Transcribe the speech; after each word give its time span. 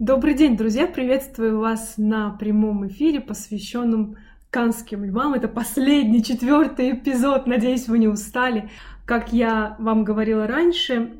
Добрый 0.00 0.32
день, 0.32 0.56
друзья! 0.56 0.86
Приветствую 0.86 1.58
вас 1.58 1.96
на 1.98 2.30
прямом 2.30 2.88
эфире, 2.88 3.20
посвященном 3.20 4.16
канским 4.48 5.04
львам. 5.04 5.34
Это 5.34 5.46
последний, 5.46 6.24
четвертый 6.24 6.92
эпизод. 6.92 7.46
Надеюсь, 7.46 7.86
вы 7.86 7.98
не 7.98 8.08
устали. 8.08 8.70
Как 9.04 9.34
я 9.34 9.76
вам 9.78 10.04
говорила 10.04 10.46
раньше, 10.46 11.12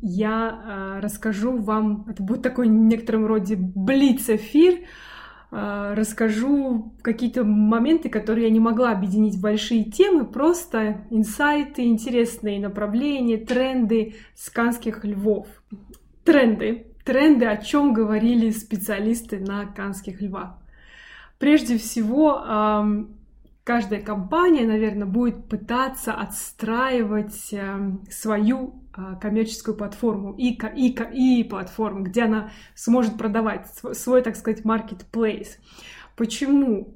я 0.00 0.62
э, 0.62 1.00
расскажу 1.00 1.56
вам, 1.56 2.06
это 2.08 2.22
будет 2.22 2.42
такой 2.42 2.68
в 2.68 2.70
некотором 2.70 3.26
роде 3.26 3.56
блиц-эфир, 3.58 4.74
э, 5.50 5.94
расскажу 5.96 6.94
какие-то 7.02 7.42
моменты, 7.42 8.10
которые 8.10 8.46
я 8.46 8.52
не 8.52 8.60
могла 8.60 8.92
объединить 8.92 9.38
в 9.38 9.40
большие 9.40 9.82
темы, 9.82 10.24
просто 10.24 11.04
инсайты, 11.10 11.82
интересные 11.82 12.60
направления, 12.60 13.38
тренды 13.38 14.14
сканских 14.36 15.04
львов. 15.04 15.48
Тренды 16.22 16.86
тренды, 17.10 17.44
о 17.46 17.56
чем 17.56 17.92
говорили 17.92 18.50
специалисты 18.50 19.40
на 19.40 19.66
канских 19.66 20.20
львах. 20.20 20.54
Прежде 21.40 21.76
всего, 21.76 23.08
каждая 23.64 24.00
компания, 24.00 24.64
наверное, 24.64 25.08
будет 25.08 25.48
пытаться 25.48 26.12
отстраивать 26.12 27.52
свою 28.12 28.84
а, 28.92 29.16
коммерческую 29.16 29.76
платформу 29.76 30.36
и, 30.38 30.56
и, 30.76 31.40
и 31.40 31.42
платформу, 31.42 32.04
где 32.04 32.22
она 32.22 32.50
сможет 32.76 33.18
продавать 33.18 33.66
свой 33.74 34.22
так 34.22 34.36
сказать, 34.36 34.60
marketplace. 34.64 35.58
Почему? 36.14 36.94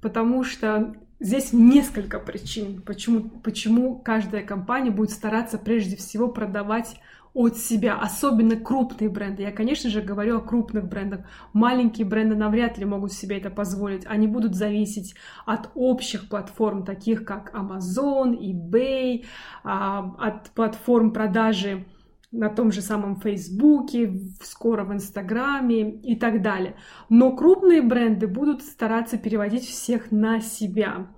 Потому 0.00 0.42
что 0.42 0.96
Здесь 1.20 1.52
несколько 1.52 2.20
причин, 2.20 2.80
почему, 2.80 3.28
почему 3.42 3.98
каждая 3.98 4.44
компания 4.44 4.92
будет 4.92 5.10
стараться 5.10 5.58
прежде 5.58 5.96
всего 5.96 6.28
продавать 6.28 6.94
от 7.34 7.56
себя, 7.56 7.98
особенно 7.98 8.56
крупные 8.56 9.08
бренды. 9.08 9.42
Я, 9.42 9.52
конечно 9.52 9.90
же, 9.90 10.00
говорю 10.00 10.38
о 10.38 10.40
крупных 10.40 10.88
брендах. 10.88 11.20
Маленькие 11.52 12.06
бренды 12.06 12.36
навряд 12.36 12.78
ли 12.78 12.84
могут 12.84 13.12
себе 13.12 13.38
это 13.38 13.50
позволить. 13.50 14.04
Они 14.06 14.26
будут 14.26 14.54
зависеть 14.54 15.14
от 15.46 15.70
общих 15.74 16.28
платформ, 16.28 16.84
таких 16.84 17.24
как 17.24 17.54
Amazon, 17.54 18.36
eBay, 18.38 19.24
а, 19.64 20.14
от 20.18 20.50
платформ 20.50 21.12
продажи 21.12 21.86
на 22.30 22.50
том 22.50 22.72
же 22.72 22.82
самом 22.82 23.20
Фейсбуке, 23.20 24.20
скоро 24.42 24.84
в 24.84 24.92
Инстаграме 24.92 25.90
и 25.90 26.16
так 26.16 26.42
далее. 26.42 26.76
Но 27.08 27.34
крупные 27.34 27.82
бренды 27.82 28.26
будут 28.26 28.62
стараться 28.62 29.16
переводить 29.16 29.64
всех 29.64 30.10
на 30.10 30.40
себя. 30.40 31.08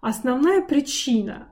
Основная 0.00 0.62
причина 0.62 1.48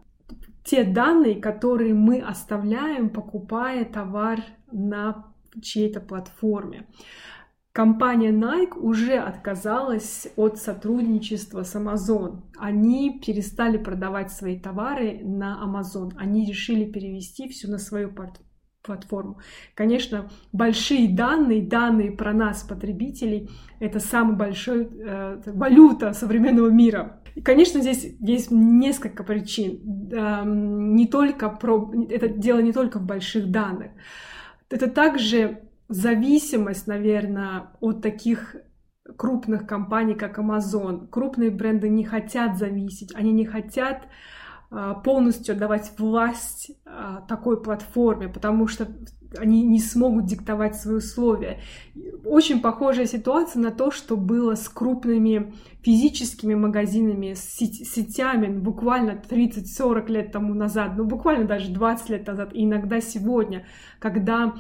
те 0.67 0.83
данные, 0.85 1.37
которые 1.37 1.95
мы 1.95 2.21
оставляем, 2.21 3.09
покупая 3.09 3.85
товар 3.85 4.43
на 4.73 5.33
чьей-то 5.63 6.01
платформе. 6.01 6.87
Компания 7.73 8.33
Nike 8.33 8.77
уже 8.79 9.19
отказалась 9.19 10.29
от 10.37 10.59
сотрудничества 10.59 11.63
с 11.63 11.77
Amazon. 11.77 12.43
Они 12.57 13.21
перестали 13.21 13.77
продавать 13.77 14.33
свои 14.33 14.59
товары 14.59 15.21
на 15.23 15.63
Amazon. 15.63 16.13
Они 16.17 16.47
решили 16.47 16.91
перевести 16.91 17.49
все 17.49 17.69
на 17.69 17.79
свою 17.79 18.11
платформу. 18.87 19.39
Конечно, 19.75 20.31
большие 20.53 21.09
данные, 21.09 21.63
данные 21.63 22.13
про 22.13 22.33
нас, 22.33 22.63
потребителей, 22.63 23.51
это 23.81 24.01
самая 24.01 24.37
большая 24.37 24.89
э, 24.91 25.43
валюта 25.47 26.13
современного 26.13 26.71
мира. 26.71 27.21
И, 27.35 27.43
конечно, 27.43 27.81
здесь 27.81 28.17
есть 28.21 28.51
несколько 28.51 29.23
причин. 29.23 29.81
Не 30.95 31.07
только 31.07 31.51
про... 31.51 31.93
Это 32.09 32.29
дело 32.29 32.61
не 32.61 32.73
только 32.73 32.99
в 32.99 33.05
больших 33.05 33.51
данных. 33.51 33.91
Это 34.71 34.91
также 34.91 35.61
зависимость, 35.89 36.87
наверное, 36.87 37.69
от 37.81 38.01
таких 38.01 38.57
крупных 39.17 39.67
компаний, 39.67 40.15
как 40.15 40.39
Amazon. 40.39 41.09
Крупные 41.09 41.51
бренды 41.51 41.89
не 41.89 42.05
хотят 42.05 42.57
зависеть, 42.57 43.15
они 43.15 43.33
не 43.33 43.45
хотят 43.45 44.03
а, 44.03 44.09
полностью 45.05 45.55
отдавать 45.55 45.93
власть 45.99 46.73
а, 46.85 47.21
такой 47.29 47.63
платформе, 47.63 48.29
потому 48.29 48.67
что 48.67 48.89
они 49.39 49.63
не 49.63 49.81
смогут 49.81 50.27
диктовать 50.27 50.77
свои 50.77 50.97
условия. 50.97 51.61
Очень 52.25 52.61
похожая 52.61 53.07
ситуация 53.07 53.61
на 53.63 53.71
то, 53.71 53.91
что 53.91 54.17
было 54.17 54.55
с 54.55 54.69
крупными 54.69 55.55
физическими 55.83 56.55
магазинами, 56.55 57.35
с 57.35 57.55
сетями 57.55 58.49
буквально 58.49 59.21
30-40 59.29 60.11
лет 60.11 60.33
тому 60.33 60.55
назад, 60.55 60.93
ну 60.97 61.05
буквально 61.05 61.47
даже 61.47 61.71
20 61.71 62.09
лет 62.11 62.27
назад, 62.27 62.51
и 62.53 62.65
иногда 62.65 63.01
сегодня, 63.01 63.67
когда 63.99 64.55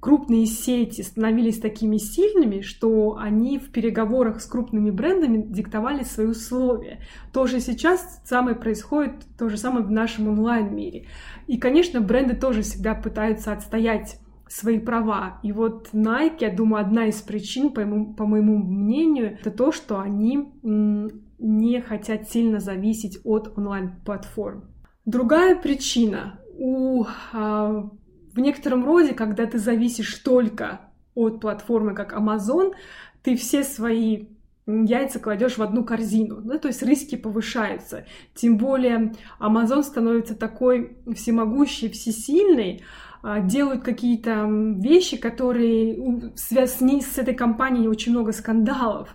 крупные 0.00 0.46
сети 0.46 1.02
становились 1.02 1.60
такими 1.60 1.98
сильными, 1.98 2.62
что 2.62 3.16
они 3.16 3.58
в 3.58 3.70
переговорах 3.70 4.40
с 4.40 4.46
крупными 4.46 4.90
брендами 4.90 5.42
диктовали 5.42 6.02
свои 6.02 6.26
условия. 6.26 7.00
Тоже 7.32 7.60
сейчас 7.60 8.20
самое 8.24 8.56
происходит, 8.56 9.12
то 9.38 9.48
же 9.48 9.58
самое 9.58 9.84
в 9.84 9.90
нашем 9.90 10.28
онлайн-мире. 10.28 11.06
И, 11.46 11.58
конечно, 11.58 12.00
бренды 12.00 12.34
тоже 12.34 12.62
всегда 12.62 12.94
пытаются 12.94 13.52
отстоять 13.52 14.18
свои 14.48 14.80
права. 14.80 15.38
И 15.42 15.52
вот 15.52 15.90
Nike, 15.92 16.38
я 16.40 16.50
думаю, 16.50 16.84
одна 16.84 17.06
из 17.06 17.20
причин, 17.20 17.70
по 17.70 17.82
моему, 17.82 18.14
по 18.14 18.26
моему 18.26 18.58
мнению, 18.58 19.38
это 19.38 19.50
то, 19.50 19.70
что 19.70 20.00
они 20.00 20.48
не 20.62 21.80
хотят 21.80 22.28
сильно 22.28 22.58
зависеть 22.58 23.20
от 23.24 23.56
онлайн-платформ. 23.56 24.64
Другая 25.06 25.56
причина 25.56 26.40
у 26.58 27.04
а, 27.32 27.90
в 28.34 28.40
некотором 28.40 28.84
роде, 28.84 29.14
когда 29.14 29.46
ты 29.46 29.58
зависишь 29.58 30.14
только 30.16 30.80
от 31.14 31.40
платформы, 31.40 31.94
как 31.94 32.12
Amazon, 32.12 32.72
ты 33.22 33.36
все 33.36 33.64
свои 33.64 34.26
яйца 34.66 35.18
кладешь 35.18 35.58
в 35.58 35.62
одну 35.62 35.84
корзину, 35.84 36.40
да, 36.42 36.58
то 36.58 36.68
есть 36.68 36.82
риски 36.82 37.16
повышаются. 37.16 38.06
Тем 38.34 38.56
более 38.56 39.14
Amazon 39.40 39.82
становится 39.82 40.34
такой 40.34 40.96
всемогущий, 41.14 41.88
всесильный, 41.88 42.82
а, 43.22 43.40
делают 43.40 43.82
какие-то 43.82 44.46
вещи, 44.48 45.16
которые 45.16 46.32
связаны 46.36 47.02
с 47.02 47.18
этой 47.18 47.34
компанией 47.34 47.88
очень 47.88 48.12
много 48.12 48.32
скандалов 48.32 49.14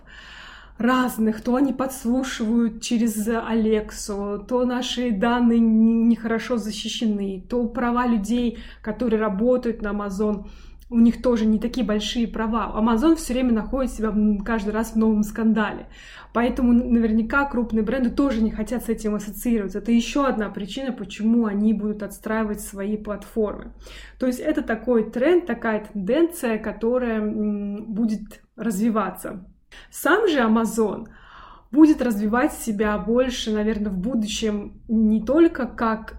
разных, 0.78 1.40
то 1.40 1.56
они 1.56 1.72
подслушивают 1.72 2.82
через 2.82 3.28
Алексу, 3.28 4.44
то 4.48 4.64
наши 4.64 5.10
данные 5.10 5.60
нехорошо 5.60 6.56
защищены, 6.56 7.44
то 7.48 7.66
права 7.68 8.06
людей, 8.06 8.58
которые 8.82 9.20
работают 9.20 9.82
на 9.82 9.88
Amazon, 9.88 10.46
у 10.88 11.00
них 11.00 11.20
тоже 11.20 11.46
не 11.46 11.58
такие 11.58 11.84
большие 11.84 12.28
права. 12.28 12.72
Amazon 12.76 13.16
все 13.16 13.32
время 13.32 13.52
находит 13.52 13.92
себя 13.92 14.14
каждый 14.44 14.70
раз 14.70 14.92
в 14.92 14.96
новом 14.96 15.24
скандале. 15.24 15.88
Поэтому 16.32 16.72
наверняка 16.72 17.44
крупные 17.46 17.82
бренды 17.82 18.10
тоже 18.10 18.42
не 18.42 18.50
хотят 18.50 18.84
с 18.84 18.88
этим 18.88 19.14
ассоциироваться. 19.14 19.78
Это 19.78 19.90
еще 19.90 20.26
одна 20.26 20.48
причина, 20.48 20.92
почему 20.92 21.46
они 21.46 21.72
будут 21.72 22.02
отстраивать 22.02 22.60
свои 22.60 22.96
платформы. 22.96 23.72
То 24.18 24.26
есть 24.26 24.38
это 24.38 24.62
такой 24.62 25.10
тренд, 25.10 25.46
такая 25.46 25.86
тенденция, 25.86 26.58
которая 26.58 27.20
будет 27.20 28.42
развиваться. 28.54 29.44
Сам 29.90 30.28
же 30.28 30.38
Amazon 30.38 31.08
будет 31.70 32.00
развивать 32.02 32.52
себя 32.52 32.96
больше, 32.98 33.52
наверное, 33.52 33.90
в 33.90 33.98
будущем 33.98 34.80
не 34.88 35.22
только 35.22 35.66
как 35.66 36.18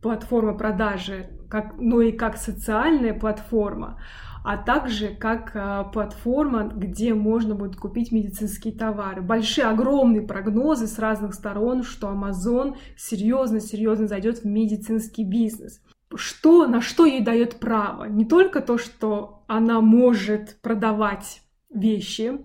платформа 0.00 0.54
продажи, 0.54 1.30
как, 1.48 1.74
но 1.78 2.00
и 2.00 2.12
как 2.12 2.36
социальная 2.36 3.12
платформа, 3.12 4.00
а 4.42 4.56
также 4.56 5.08
как 5.08 5.52
а, 5.54 5.84
платформа, 5.84 6.64
где 6.74 7.12
можно 7.12 7.54
будет 7.54 7.76
купить 7.76 8.10
медицинские 8.10 8.72
товары. 8.72 9.20
Большие, 9.20 9.66
огромные 9.66 10.22
прогнозы 10.22 10.86
с 10.86 10.98
разных 10.98 11.34
сторон, 11.34 11.82
что 11.82 12.08
Amazon 12.08 12.76
серьезно-серьезно 12.96 14.06
зайдет 14.06 14.38
в 14.38 14.44
медицинский 14.46 15.24
бизнес. 15.24 15.82
Что, 16.14 16.66
на 16.66 16.80
что 16.80 17.04
ей 17.04 17.22
дает 17.22 17.60
право? 17.60 18.04
Не 18.04 18.24
только 18.24 18.60
то, 18.60 18.78
что 18.78 19.44
она 19.46 19.80
может 19.80 20.58
продавать 20.62 21.42
вещи, 21.72 22.40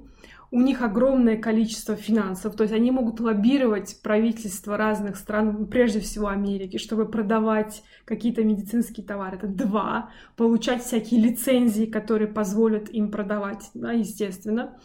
у 0.52 0.62
них 0.62 0.82
огромное 0.82 1.38
количество 1.38 1.96
финансов, 1.96 2.56
то 2.56 2.64
есть 2.64 2.74
они 2.74 2.92
могут 2.92 3.20
лоббировать 3.20 4.00
правительства 4.02 4.78
разных 4.78 5.18
стран, 5.18 5.68
прежде 5.68 6.00
всего 6.00 6.28
Америки, 6.28 6.78
чтобы 6.78 7.08
продавать 7.08 7.84
какие-то 8.06 8.44
медицинские 8.44 9.06
товары. 9.06 9.38
Это 9.38 9.48
два. 9.48 10.12
Получать 10.36 10.84
всякие 10.84 11.22
лицензии, 11.22 11.86
которые 11.86 12.28
позволят 12.28 12.90
им 12.90 13.12
продавать, 13.12 13.70
да, 13.74 13.92
естественно. 13.92 14.78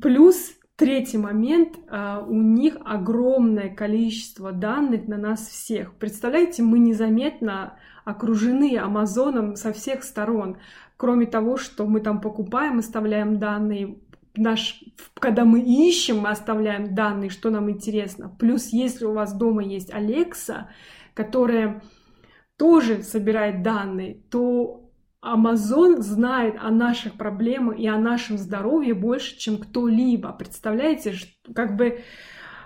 Плюс 0.00 0.54
Третий 0.76 1.18
момент, 1.18 1.78
а, 1.88 2.24
у 2.28 2.34
них 2.34 2.76
огромное 2.84 3.72
количество 3.72 4.50
данных 4.50 5.06
на 5.06 5.16
нас 5.16 5.46
всех. 5.46 5.94
Представляете, 5.94 6.64
мы 6.64 6.80
незаметно 6.80 7.78
окружены 8.04 8.76
Амазоном 8.76 9.54
со 9.54 9.72
всех 9.72 10.02
сторон. 10.02 10.56
Кроме 10.96 11.26
того, 11.26 11.58
что 11.58 11.86
мы 11.86 12.00
там 12.00 12.20
покупаем, 12.20 12.80
оставляем 12.80 13.38
данные, 13.38 13.98
наш, 14.36 14.82
когда 15.14 15.44
мы 15.44 15.60
ищем, 15.60 16.20
мы 16.20 16.30
оставляем 16.30 16.94
данные, 16.94 17.30
что 17.30 17.50
нам 17.50 17.70
интересно. 17.70 18.34
Плюс, 18.38 18.68
если 18.68 19.04
у 19.04 19.12
вас 19.12 19.34
дома 19.34 19.62
есть 19.62 19.92
Алекса, 19.92 20.70
которая 21.14 21.82
тоже 22.56 23.02
собирает 23.02 23.62
данные, 23.62 24.22
то 24.30 24.90
Amazon 25.24 26.00
знает 26.00 26.56
о 26.60 26.70
наших 26.70 27.14
проблемах 27.14 27.78
и 27.78 27.86
о 27.86 27.98
нашем 27.98 28.36
здоровье 28.36 28.94
больше, 28.94 29.38
чем 29.38 29.58
кто-либо. 29.58 30.32
Представляете, 30.32 31.14
как 31.54 31.76
бы 31.76 32.00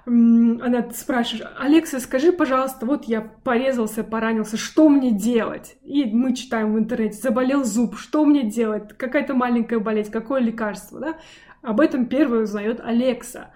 она 0.06 0.88
спрашивает, 0.91 1.53
Алекса, 1.59 2.00
скажи, 2.00 2.32
пожалуйста, 2.32 2.87
вот 2.87 3.05
я 3.05 3.21
порезался, 3.21 4.03
поранился, 4.03 4.56
что 4.56 4.88
мне 4.88 5.12
делать? 5.12 5.76
И 5.82 6.05
мы 6.06 6.35
читаем 6.35 6.73
в 6.73 6.79
интернете, 6.79 7.19
заболел 7.19 7.62
зуб, 7.62 7.99
что 7.99 8.25
мне 8.25 8.44
делать? 8.44 8.97
Какая-то 8.97 9.35
маленькая 9.35 9.81
болезнь, 9.81 10.11
какое 10.11 10.41
лекарство, 10.41 10.99
да? 10.99 11.19
Об 11.63 11.81
этом 11.81 12.07
первое 12.07 12.43
узнает 12.43 12.81
Алекса. 12.81 13.51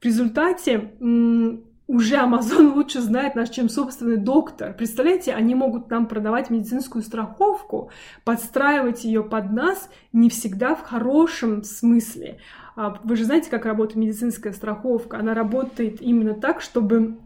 В 0.00 0.04
результате 0.04 0.92
уже 1.88 2.16
Amazon 2.16 2.72
лучше 2.74 3.00
знает 3.00 3.34
нас, 3.34 3.50
чем 3.50 3.68
собственный 3.68 4.18
доктор. 4.18 4.74
Представляете, 4.74 5.34
они 5.34 5.54
могут 5.54 5.90
нам 5.90 6.06
продавать 6.06 6.50
медицинскую 6.50 7.02
страховку, 7.02 7.90
подстраивать 8.24 9.04
ее 9.04 9.24
под 9.24 9.50
нас 9.50 9.90
не 10.12 10.28
всегда 10.28 10.74
в 10.74 10.82
хорошем 10.82 11.64
смысле. 11.64 12.38
А 12.76 13.00
вы 13.02 13.16
же 13.16 13.24
знаете, 13.24 13.50
как 13.50 13.64
работает 13.64 13.96
медицинская 13.96 14.52
страховка? 14.52 15.18
Она 15.18 15.34
работает 15.34 16.00
именно 16.00 16.34
так, 16.34 16.60
чтобы 16.60 17.18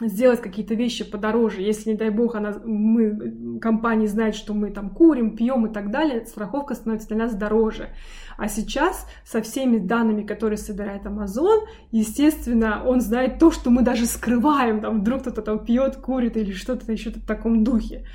сделать 0.00 0.40
какие-то 0.40 0.74
вещи 0.74 1.04
подороже. 1.04 1.62
Если, 1.62 1.90
не 1.90 1.96
дай 1.96 2.10
бог, 2.10 2.36
она, 2.36 2.54
мы, 2.64 3.58
компания 3.60 4.06
знает, 4.06 4.34
что 4.34 4.54
мы 4.54 4.70
там 4.70 4.90
курим, 4.90 5.36
пьем 5.36 5.66
и 5.66 5.72
так 5.72 5.90
далее, 5.90 6.24
страховка 6.26 6.74
становится 6.74 7.08
для 7.08 7.16
нас 7.16 7.34
дороже. 7.34 7.88
А 8.36 8.48
сейчас 8.48 9.06
со 9.24 9.42
всеми 9.42 9.78
данными, 9.78 10.22
которые 10.22 10.58
собирает 10.58 11.04
Amazon, 11.04 11.66
естественно, 11.90 12.84
он 12.86 13.00
знает 13.00 13.40
то, 13.40 13.50
что 13.50 13.70
мы 13.70 13.82
даже 13.82 14.06
скрываем. 14.06 14.80
Там 14.80 15.00
вдруг 15.00 15.22
кто-то 15.22 15.42
там 15.42 15.64
пьет, 15.64 15.96
курит 15.96 16.36
или 16.36 16.52
что-то 16.52 16.90
еще 16.92 17.10
в 17.10 17.26
таком 17.26 17.64
духе. 17.64 18.06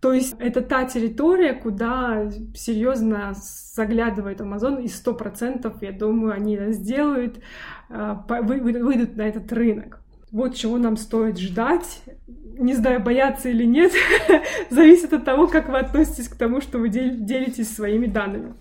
То 0.00 0.12
есть 0.12 0.34
это 0.40 0.62
та 0.62 0.84
территория, 0.84 1.54
куда 1.54 2.28
серьезно 2.54 3.34
заглядывает 3.34 4.40
Amazon, 4.40 4.82
и 4.82 4.88
сто 4.88 5.14
процентов, 5.14 5.80
я 5.80 5.92
думаю, 5.92 6.34
они 6.34 6.56
это 6.56 6.72
сделают, 6.72 7.38
а, 7.88 8.26
выйдут 8.28 9.16
на 9.16 9.22
этот 9.22 9.50
рынок. 9.52 10.01
Вот 10.32 10.56
чего 10.56 10.78
нам 10.78 10.96
стоит 10.96 11.38
ждать. 11.38 12.02
Не 12.58 12.74
знаю, 12.74 13.02
бояться 13.02 13.50
или 13.50 13.64
нет, 13.64 13.92
зависит 14.70 15.12
от 15.12 15.24
того, 15.24 15.46
как 15.46 15.68
вы 15.68 15.78
относитесь 15.78 16.28
к 16.28 16.36
тому, 16.36 16.60
что 16.60 16.78
вы 16.78 16.88
делитесь 16.88 17.74
своими 17.74 18.06
данными. 18.06 18.54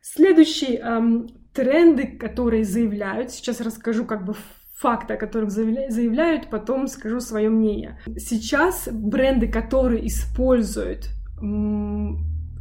Следующие 0.00 0.78
эм, 0.78 1.28
тренды, 1.52 2.06
которые 2.06 2.64
заявляют, 2.64 3.30
сейчас 3.30 3.60
расскажу 3.60 4.04
как 4.04 4.24
бы 4.24 4.34
факты, 4.74 5.14
о 5.14 5.16
которых 5.16 5.50
заявляют, 5.50 6.48
потом 6.48 6.86
скажу 6.86 7.20
свое 7.20 7.48
мнение. 7.48 7.98
Сейчас 8.16 8.88
бренды, 8.90 9.48
которые 9.48 10.06
используют 10.06 11.08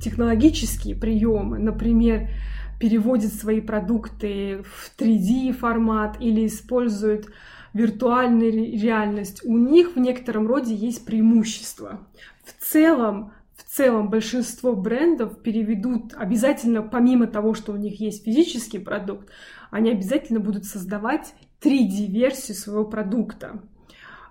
технологические 0.01 0.95
приемы, 0.95 1.59
например, 1.59 2.29
переводят 2.79 3.33
свои 3.33 3.61
продукты 3.61 4.63
в 4.63 4.91
3D 4.97 5.53
формат 5.53 6.17
или 6.19 6.45
используют 6.45 7.27
виртуальную 7.75 8.51
реальность, 8.53 9.41
у 9.43 9.57
них 9.57 9.95
в 9.95 9.99
некотором 9.99 10.47
роде 10.47 10.73
есть 10.73 11.05
преимущество. 11.05 12.07
В 12.45 12.53
целом, 12.63 13.33
в 13.53 13.63
целом 13.63 14.09
большинство 14.09 14.73
брендов 14.73 15.41
переведут 15.41 16.13
обязательно, 16.15 16.81
помимо 16.81 17.27
того, 17.27 17.53
что 17.53 17.73
у 17.73 17.75
них 17.75 17.99
есть 17.99 18.23
физический 18.23 18.79
продукт, 18.79 19.29
они 19.71 19.91
обязательно 19.91 20.39
будут 20.39 20.63
создавать 20.63 21.33
3D-версию 21.61 22.55
своего 22.55 22.85
продукта. 22.85 23.61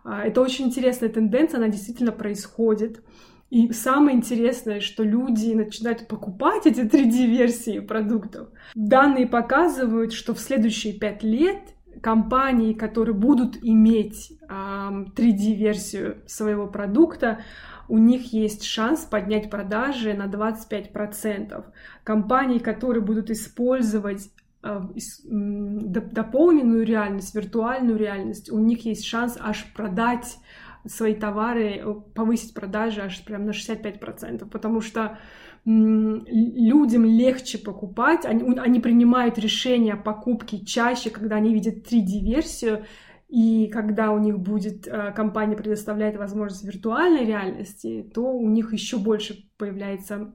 А, 0.05 0.23
это 0.23 0.41
очень 0.41 0.69
интересная 0.69 1.11
тенденция, 1.11 1.59
она 1.59 1.69
действительно 1.69 2.13
происходит. 2.13 3.03
И 3.51 3.71
самое 3.75 4.17
интересное, 4.17 4.81
что 4.81 5.03
люди 5.03 5.53
начинают 5.53 6.09
покупать 6.09 6.67
эти 6.67 6.81
3D-версии 6.81 7.81
продуктов. 7.81 8.49
Данные 8.75 9.27
показывают, 9.27 10.15
что 10.15 10.35
в 10.35 10.41
следующие 10.41 10.95
пять 10.95 11.23
лет 11.23 11.74
компании, 12.01 12.73
которые 12.73 13.15
будут 13.15 13.57
иметь 13.63 14.33
э, 14.43 14.47
3D-версию 14.47 16.23
своего 16.27 16.67
продукта, 16.67 17.41
у 17.89 17.99
них 17.99 18.33
есть 18.33 18.65
шанс 18.65 19.01
поднять 19.01 19.51
продажи 19.51 20.15
на 20.15 20.27
25%. 20.27 21.65
Компании, 22.03 22.59
которые 22.59 23.03
будут 23.03 23.31
использовать 23.31 24.31
Э, 24.65 24.81
дополненную 25.25 26.87
реальность, 26.87 27.35
виртуальную 27.35 27.99
реальность, 27.99 28.51
у 28.51 28.59
них 28.59 28.87
есть 28.87 29.05
шанс 29.05 29.37
аж 29.39 29.67
продать 29.75 30.39
свои 30.87 31.15
товары, 31.15 31.85
повысить 32.15 32.55
продажи 32.55 33.03
аж 33.03 33.23
прям 33.27 33.45
на 33.45 33.51
65%, 33.51 34.49
потому 34.49 34.81
что 34.81 35.19
людям 35.65 37.05
легче 37.05 37.59
покупать, 37.59 38.27
они, 38.27 38.59
они 38.59 38.81
принимают 38.81 39.39
решение 39.39 39.95
о 39.95 40.03
покупке 40.03 40.65
чаще, 40.65 41.11
когда 41.11 41.37
они 41.37 41.55
видят 41.55 41.91
3D-версию, 41.91 42.85
и 43.29 43.69
когда 43.69 44.13
у 44.13 44.19
них 44.19 44.39
будет 44.39 44.87
э, 44.87 45.13
компания 45.13 45.57
предоставляет 45.57 46.17
возможность 46.17 46.65
виртуальной 46.65 47.25
реальности, 47.25 48.09
то 48.15 48.23
у 48.23 48.49
них 48.49 48.73
еще 48.73 48.99
больше 48.99 49.49
появляется 49.57 50.33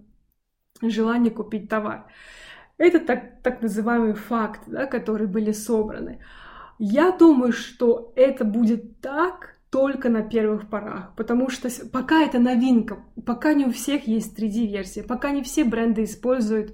желание 0.82 1.32
купить 1.32 1.70
товар. 1.70 2.08
Это 2.78 3.00
так, 3.00 3.42
так 3.44 3.62
называемый 3.62 4.14
факт, 4.14 4.62
да, 4.68 4.86
которые 4.88 5.28
были 5.28 5.52
собраны. 5.52 6.20
Я 6.80 7.12
думаю, 7.12 7.52
что 7.52 8.14
это 8.16 8.46
будет 8.46 9.00
так 9.02 9.59
только 9.70 10.10
на 10.10 10.22
первых 10.22 10.68
порах, 10.68 11.14
потому 11.16 11.50
что 11.50 11.70
пока 11.92 12.24
это 12.24 12.40
новинка, 12.40 13.00
пока 13.26 13.54
не 13.54 13.66
у 13.66 13.72
всех 13.72 14.08
есть 14.08 14.38
3D-версия, 14.38 15.04
пока 15.04 15.32
не 15.32 15.44
все 15.44 15.64
бренды 15.64 16.04
используют 16.06 16.74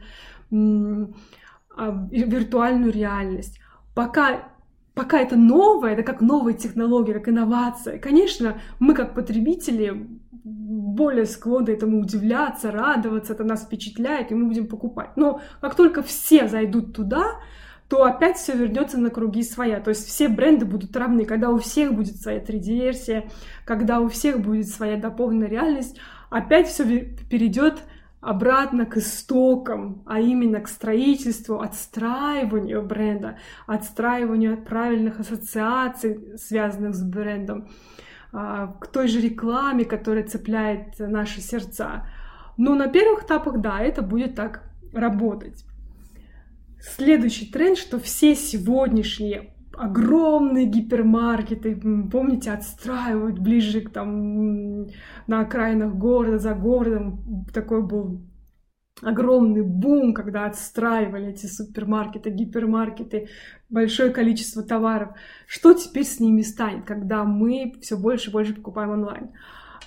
а, 0.52 2.08
виртуальную 2.12 2.92
реальность, 2.92 3.60
пока 3.94 4.56
пока 4.94 5.20
это 5.20 5.36
новое, 5.36 5.92
это 5.92 6.04
как 6.04 6.22
новая 6.22 6.54
технология, 6.54 7.14
как 7.14 7.28
инновация. 7.28 8.00
Конечно, 8.00 8.62
мы 8.80 8.94
как 8.94 9.14
потребители 9.14 10.08
более 10.32 11.26
склонны 11.26 11.72
этому 11.72 12.00
удивляться, 12.00 12.72
радоваться, 12.72 13.34
это 13.34 13.44
нас 13.44 13.66
впечатляет, 13.66 14.32
и 14.32 14.36
мы 14.36 14.48
будем 14.48 14.68
покупать. 14.68 15.18
Но 15.18 15.42
как 15.60 15.76
только 15.76 16.02
все 16.02 16.48
зайдут 16.48 16.96
туда, 16.96 17.42
то 17.88 18.04
опять 18.04 18.38
все 18.38 18.54
вернется 18.54 18.98
на 18.98 19.10
круги 19.10 19.44
своя. 19.44 19.80
То 19.80 19.90
есть 19.90 20.08
все 20.08 20.28
бренды 20.28 20.66
будут 20.66 20.96
равны, 20.96 21.26
когда 21.26 21.50
у 21.50 21.60
всех 21.60 21.94
будет 21.94 22.20
своя 22.20 22.40
3D-версия, 22.40 23.30
когда 23.64 24.00
у 24.00 24.10
всех 24.10 24.40
будет 24.40 24.68
своя 24.70 24.98
дополненная 24.98 25.48
реальность, 25.48 26.00
опять 26.30 26.68
все 26.68 26.84
перейдет 27.30 27.84
обратно 28.22 28.88
к 28.88 28.98
истокам, 28.98 30.02
а 30.08 30.20
именно 30.20 30.60
к 30.60 30.68
строительству, 30.68 31.62
отстраиванию 31.62 32.82
бренда, 32.82 33.38
отстраиванию 33.68 34.58
правильных 34.58 35.20
ассоциаций, 35.20 36.36
связанных 36.38 36.96
с 36.96 37.04
брендом. 37.04 37.70
А, 38.38 38.68
к 38.82 38.88
той 38.88 39.08
же 39.08 39.22
рекламе, 39.22 39.86
которая 39.86 40.24
цепляет 40.24 41.00
наши 41.00 41.40
сердца. 41.40 42.08
Но 42.58 42.76
на 42.76 42.88
первых 42.88 43.24
этапах, 43.24 43.62
да, 43.62 43.80
это 43.80 44.02
будет 44.02 44.36
так 44.36 44.64
работать. 44.92 45.64
Следующий 46.88 47.52
тренд, 47.52 47.78
что 47.78 48.00
все 48.00 48.36
сегодняшние 48.36 49.56
огромные 49.74 50.66
гипермаркеты, 50.66 51.76
помните, 52.12 52.52
отстраивают 52.52 53.40
ближе 53.40 53.82
к 53.82 53.90
там 53.90 54.86
на 55.28 55.42
окраинах 55.42 55.96
города, 55.96 56.38
за 56.38 56.54
городом. 56.54 57.46
Такой 57.54 57.82
был 57.82 58.22
огромный 59.02 59.64
бум, 59.64 60.14
когда 60.14 60.46
отстраивали 60.46 61.30
эти 61.30 61.48
супермаркеты, 61.48 62.30
гипермаркеты, 62.30 63.30
большое 63.68 64.12
количество 64.12 64.64
товаров. 64.64 65.10
Что 65.48 65.74
теперь 65.74 66.06
с 66.06 66.20
ними 66.20 66.44
станет, 66.44 66.86
когда 66.86 67.24
мы 67.26 67.74
все 67.82 67.98
больше 67.98 68.30
и 68.30 68.34
больше 68.34 68.54
покупаем 68.54 68.92
онлайн? 68.92 69.32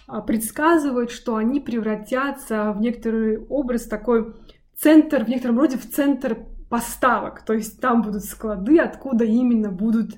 А, 0.06 0.20
предсказывают, 0.20 1.10
что 1.10 1.36
они 1.36 1.60
превратятся 1.60 2.72
в 2.72 2.80
некоторый 2.80 3.38
образ 3.38 3.84
такой 3.84 4.34
центр, 4.76 5.24
в 5.24 5.28
некотором 5.28 5.58
роде 5.58 5.78
в 5.78 5.88
центр 5.88 6.38
поставок. 6.68 7.42
То 7.42 7.54
есть 7.54 7.80
там 7.80 8.02
будут 8.02 8.24
склады, 8.24 8.78
откуда 8.78 9.24
именно 9.24 9.70
будут 9.70 10.16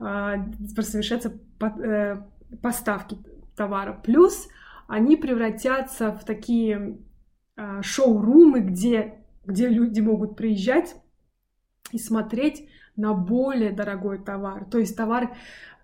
э, 0.00 0.36
совершаться 0.74 1.32
по, 1.58 1.66
э, 1.66 2.22
поставки 2.62 3.18
товара. 3.56 4.00
Плюс 4.02 4.48
они 4.88 5.16
превратятся 5.16 6.12
в 6.12 6.24
такие 6.24 6.98
э, 7.56 7.82
шоурумы, 7.82 8.60
где, 8.60 9.24
где 9.44 9.68
люди 9.68 10.00
могут 10.00 10.36
приезжать 10.36 10.96
и 11.92 11.98
смотреть 11.98 12.68
на 12.96 13.14
более 13.14 13.72
дорогой 13.72 14.18
товар. 14.18 14.64
То 14.66 14.78
есть 14.78 14.96
товар 14.96 15.34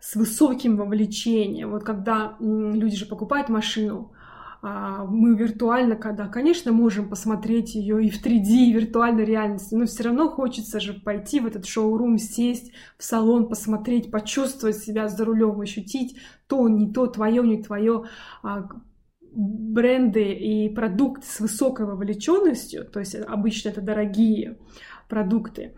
с 0.00 0.14
высоким 0.14 0.76
вовлечением. 0.76 1.70
Вот 1.70 1.84
когда 1.84 2.36
люди 2.40 2.96
же 2.96 3.06
покупают 3.06 3.48
машину, 3.48 4.12
мы 4.60 5.36
виртуально, 5.36 5.94
когда, 5.94 6.26
конечно, 6.26 6.72
можем 6.72 7.08
посмотреть 7.08 7.74
ее 7.74 8.04
и 8.04 8.10
в 8.10 8.24
3D, 8.24 8.46
и 8.46 8.72
виртуальной 8.72 9.24
реальности, 9.24 9.74
но 9.74 9.86
все 9.86 10.04
равно 10.04 10.28
хочется 10.28 10.80
же 10.80 10.94
пойти 10.94 11.38
в 11.38 11.46
этот 11.46 11.64
шоурум, 11.66 12.18
сесть 12.18 12.72
в 12.96 13.04
салон, 13.04 13.48
посмотреть, 13.48 14.10
почувствовать 14.10 14.78
себя 14.78 15.08
за 15.08 15.24
рулем, 15.24 15.60
ощутить 15.60 16.16
то, 16.48 16.68
не 16.68 16.92
то, 16.92 17.06
твое, 17.06 17.42
не 17.46 17.62
твое, 17.62 18.06
а, 18.42 18.68
бренды 19.32 20.32
и 20.32 20.68
продукты 20.68 21.26
с 21.26 21.40
высокой 21.40 21.86
вовлеченностью, 21.86 22.84
то 22.84 22.98
есть 23.00 23.14
обычно 23.14 23.68
это 23.68 23.80
дорогие 23.80 24.58
продукты, 25.08 25.74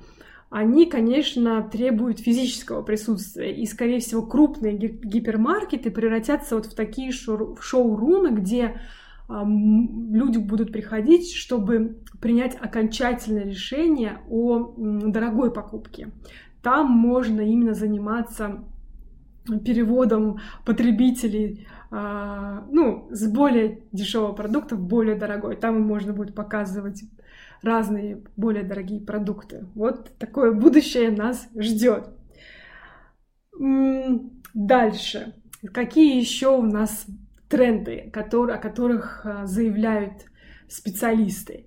они, 0.51 0.87
конечно, 0.87 1.63
требуют 1.63 2.19
физического 2.19 2.83
присутствия. 2.83 3.55
И, 3.55 3.65
скорее 3.67 4.01
всего, 4.01 4.23
крупные 4.23 4.77
гипермаркеты 4.77 5.91
превратятся 5.93 6.57
вот 6.57 6.67
в 6.67 6.75
такие 6.75 7.13
шоу-румы, 7.13 8.31
где 8.33 8.81
люди 9.29 10.39
будут 10.39 10.73
приходить, 10.73 11.33
чтобы 11.33 11.99
принять 12.21 12.57
окончательное 12.61 13.45
решение 13.45 14.19
о 14.29 14.75
дорогой 14.77 15.53
покупке. 15.53 16.09
Там 16.63 16.91
можно 16.91 17.41
именно 17.41 17.75
заниматься 17.75 18.65
переводом 19.65 20.41
потребителей 20.65 21.67
а, 21.91 22.67
ну, 22.71 23.09
с 23.11 23.27
более 23.27 23.83
дешевого 23.93 24.33
продукта 24.33 24.77
в 24.77 24.87
более 24.87 25.17
дорогой. 25.17 25.57
Там 25.57 25.81
можно 25.81 26.13
будет 26.13 26.35
показывать 26.35 27.03
разные 27.63 28.23
более 28.37 28.63
дорогие 28.63 29.01
продукты. 29.01 29.67
Вот 29.75 30.17
такое 30.19 30.53
будущее 30.53 31.11
нас 31.11 31.49
ждет. 31.57 32.11
Дальше. 34.55 35.35
Какие 35.73 36.19
еще 36.19 36.57
у 36.57 36.63
нас 36.63 37.07
тренды, 37.49 38.11
которые, 38.13 38.57
о 38.57 38.61
которых 38.63 39.27
а, 39.27 39.47
заявляют 39.47 40.25
специалисты? 40.69 41.67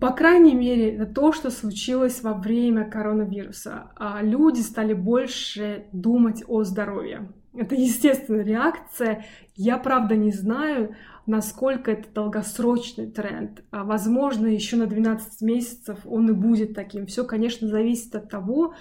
По 0.00 0.12
крайней 0.12 0.54
мере, 0.54 0.94
это 0.94 1.06
то, 1.06 1.32
что 1.32 1.50
случилось 1.50 2.22
во 2.22 2.34
время 2.34 2.88
коронавируса. 2.88 3.90
А 3.96 4.22
люди 4.22 4.60
стали 4.60 4.94
больше 4.94 5.86
думать 5.92 6.42
о 6.46 6.64
здоровье. 6.64 7.28
Это 7.54 7.74
естественная 7.74 8.44
реакция. 8.44 9.24
Я, 9.54 9.78
правда, 9.78 10.16
не 10.16 10.32
знаю, 10.32 10.96
насколько 11.26 11.92
это 11.92 12.08
долгосрочный 12.12 13.06
тренд. 13.10 13.62
А, 13.70 13.84
возможно, 13.84 14.46
еще 14.46 14.76
на 14.76 14.86
12 14.86 15.40
месяцев 15.42 15.98
он 16.04 16.30
и 16.30 16.32
будет 16.32 16.74
таким. 16.74 17.06
Все, 17.06 17.24
конечно, 17.24 17.68
зависит 17.68 18.14
от 18.16 18.28
того, 18.28 18.74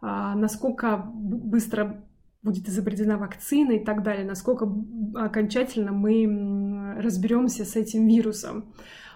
а, 0.00 0.34
насколько 0.34 0.98
быстро 1.12 2.04
будет 2.42 2.68
изобретена 2.68 3.18
вакцина 3.18 3.72
и 3.72 3.84
так 3.84 4.02
далее, 4.02 4.24
насколько 4.24 4.68
окончательно 5.14 5.92
мы 5.92 6.94
разберемся 6.98 7.64
с 7.64 7.76
этим 7.76 8.06
вирусом. 8.06 8.72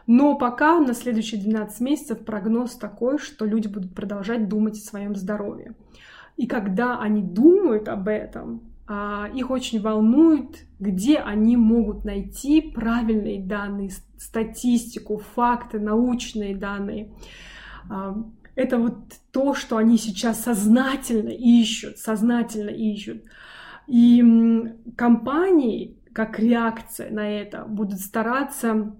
Но 0.07 0.37
пока 0.37 0.79
на 0.81 0.95
следующие 0.95 1.41
12 1.41 1.81
месяцев 1.81 2.25
прогноз 2.25 2.77
такой, 2.77 3.19
что 3.19 3.45
люди 3.45 3.67
будут 3.67 3.95
продолжать 3.95 4.49
думать 4.49 4.79
о 4.79 4.87
своем 4.87 5.17
здоровье. 5.17 5.75
И 6.37 6.47
когда 6.47 7.01
они 7.01 7.23
думают 7.23 7.89
об 7.89 8.09
этом, 8.09 8.61
а, 8.87 9.29
их 9.35 9.51
очень 9.51 9.81
волнует, 9.81 10.65
где 10.79 11.19
они 11.19 11.57
могут 11.57 12.05
найти 12.05 12.61
правильные 12.61 13.43
данные, 13.43 13.91
статистику, 14.17 15.21
факты, 15.35 15.81
научные 15.81 16.55
данные. 16.55 17.11
А, 17.91 18.17
это 18.55 18.79
вот 18.79 18.97
то, 19.33 19.55
что 19.55 19.77
они 19.77 19.99
сейчас 19.99 20.43
сознательно 20.43 21.31
ищут, 21.31 21.99
сознательно 21.99 22.71
ищут. 22.71 23.25
И 23.89 24.23
компании, 24.97 25.97
как 26.13 26.39
реакция 26.39 27.11
на 27.11 27.29
это, 27.29 27.65
будут 27.65 28.01
стараться 28.01 28.95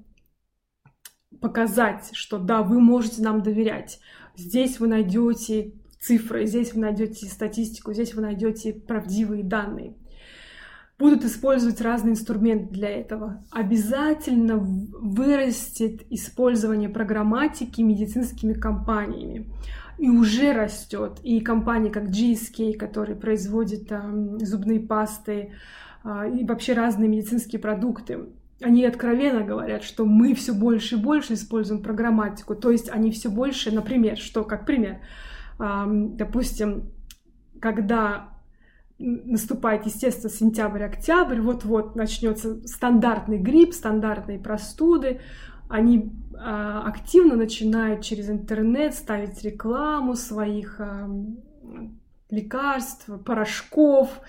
показать, 1.41 2.11
что 2.13 2.39
да, 2.39 2.63
вы 2.63 2.81
можете 2.81 3.23
нам 3.23 3.43
доверять. 3.43 4.01
Здесь 4.37 4.81
вы 4.81 4.89
найдете 4.89 5.73
цифры, 6.01 6.47
здесь 6.47 6.75
вы 6.75 6.81
найдете 6.81 7.27
статистику, 7.27 7.93
здесь 7.93 8.15
вы 8.15 8.23
найдете 8.23 8.73
правдивые 8.73 9.43
данные. 9.43 9.95
Будут 10.99 11.25
использовать 11.25 11.83
разные 11.83 12.13
инструменты 12.13 12.73
для 12.73 12.89
этого. 12.89 13.45
Обязательно 13.51 14.57
вырастет 14.57 16.07
использование 16.11 16.89
программатики 16.89 17.83
медицинскими 17.83 18.55
компаниями. 18.55 19.47
И 19.99 20.09
уже 20.09 20.53
растет. 20.53 21.21
И 21.23 21.41
компании, 21.41 21.91
как 21.91 22.05
GSK, 22.05 22.75
которые 22.79 23.17
производят 23.17 23.91
э, 23.91 24.39
зубные 24.41 24.81
пасты 24.81 25.53
э, 26.05 26.31
и 26.39 26.45
вообще 26.47 26.73
разные 26.73 27.09
медицинские 27.09 27.61
продукты, 27.61 28.27
они 28.63 28.85
откровенно 28.85 29.43
говорят, 29.43 29.83
что 29.83 30.05
мы 30.07 30.35
все 30.35 30.55
больше 30.55 30.97
и 30.97 30.99
больше 30.99 31.35
используем 31.35 31.83
программатику. 31.83 32.55
То 32.55 32.71
есть 32.71 32.89
они 32.91 33.11
все 33.11 33.29
больше, 33.29 33.71
например, 33.71 34.17
что, 34.17 34.45
как 34.45 34.65
пример, 34.65 35.01
допустим, 35.59 36.91
когда 37.61 38.31
наступает, 38.99 39.85
естественно, 39.85 40.33
сентябрь-октябрь, 40.33 41.41
вот-вот 41.41 41.97
начнется 41.97 42.67
стандартный 42.67 43.39
грипп, 43.39 43.75
стандартные 43.75 44.39
простуды, 44.39 45.21
они 45.69 46.13
а, 46.39 46.87
активно 46.87 47.37
начинают 47.37 48.03
через 48.03 48.31
интернет 48.31 48.95
ставить 48.95 49.43
рекламу 49.43 50.15
своих 50.15 50.81
лекарств, 52.31 53.09
порошков, 53.25 54.21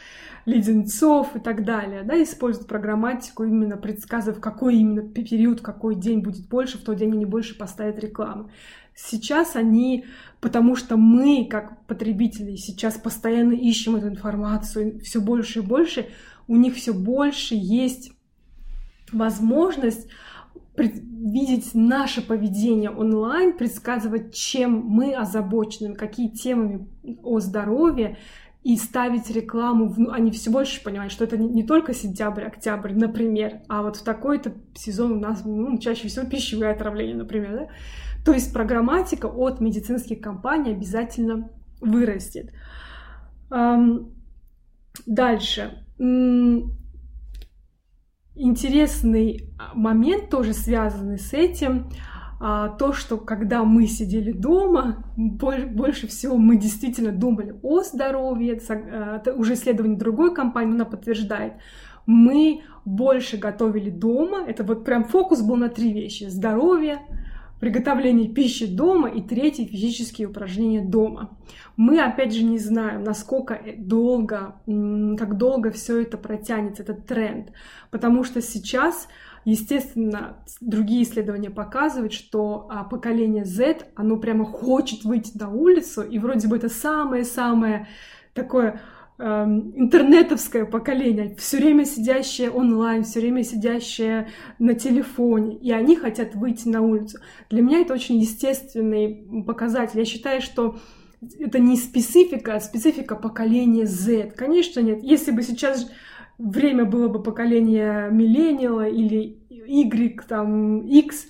леденцов 0.46 1.36
и 1.36 1.40
так 1.40 1.66
далее, 1.66 2.04
да, 2.04 2.22
используют 2.22 2.68
программатику, 2.68 3.44
именно 3.44 3.76
предсказывая, 3.76 4.38
в 4.38 4.42
какой 4.42 4.78
именно 4.78 5.02
период, 5.02 5.62
какой 5.62 5.96
день 5.96 6.20
будет 6.20 6.48
больше, 6.48 6.78
в 6.78 6.84
тот 6.84 6.98
день 6.98 7.12
они 7.14 7.26
больше 7.26 7.58
поставят 7.58 8.00
рекламу. 8.00 8.50
Сейчас 8.96 9.56
они, 9.56 10.06
потому 10.40 10.76
что 10.76 10.98
мы, 10.98 11.48
как 11.50 11.86
потребители, 11.86 12.56
сейчас 12.56 12.98
постоянно 12.98 13.54
ищем 13.54 13.96
эту 13.96 14.08
информацию 14.08 15.00
все 15.02 15.22
больше 15.22 15.60
и 15.60 15.62
больше, 15.62 16.08
у 16.48 16.56
них 16.56 16.76
все 16.76 16.94
больше 16.94 17.56
есть 17.56 18.12
возможность 19.12 20.08
видеть 20.78 21.74
наше 21.74 22.22
поведение 22.26 22.90
онлайн, 22.90 23.58
предсказывать, 23.58 24.34
чем 24.34 24.84
мы 24.86 25.16
озабочены, 25.16 25.96
какие 25.96 26.30
темы 26.30 26.88
о 27.24 27.40
здоровье, 27.40 28.18
и 28.64 28.76
ставить 28.76 29.30
рекламу, 29.30 29.88
в... 29.88 30.12
они 30.12 30.30
все 30.32 30.52
больше 30.52 30.84
понимают, 30.84 31.14
что 31.14 31.24
это 31.24 31.38
не, 31.38 31.64
только 31.64 31.94
сентябрь, 31.94 32.44
октябрь, 32.44 32.94
например, 32.94 33.62
а 33.70 33.82
вот 33.82 33.96
в 33.96 34.04
такой-то 34.04 34.54
сезон 34.76 35.14
у 35.14 35.20
нас 35.20 35.46
ну, 35.46 35.78
чаще 35.78 36.10
всего 36.10 36.26
пищевое 36.26 36.72
отравление, 36.72 37.16
например, 37.16 37.52
да? 37.54 37.68
То 38.26 38.34
есть 38.34 38.52
программатика 38.52 39.28
от 39.28 39.62
медицинских 39.62 40.20
компаний 40.20 40.72
обязательно 40.72 41.50
вырастет. 41.80 42.52
Дальше. 45.06 45.86
Интересный 48.40 49.50
момент 49.74 50.30
тоже 50.30 50.54
связанный 50.54 51.18
с 51.18 51.34
этим. 51.34 51.90
А, 52.40 52.70
то, 52.70 52.94
что 52.94 53.18
когда 53.18 53.64
мы 53.64 53.88
сидели 53.88 54.32
дома, 54.32 55.04
больше 55.16 56.08
всего 56.08 56.38
мы 56.38 56.58
действительно 56.58 57.12
думали 57.12 57.56
о 57.64 57.82
здоровье. 57.82 58.54
Это 58.58 59.34
уже 59.34 59.56
исследование 59.56 59.98
другой 59.98 60.36
компании, 60.36 60.76
она 60.76 60.86
подтверждает. 60.86 61.54
Мы 62.06 62.62
больше 62.86 63.38
готовили 63.38 63.90
дома. 63.90 64.44
Это 64.48 64.64
вот 64.64 64.86
прям 64.86 65.04
фокус 65.04 65.42
был 65.42 65.56
на 65.56 65.70
три 65.70 65.92
вещи. 65.92 66.26
Здоровье, 66.26 67.00
приготовление 67.60 68.30
пищи 68.30 68.68
дома 68.68 69.10
и 69.10 69.22
третье 69.22 69.66
физические 69.66 70.28
упражнения 70.28 70.82
дома. 70.82 71.38
Мы 71.76 72.00
опять 72.00 72.34
же 72.34 72.44
не 72.44 72.60
знаем, 72.60 73.04
насколько 73.04 73.60
долго, 73.78 74.56
как 74.66 75.38
долго 75.38 75.72
все 75.72 76.02
это 76.02 76.18
протянется, 76.18 76.84
этот 76.84 77.06
тренд, 77.06 77.52
потому 77.92 78.24
что 78.24 78.42
сейчас 78.42 79.08
Естественно, 79.50 80.44
другие 80.60 81.04
исследования 81.04 81.50
показывают, 81.50 82.12
что 82.12 82.68
а, 82.70 82.84
поколение 82.84 83.46
Z, 83.46 83.78
оно 83.96 84.18
прямо 84.18 84.44
хочет 84.44 85.06
выйти 85.06 85.38
на 85.38 85.50
улицу, 85.50 86.02
и 86.02 86.20
вроде 86.20 86.50
бы 86.50 86.58
это 86.58 86.68
самое-самое 86.68 87.88
такое 88.34 88.82
интернетовское 89.20 90.66
поколение, 90.66 91.36
все 91.38 91.58
время 91.58 91.86
сидящее 91.86 92.52
онлайн, 92.52 93.04
все 93.04 93.20
время 93.20 93.44
сидящее 93.44 94.30
на 94.60 94.76
телефоне, 94.76 95.58
и 95.58 95.72
они 95.72 95.96
хотят 95.96 96.36
выйти 96.36 96.68
на 96.68 96.82
улицу. 96.82 97.20
Для 97.50 97.62
меня 97.64 97.80
это 97.80 97.96
очень 97.96 98.20
естественный 98.20 99.44
показатель. 99.46 100.00
Я 100.00 100.06
считаю, 100.06 100.42
что 100.42 100.78
это 101.40 101.58
не 101.58 101.78
специфика, 101.78 102.56
а 102.56 102.60
специфика 102.60 103.16
поколения 103.16 103.88
Z. 103.88 104.34
Конечно, 104.36 104.82
нет. 104.82 105.02
Если 105.02 105.32
бы 105.32 105.42
сейчас 105.42 105.90
время 106.38 106.86
было 106.86 107.08
бы 107.08 107.24
поколение 107.24 108.10
миллениала 108.12 108.88
или 108.88 109.40
Y, 109.50 110.28
там, 110.28 110.86
X, 110.86 111.28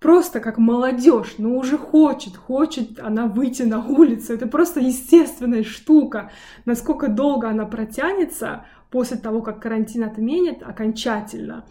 просто 0.00 0.40
как 0.40 0.58
молодежь, 0.58 1.34
но 1.38 1.56
уже 1.56 1.78
хочет, 1.78 2.36
хочет 2.36 2.98
она 2.98 3.26
выйти 3.26 3.62
на 3.62 3.84
улицу. 3.86 4.32
Это 4.32 4.46
просто 4.46 4.80
естественная 4.80 5.62
штука. 5.62 6.32
Насколько 6.64 7.08
долго 7.08 7.48
она 7.48 7.66
протянется 7.66 8.64
после 8.90 9.18
того, 9.18 9.42
как 9.42 9.60
карантин 9.60 10.04
отменят 10.04 10.62
окончательно, 10.62 11.66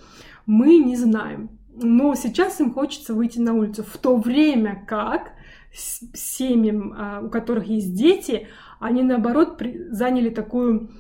мы 0.46 0.78
не 0.78 0.96
знаем. 0.96 1.50
Но 1.76 2.14
сейчас 2.16 2.60
им 2.60 2.72
хочется 2.72 3.14
выйти 3.14 3.40
на 3.40 3.54
улицу, 3.54 3.84
в 3.84 3.98
то 3.98 4.16
время 4.16 4.84
как 4.88 5.32
семьям, 5.74 6.94
а, 6.98 7.22
у 7.22 7.30
которых 7.30 7.68
есть 7.68 7.94
дети, 7.94 8.48
они 8.80 9.04
наоборот 9.04 9.62
заняли 9.90 10.30
такую 10.30 10.92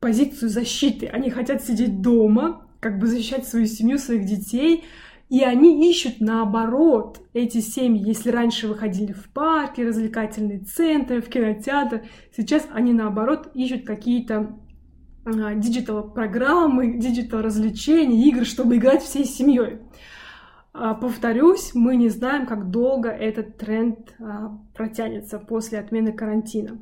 позицию 0.00 0.48
защиты. 0.48 1.06
Они 1.06 1.30
хотят 1.30 1.62
сидеть 1.62 2.00
дома, 2.00 2.66
как 2.80 2.98
бы 2.98 3.06
защищать 3.06 3.46
свою 3.46 3.66
семью, 3.66 3.98
своих 3.98 4.24
детей, 4.24 4.84
и 5.28 5.42
они 5.42 5.90
ищут 5.90 6.20
наоборот 6.20 7.20
эти 7.34 7.58
семьи. 7.60 8.02
Если 8.06 8.30
раньше 8.30 8.66
выходили 8.66 9.12
в 9.12 9.30
парки, 9.30 9.82
развлекательные 9.82 10.60
центры, 10.60 11.20
в 11.20 11.28
кинотеатр, 11.28 12.04
сейчас 12.34 12.66
они 12.72 12.92
наоборот 12.92 13.50
ищут 13.54 13.84
какие-то 13.86 14.58
а, 15.24 15.54
digital-программы, 15.54 16.98
digital-развлечения, 16.98 18.26
игры, 18.28 18.46
чтобы 18.46 18.76
играть 18.76 19.02
всей 19.02 19.26
семьей. 19.26 19.80
А, 20.72 20.94
повторюсь, 20.94 21.72
мы 21.74 21.96
не 21.96 22.08
знаем, 22.08 22.46
как 22.46 22.70
долго 22.70 23.10
этот 23.10 23.58
тренд 23.58 24.14
а, 24.18 24.58
протянется 24.74 25.38
после 25.38 25.78
отмены 25.78 26.12
карантина. 26.12 26.78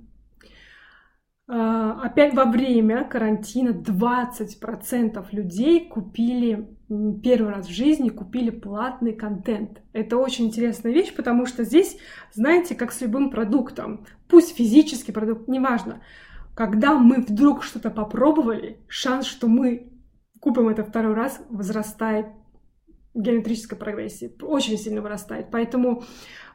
Опять 1.48 2.34
во 2.34 2.44
время 2.44 3.04
карантина 3.04 3.70
20% 3.70 5.24
людей 5.30 5.88
купили 5.88 6.68
первый 7.22 7.52
раз 7.52 7.66
в 7.66 7.72
жизни 7.72 8.08
купили 8.08 8.50
платный 8.50 9.12
контент. 9.12 9.80
Это 9.92 10.16
очень 10.16 10.46
интересная 10.46 10.92
вещь, 10.92 11.14
потому 11.14 11.46
что 11.46 11.64
здесь, 11.64 11.98
знаете, 12.32 12.74
как 12.74 12.92
с 12.92 13.00
любым 13.00 13.30
продуктом, 13.30 14.06
пусть 14.28 14.56
физический 14.56 15.12
продукт, 15.12 15.48
неважно, 15.48 16.00
когда 16.54 16.94
мы 16.94 17.22
вдруг 17.22 17.62
что-то 17.62 17.90
попробовали, 17.90 18.80
шанс, 18.88 19.26
что 19.26 19.46
мы 19.46 19.92
купим 20.40 20.68
это 20.68 20.84
второй 20.84 21.14
раз, 21.14 21.40
возрастает 21.48 22.26
геометрической 23.14 23.78
прогрессии, 23.78 24.32
очень 24.42 24.78
сильно 24.78 25.00
вырастает. 25.00 25.48
Поэтому 25.50 26.04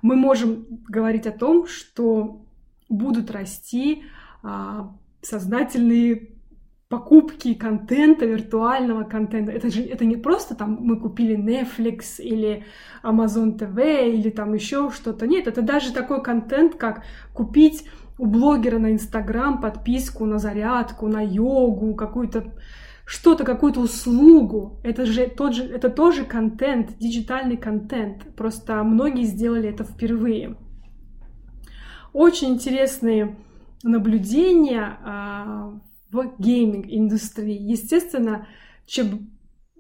мы 0.02 0.16
можем 0.16 0.66
говорить 0.88 1.28
о 1.28 1.32
том, 1.32 1.66
что 1.66 2.46
будут 2.88 3.32
расти 3.32 4.04
а, 4.04 4.21
сознательные 5.22 6.30
покупки 6.92 7.54
контента, 7.54 8.26
виртуального 8.26 9.04
контента. 9.04 9.52
Это 9.52 9.70
же 9.70 9.82
это 9.82 10.04
не 10.04 10.18
просто 10.18 10.56
там 10.56 10.78
мы 10.82 11.00
купили 11.00 11.38
Netflix 11.38 12.20
или 12.20 12.66
Amazon 13.02 13.58
TV 13.58 14.12
или 14.12 14.30
там 14.30 14.54
еще 14.54 14.92
что-то. 14.92 15.26
Нет, 15.26 15.48
это 15.48 15.62
даже 15.62 15.94
такой 15.94 16.22
контент, 16.22 16.76
как 16.76 17.04
купить 17.34 17.86
у 18.18 18.26
блогера 18.26 18.78
на 18.78 18.92
Инстаграм 18.92 19.62
подписку 19.62 20.26
на 20.26 20.38
зарядку, 20.38 21.08
на 21.08 21.22
йогу, 21.22 21.96
какую-то 21.96 22.54
что-то, 23.06 23.46
какую-то 23.46 23.80
услугу. 23.80 24.80
Это 24.84 25.06
же 25.06 25.28
тот 25.28 25.56
же, 25.56 25.64
это 25.64 25.90
тоже 25.90 26.26
контент, 26.26 26.98
диджитальный 26.98 27.58
контент. 27.58 28.36
Просто 28.36 28.84
многие 28.84 29.24
сделали 29.24 29.70
это 29.70 29.86
впервые. 29.86 30.58
Очень 32.14 32.50
интересные 32.50 33.38
наблюдения 33.84 34.98
а, 35.04 35.80
в 36.12 36.34
гейминг-индустрии. 36.38 37.58
Естественно, 37.58 38.48
чем 38.86 39.32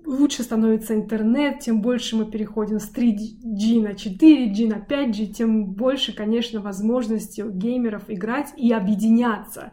лучше 0.05 0.43
становится 0.43 0.95
интернет, 0.95 1.59
тем 1.59 1.81
больше 1.81 2.15
мы 2.15 2.25
переходим 2.25 2.79
с 2.79 2.91
3G 2.91 3.81
на 3.81 3.91
4G, 3.91 4.67
на 4.67 4.79
5G, 4.79 5.27
тем 5.27 5.65
больше, 5.65 6.13
конечно, 6.13 6.61
возможностей 6.61 7.43
у 7.43 7.51
геймеров 7.51 8.03
играть 8.07 8.53
и 8.57 8.71
объединяться. 8.71 9.71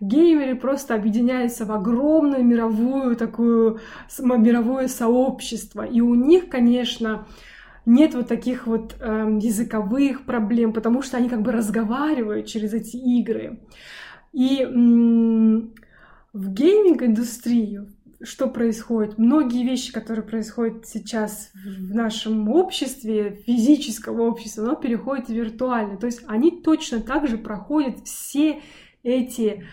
Геймеры 0.00 0.56
просто 0.56 0.94
объединяются 0.94 1.64
в 1.64 1.72
огромную 1.72 2.44
мировую 2.44 3.16
такую 3.16 3.80
мировое 4.18 4.88
сообщество, 4.88 5.82
и 5.82 6.00
у 6.00 6.14
них, 6.14 6.48
конечно, 6.48 7.26
нет 7.86 8.14
вот 8.14 8.28
таких 8.28 8.66
вот 8.66 8.96
э, 9.00 9.38
языковых 9.40 10.24
проблем, 10.24 10.72
потому 10.72 11.02
что 11.02 11.16
они 11.16 11.28
как 11.28 11.42
бы 11.42 11.52
разговаривают 11.52 12.46
через 12.46 12.72
эти 12.72 12.96
игры. 12.96 13.60
И 14.32 14.62
м- 14.62 15.74
в 16.32 16.52
гейминг-индустрию 16.52 17.88
что 18.22 18.48
происходит? 18.48 19.16
Многие 19.16 19.64
вещи, 19.64 19.92
которые 19.92 20.24
происходят 20.24 20.86
сейчас 20.86 21.50
в 21.54 21.94
нашем 21.94 22.50
обществе, 22.50 23.42
физическом 23.46 24.20
обществе, 24.20 24.62
оно 24.62 24.74
переходит 24.74 25.28
в 25.28 25.32
виртуальное. 25.32 25.96
То 25.96 26.06
есть 26.06 26.22
они 26.26 26.60
точно 26.60 27.00
так 27.00 27.26
же 27.28 27.38
проходят 27.38 28.00
все 28.04 28.60
эти 29.02 29.64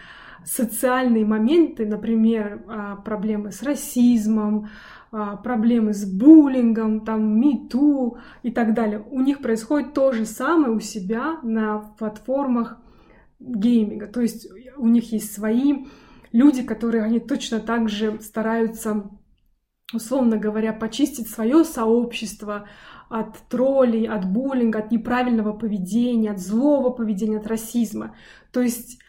социальные 0.46 1.26
моменты, 1.26 1.86
например, 1.86 2.63
а, 2.67 2.96
проблемы 2.96 3.52
с 3.52 3.62
расизмом, 3.63 4.70
проблемы 5.12 5.93
с 5.93 6.06
буллингом, 6.06 7.06
там, 7.06 7.39
мету 7.39 8.17
и 8.43 8.52
так 8.52 8.74
далее. 8.74 9.04
У 9.10 9.22
них 9.22 9.39
происходит 9.41 9.93
то 9.93 10.12
же 10.12 10.26
самое 10.26 10.72
у 10.72 10.80
себя 10.80 11.39
на 11.43 11.80
платформах 11.98 12.78
гейминга. 13.39 14.08
То 14.08 14.22
есть 14.22 14.48
у 14.78 14.88
них 14.88 15.12
есть 15.12 15.34
свои 15.34 15.86
люди, 16.32 16.63
которые 16.63 17.04
они 17.04 17.20
точно 17.20 17.60
так 17.60 17.89
же 17.89 18.20
стараются, 18.22 19.10
условно 19.93 20.38
говоря, 20.38 20.74
почистить 20.74 21.30
свое 21.30 21.63
сообщество 21.63 22.67
от 23.10 23.38
троллей, 23.48 24.08
от 24.08 24.30
буллинга, 24.30 24.80
от 24.80 24.91
неправильного 24.91 25.54
поведения, 25.54 26.32
от 26.32 26.39
злого 26.39 26.89
поведения, 26.89 27.38
от 27.38 27.48
расизма. 27.48 28.15
То 28.52 28.62
есть 28.62 29.00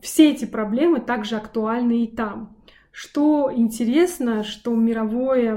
все 0.00 0.30
эти 0.30 0.44
проблемы 0.44 1.00
также 1.00 1.36
актуальны 1.36 2.04
и 2.04 2.14
там. 2.14 2.57
Что 2.90 3.50
интересно, 3.54 4.42
что 4.42 4.74
мировое 4.74 5.54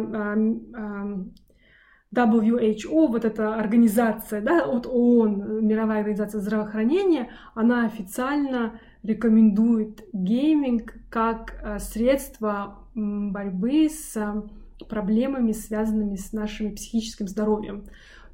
WHO, 2.13 3.08
вот 3.08 3.26
эта 3.26 3.56
организация 3.56 4.41
да, 4.41 4.65
от 4.65 4.86
ООН, 4.86 5.65
Мировая 5.65 6.00
организация 6.00 6.41
здравоохранения, 6.41 7.30
она 7.56 7.86
официально 7.86 8.80
рекомендует 9.02 10.04
гейминг 10.13 10.94
как 11.10 11.56
э, 11.63 11.80
средство 11.80 12.86
борьбы 12.94 13.89
с 13.89 14.15
э, 14.15 14.44
проблемами, 14.86 15.54
связанными 15.54 16.15
с 16.17 16.34
нашим 16.34 16.76
психическим 16.76 17.28
здоровьем. 17.28 17.86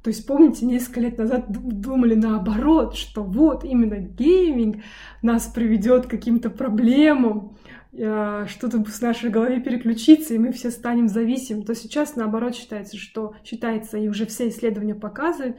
То 0.02 0.08
есть, 0.08 0.26
помните, 0.26 0.64
несколько 0.66 1.00
лет 1.00 1.18
назад 1.18 1.46
думали 1.48 2.14
наоборот, 2.14 2.94
что 2.96 3.22
вот 3.22 3.64
именно 3.64 3.98
гейминг 3.98 4.82
нас 5.22 5.46
приведет 5.46 6.06
к 6.06 6.10
каким-то 6.10 6.50
проблемам, 6.50 7.56
что-то 7.92 8.84
с 8.84 9.00
нашей 9.00 9.30
голове 9.30 9.60
переключится, 9.60 10.34
и 10.34 10.38
мы 10.38 10.52
все 10.52 10.70
станем 10.70 11.08
зависимыми. 11.08 11.64
То 11.64 11.74
сейчас 11.74 12.16
наоборот 12.16 12.54
считается, 12.54 12.96
что 12.96 13.34
считается, 13.44 13.96
и 13.96 14.08
уже 14.08 14.26
все 14.26 14.48
исследования 14.48 14.94
показывают, 14.94 15.56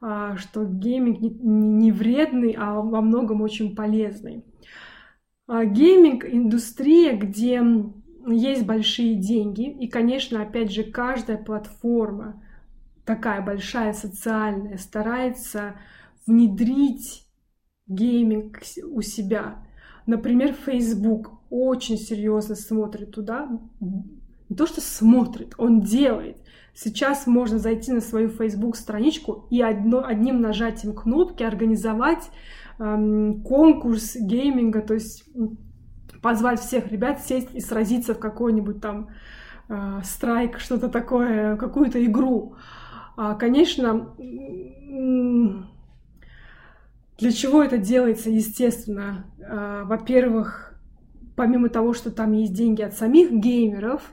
а, 0.00 0.36
что 0.36 0.64
гейминг 0.64 1.20
не 1.20 1.92
вредный, 1.92 2.54
а 2.56 2.80
во 2.80 3.00
многом 3.00 3.42
очень 3.42 3.74
полезный. 3.74 4.44
А, 5.46 5.64
гейминг— 5.64 6.24
индустрия, 6.30 7.16
где 7.16 7.62
есть 8.26 8.64
большие 8.64 9.16
деньги, 9.16 9.68
и, 9.68 9.88
конечно, 9.88 10.42
опять 10.42 10.70
же, 10.70 10.84
каждая 10.84 11.36
платформа, 11.36 12.42
такая 13.04 13.42
большая 13.42 13.92
социальная, 13.92 14.76
старается 14.76 15.74
внедрить 16.26 17.26
гейминг 17.86 18.60
у 18.84 19.00
себя. 19.02 19.66
Например, 20.08 20.54
Facebook 20.54 21.32
очень 21.50 21.98
серьезно 21.98 22.54
смотрит 22.54 23.10
туда, 23.10 23.46
не 23.78 24.56
то 24.56 24.66
что 24.66 24.80
смотрит, 24.80 25.52
он 25.58 25.82
делает. 25.82 26.38
Сейчас 26.72 27.26
можно 27.26 27.58
зайти 27.58 27.92
на 27.92 28.00
свою 28.00 28.30
Facebook-страничку 28.30 29.46
и 29.50 29.60
одно, 29.60 30.02
одним 30.02 30.40
нажатием 30.40 30.94
кнопки 30.94 31.42
организовать 31.42 32.30
эм, 32.78 33.42
конкурс 33.42 34.16
гейминга, 34.16 34.80
то 34.80 34.94
есть 34.94 35.24
позвать 36.22 36.60
всех 36.60 36.90
ребят 36.90 37.20
сесть 37.20 37.50
и 37.52 37.60
сразиться 37.60 38.14
в 38.14 38.18
какой-нибудь 38.18 38.80
там 38.80 39.10
э, 39.68 40.00
страйк, 40.04 40.58
что-то 40.58 40.88
такое, 40.88 41.58
какую-то 41.58 42.02
игру. 42.02 42.56
А, 43.18 43.34
конечно, 43.34 44.14
для 47.18 47.32
чего 47.32 47.62
это 47.62 47.78
делается, 47.78 48.30
естественно? 48.30 49.26
Э, 49.38 49.82
во-первых, 49.84 50.78
помимо 51.34 51.68
того, 51.68 51.92
что 51.92 52.10
там 52.10 52.32
есть 52.32 52.52
деньги 52.52 52.82
от 52.82 52.94
самих 52.94 53.32
геймеров, 53.32 54.12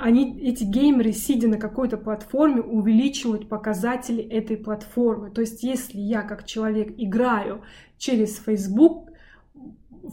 они, 0.00 0.38
эти 0.40 0.62
геймеры, 0.62 1.12
сидя 1.12 1.48
на 1.48 1.58
какой-то 1.58 1.96
платформе, 1.96 2.60
увеличивают 2.62 3.48
показатели 3.48 4.22
этой 4.22 4.56
платформы. 4.56 5.30
То 5.30 5.40
есть, 5.40 5.64
если 5.64 5.98
я 5.98 6.22
как 6.22 6.46
человек 6.46 6.94
играю 6.96 7.62
через 7.98 8.38
Facebook, 8.38 9.10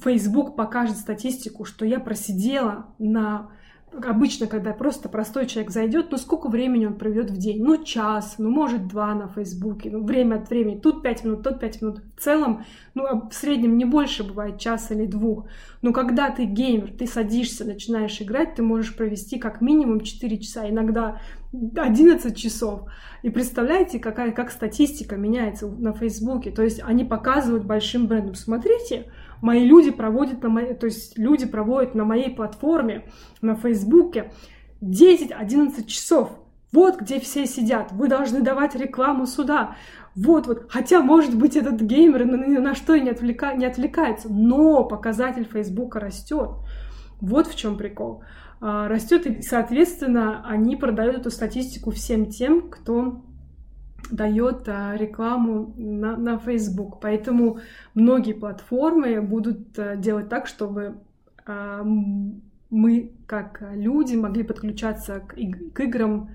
Facebook 0.04 0.56
покажет 0.56 0.98
статистику, 0.98 1.63
что 1.63 1.86
я 1.86 2.00
просидела 2.00 2.88
на 2.98 3.52
обычно, 3.91 4.47
когда 4.47 4.73
просто 4.73 5.10
простой 5.10 5.47
человек 5.47 5.71
зайдет, 5.71 6.08
ну 6.12 6.17
сколько 6.17 6.50
времени 6.50 6.86
он 6.86 6.95
проведет 6.95 7.32
в 7.32 7.38
день? 7.38 7.63
Ну 7.63 7.84
час, 7.84 8.36
ну 8.38 8.50
может 8.50 8.88
два 8.88 9.15
на 9.15 9.28
Фейсбуке, 9.28 9.89
ну 9.89 10.04
время 10.04 10.36
от 10.36 10.50
времени, 10.50 10.80
тут 10.80 11.02
пять 11.02 11.23
минут, 11.23 11.43
тут 11.43 11.60
пять 11.60 11.82
минут. 11.82 12.02
В 12.15 12.21
целом, 12.21 12.65
ну 12.93 13.06
а 13.06 13.30
в 13.30 13.34
среднем 13.34 13.78
не 13.78 13.86
больше 13.86 14.23
бывает 14.23 14.60
час 14.60 14.91
или 14.91 15.06
двух. 15.06 15.47
Но 15.82 15.93
когда 15.93 16.30
ты 16.30 16.45
геймер, 16.45 16.91
ты 16.91 17.08
садишься, 17.08 17.65
начинаешь 17.65 18.21
играть, 18.21 18.56
ты 18.56 18.63
можешь 18.63 18.95
провести 18.95 19.39
как 19.39 19.62
минимум 19.62 20.02
4 20.02 20.38
часа, 20.39 20.69
иногда 20.69 21.21
11 21.52 22.36
часов. 22.36 22.89
И 23.23 23.30
представляете, 23.30 24.00
какая, 24.00 24.32
как 24.32 24.52
статистика 24.52 25.15
меняется 25.15 25.67
на 25.67 25.93
Фейсбуке. 25.93 26.52
То 26.52 26.63
есть 26.63 26.82
они 26.84 27.04
показывают 27.04 27.65
большим 27.65 28.08
брендом, 28.08 28.36
смотрите, 28.36 29.12
мои 29.41 29.65
люди 29.65 29.91
проводят 29.91 30.43
на 30.43 30.50
моей, 30.50 30.73
то 30.73 30.86
есть 30.86 31.17
люди 31.17 31.45
проводят 31.45 31.95
на 31.95 32.06
моей 32.06 32.30
платформе, 32.30 33.06
на 33.41 33.56
Фейсбуке 33.56 34.32
10-11 34.82 35.86
часов. 35.86 36.32
Вот 36.71 37.00
где 37.00 37.19
все 37.19 37.45
сидят. 37.45 37.91
Вы 37.91 38.08
должны 38.08 38.41
давать 38.41 38.76
рекламу 38.76 39.26
сюда. 39.26 39.76
Вот, 40.15 40.47
вот. 40.47 40.65
Хотя, 40.69 41.02
может 41.02 41.36
быть, 41.36 41.56
этот 41.56 41.82
геймер 41.82 42.26
ни 42.26 42.58
на 42.58 42.76
что 42.76 42.93
и 42.93 43.02
не, 43.02 43.10
отвлека... 43.10 43.54
не 43.54 43.65
отвлекается. 43.65 44.28
Но 44.30 44.84
показатель 44.84 45.45
Фейсбука 45.45 46.00
растет. 46.00 46.50
Вот 47.21 47.47
в 47.47 47.56
чем 47.56 47.78
прикол. 47.78 48.23
А, 48.60 48.88
растет, 48.88 49.28
и, 49.28 49.41
соответственно, 49.41 50.43
они 50.45 50.76
продают 50.76 51.17
эту 51.17 51.32
статистику 51.32 51.91
всем 51.91 52.26
тем, 52.26 52.69
кто 52.69 53.21
дает 54.12 54.67
а, 54.67 54.96
рекламу 54.96 55.74
на, 55.78 56.15
на 56.17 56.38
Facebook. 56.38 57.00
Поэтому 57.02 57.60
многие 57.93 58.34
платформы 58.34 59.22
будут 59.22 59.78
а, 59.78 59.96
делать 59.96 60.30
так, 60.30 60.48
чтобы 60.48 60.98
а, 61.46 61.84
мы, 61.84 63.13
как 63.26 63.63
люди, 63.74 64.15
могли 64.15 64.43
подключаться 64.43 65.20
к, 65.20 65.36
к 65.36 65.80
играм 65.80 66.30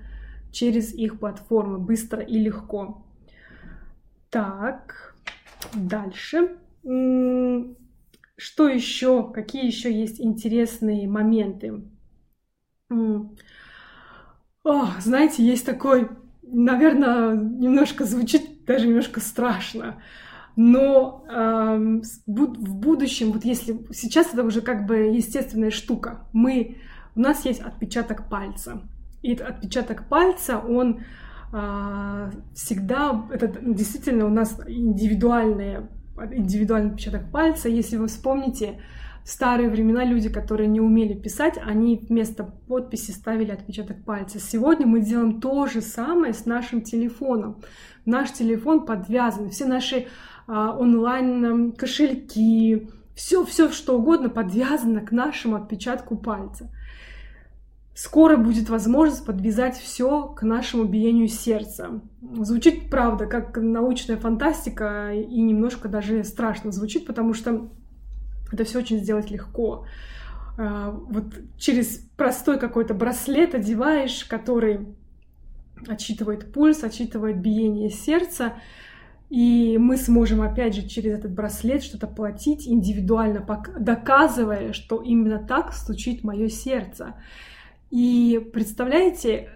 через 0.51 0.93
их 0.93 1.19
платформы 1.19 1.79
быстро 1.79 2.21
и 2.21 2.37
легко. 2.39 3.05
Так, 4.29 5.15
дальше. 5.73 6.57
Что 8.35 8.67
еще? 8.67 9.31
Какие 9.31 9.65
еще 9.65 9.93
есть 9.93 10.19
интересные 10.19 11.07
моменты? 11.07 11.83
О, 12.89 14.85
знаете, 14.99 15.43
есть 15.43 15.65
такой, 15.65 16.09
наверное, 16.53 17.35
немножко 17.35 18.05
звучит 18.05 18.65
даже 18.65 18.87
немножко 18.87 19.19
страшно, 19.19 19.97
но 20.55 21.25
э, 21.27 22.01
в 22.27 22.75
будущем, 22.75 23.31
вот 23.31 23.43
если 23.43 23.79
сейчас 23.91 24.33
это 24.33 24.43
уже 24.43 24.61
как 24.61 24.85
бы 24.85 24.95
естественная 24.97 25.71
штука, 25.71 26.27
мы 26.31 26.77
у 27.15 27.19
нас 27.19 27.45
есть 27.45 27.59
отпечаток 27.59 28.29
пальца, 28.29 28.81
и 29.21 29.33
отпечаток 29.33 30.07
пальца, 30.07 30.59
он 30.59 31.01
э, 31.51 32.31
всегда, 32.53 33.27
это 33.31 33.47
действительно 33.47 34.25
у 34.25 34.29
нас 34.29 34.59
индивидуальный, 34.67 35.87
индивидуальный 36.31 36.91
отпечаток 36.91 37.31
пальца. 37.31 37.69
Если 37.69 37.97
вы 37.97 38.07
вспомните, 38.07 38.81
в 39.23 39.29
старые 39.29 39.69
времена 39.69 40.03
люди, 40.03 40.29
которые 40.29 40.67
не 40.67 40.81
умели 40.81 41.13
писать, 41.13 41.57
они 41.63 41.95
вместо 41.97 42.43
подписи 42.43 43.11
ставили 43.11 43.51
отпечаток 43.51 44.03
пальца. 44.03 44.39
Сегодня 44.39 44.85
мы 44.85 44.99
делаем 44.99 45.39
то 45.39 45.65
же 45.67 45.81
самое 45.81 46.33
с 46.33 46.45
нашим 46.45 46.81
телефоном. 46.81 47.61
Наш 48.05 48.33
телефон 48.33 48.85
подвязан, 48.85 49.49
все 49.49 49.65
наши 49.65 50.07
а, 50.45 50.77
онлайн 50.77 51.71
кошельки, 51.71 52.89
все, 53.15 53.45
все 53.45 53.69
что 53.71 53.97
угодно 53.97 54.29
подвязано 54.29 54.99
к 55.01 55.11
нашему 55.11 55.55
отпечатку 55.55 56.17
пальца. 56.17 56.69
Скоро 57.95 58.37
будет 58.37 58.69
возможность 58.69 59.25
подвязать 59.25 59.77
все 59.77 60.27
к 60.27 60.41
нашему 60.41 60.85
биению 60.85 61.27
сердца. 61.27 62.01
Звучит, 62.39 62.89
правда, 62.89 63.27
как 63.27 63.55
научная 63.55 64.17
фантастика 64.17 65.13
и 65.13 65.41
немножко 65.41 65.87
даже 65.87 66.23
страшно 66.23 66.71
звучит, 66.71 67.05
потому 67.05 67.33
что 67.33 67.69
это 68.53 68.63
все 68.63 68.79
очень 68.79 68.99
сделать 68.99 69.31
легко. 69.31 69.85
А, 70.57 70.91
вот 70.91 71.25
через 71.57 71.97
простой 72.15 72.59
какой-то 72.59 72.93
браслет 72.93 73.55
одеваешь, 73.55 74.25
который 74.25 74.87
отчитывает 75.87 76.53
пульс, 76.53 76.83
отчитывает 76.83 77.39
биение 77.39 77.89
сердца, 77.89 78.53
и 79.29 79.77
мы 79.79 79.97
сможем, 79.97 80.41
опять 80.41 80.75
же, 80.75 80.87
через 80.87 81.17
этот 81.17 81.31
браслет 81.31 81.83
что-то 81.83 82.07
платить, 82.07 82.67
индивидуально 82.67 83.45
доказывая, 83.79 84.73
что 84.73 85.01
именно 85.01 85.39
так 85.39 85.73
стучит 85.73 86.23
мое 86.23 86.49
сердце. 86.49 87.15
И 87.89 88.39
представляете, 88.53 89.49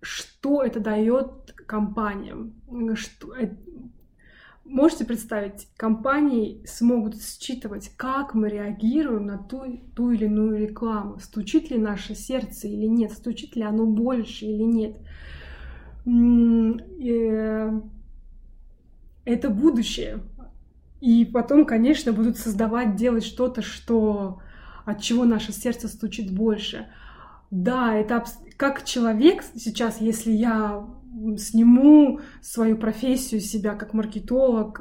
что 0.00 0.62
это 0.62 0.80
дает 0.80 1.52
компаниям? 1.66 2.54
Можете 4.68 5.04
представить, 5.04 5.68
компании 5.76 6.62
смогут 6.66 7.20
считывать, 7.20 7.90
как 7.96 8.34
мы 8.34 8.48
реагируем 8.48 9.26
на 9.26 9.38
ту, 9.38 9.80
ту 9.94 10.10
или 10.10 10.24
иную 10.26 10.58
рекламу, 10.58 11.18
стучит 11.18 11.70
ли 11.70 11.78
наше 11.78 12.14
сердце 12.14 12.68
или 12.68 12.86
нет, 12.86 13.12
стучит 13.12 13.56
ли 13.56 13.62
оно 13.62 13.86
больше 13.86 14.44
или 14.44 14.62
нет. 14.62 14.96
Э, 16.06 17.80
это 19.24 19.50
будущее. 19.50 20.20
И 21.00 21.24
потом, 21.24 21.64
конечно, 21.64 22.12
будут 22.12 22.36
создавать, 22.38 22.96
делать 22.96 23.24
что-то, 23.24 23.62
что 23.62 24.40
от 24.84 25.00
чего 25.02 25.24
наше 25.24 25.52
сердце 25.52 25.88
стучит 25.88 26.32
больше. 26.32 26.86
Да, 27.50 27.94
это 27.94 28.24
как 28.56 28.84
человек 28.84 29.42
сейчас, 29.54 30.00
если 30.00 30.32
я 30.32 30.86
сниму 31.38 32.20
свою 32.42 32.76
профессию 32.76 33.40
себя 33.40 33.74
как 33.74 33.94
маркетолог, 33.94 34.80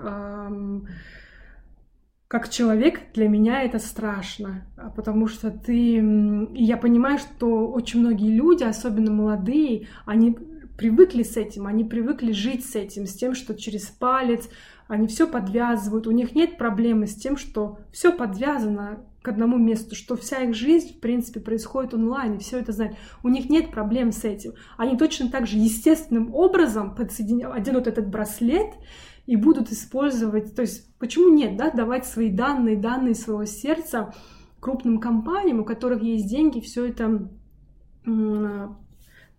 как 2.28 2.50
человек, 2.50 3.00
для 3.14 3.30
меня 3.30 3.62
это 3.62 3.80
страшно, 3.80 4.66
а 4.76 4.90
потому 4.90 5.28
что 5.28 5.52
ты... 5.52 5.98
И 6.54 6.64
я 6.64 6.76
понимаю, 6.76 7.20
что 7.20 7.68
очень 7.68 8.00
многие 8.00 8.34
люди, 8.34 8.64
особенно 8.64 9.12
молодые, 9.12 9.88
они 10.06 10.38
привыкли 10.78 11.24
с 11.24 11.38
этим, 11.38 11.68
они 11.68 11.84
привыкли 11.84 12.32
жить 12.32 12.66
с 12.66 12.76
этим, 12.76 13.06
с 13.06 13.14
тем, 13.14 13.36
что 13.36 13.54
через 13.54 13.86
палец 13.86 14.50
они 14.88 15.08
все 15.08 15.28
подвязывают, 15.28 16.08
у 16.08 16.12
них 16.12 16.36
нет 16.36 16.58
проблемы 16.58 17.08
с 17.08 17.16
тем, 17.16 17.38
что 17.38 17.80
все 17.92 18.12
подвязано 18.12 19.00
к 19.26 19.28
одному 19.28 19.58
месту, 19.58 19.96
что 19.96 20.16
вся 20.16 20.44
их 20.44 20.54
жизнь, 20.54 20.98
в 20.98 21.00
принципе, 21.00 21.40
происходит 21.40 21.96
онлайн, 21.96 22.36
и 22.36 22.38
все 22.38 22.60
это 22.60 22.72
знают. 22.72 22.96
У 23.24 23.30
них 23.30 23.50
нет 23.50 23.72
проблем 23.72 24.12
с 24.12 24.24
этим. 24.24 24.54
Они 24.78 24.96
точно 24.96 25.30
так 25.32 25.48
же 25.48 25.58
естественным 25.58 26.34
образом 26.34 26.96
оденут 26.96 27.88
этот 27.88 28.08
браслет 28.08 28.74
и 29.26 29.36
будут 29.36 29.72
использовать, 29.72 30.56
то 30.56 30.62
есть 30.62 30.96
почему 31.00 31.34
нет, 31.34 31.58
да, 31.58 31.72
давать 31.72 32.06
свои 32.06 32.30
данные, 32.30 32.78
данные 32.78 33.16
своего 33.16 33.46
сердца 33.46 34.14
крупным 34.60 35.00
компаниям, 35.00 35.62
у 35.62 35.66
которых 35.66 36.04
есть 36.04 36.30
деньги, 36.30 36.60
все 36.60 36.86
это 36.86 37.28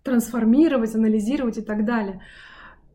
трансформировать, 0.03 0.95
анализировать 0.95 1.57
и 1.57 1.61
так 1.61 1.85
далее. 1.85 2.21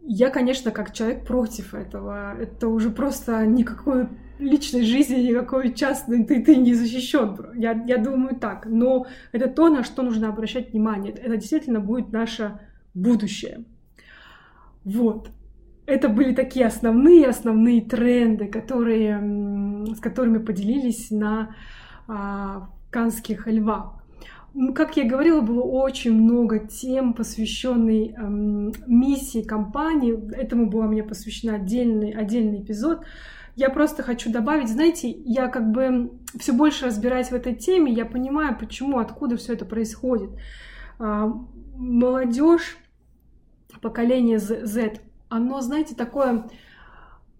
Я, 0.03 0.31
конечно, 0.31 0.71
как 0.71 0.93
человек 0.93 1.27
против 1.27 1.75
этого. 1.75 2.35
Это 2.39 2.69
уже 2.69 2.91
просто 2.91 3.47
никакой 3.47 4.09
личной 4.39 4.83
жизни, 4.83 5.29
никакой 5.29 5.75
частной 5.75 6.25
ты, 6.25 6.43
ты 6.43 6.57
не 6.57 6.75
защищен. 6.75 7.37
Я, 7.55 7.73
я 7.87 7.99
думаю 7.99 8.37
так. 8.37 8.67
Но 8.67 9.07
это 9.33 9.49
то, 9.49 9.69
на 9.69 9.85
что 9.85 10.03
нужно 10.03 10.29
обращать 10.29 10.73
внимание. 10.73 11.13
Это 11.13 11.37
действительно 11.37 11.81
будет 11.81 12.13
наше 12.13 12.59
будущее. 12.95 13.65
Вот. 14.85 15.31
Это 15.87 16.09
были 16.09 16.35
такие 16.35 16.67
основные, 16.67 17.27
основные 17.27 17.83
тренды, 17.83 18.47
которые, 18.47 19.19
с 19.95 20.01
которыми 20.01 20.39
поделились 20.39 21.11
на 21.11 21.57
а, 22.07 22.69
канских 22.91 23.47
львах. 23.47 24.03
Как 24.75 24.97
я 24.99 25.09
говорила, 25.09 25.41
было 25.41 25.63
очень 25.63 26.13
много 26.13 26.59
тем, 26.59 27.15
посвященной 27.15 28.09
эм, 28.09 28.73
миссии 28.87 29.43
компании. 29.43 30.15
Этому 30.35 30.69
был 30.69 30.83
мне 30.83 31.03
посвящен 31.03 31.55
отдельный, 31.55 32.11
отдельный 32.13 32.61
эпизод. 32.61 33.03
Я 33.55 33.69
просто 33.69 34.03
хочу 34.03 34.33
добавить, 34.33 34.69
знаете, 34.69 35.11
я 35.11 35.49
как 35.49 35.71
бы 35.71 36.13
все 36.39 36.53
больше 36.53 36.87
разбираюсь 36.87 37.29
в 37.29 37.35
этой 37.35 37.55
теме, 37.55 37.93
я 37.93 38.07
понимаю, 38.07 38.57
почему, 38.59 38.99
откуда 38.99 39.37
все 39.37 39.53
это 39.53 39.65
происходит. 39.67 40.31
А, 40.99 41.31
молодежь, 41.75 42.79
поколение 43.83 44.39
Z, 44.39 45.01
оно, 45.29 45.61
знаете, 45.61 45.95
такое 45.95 46.49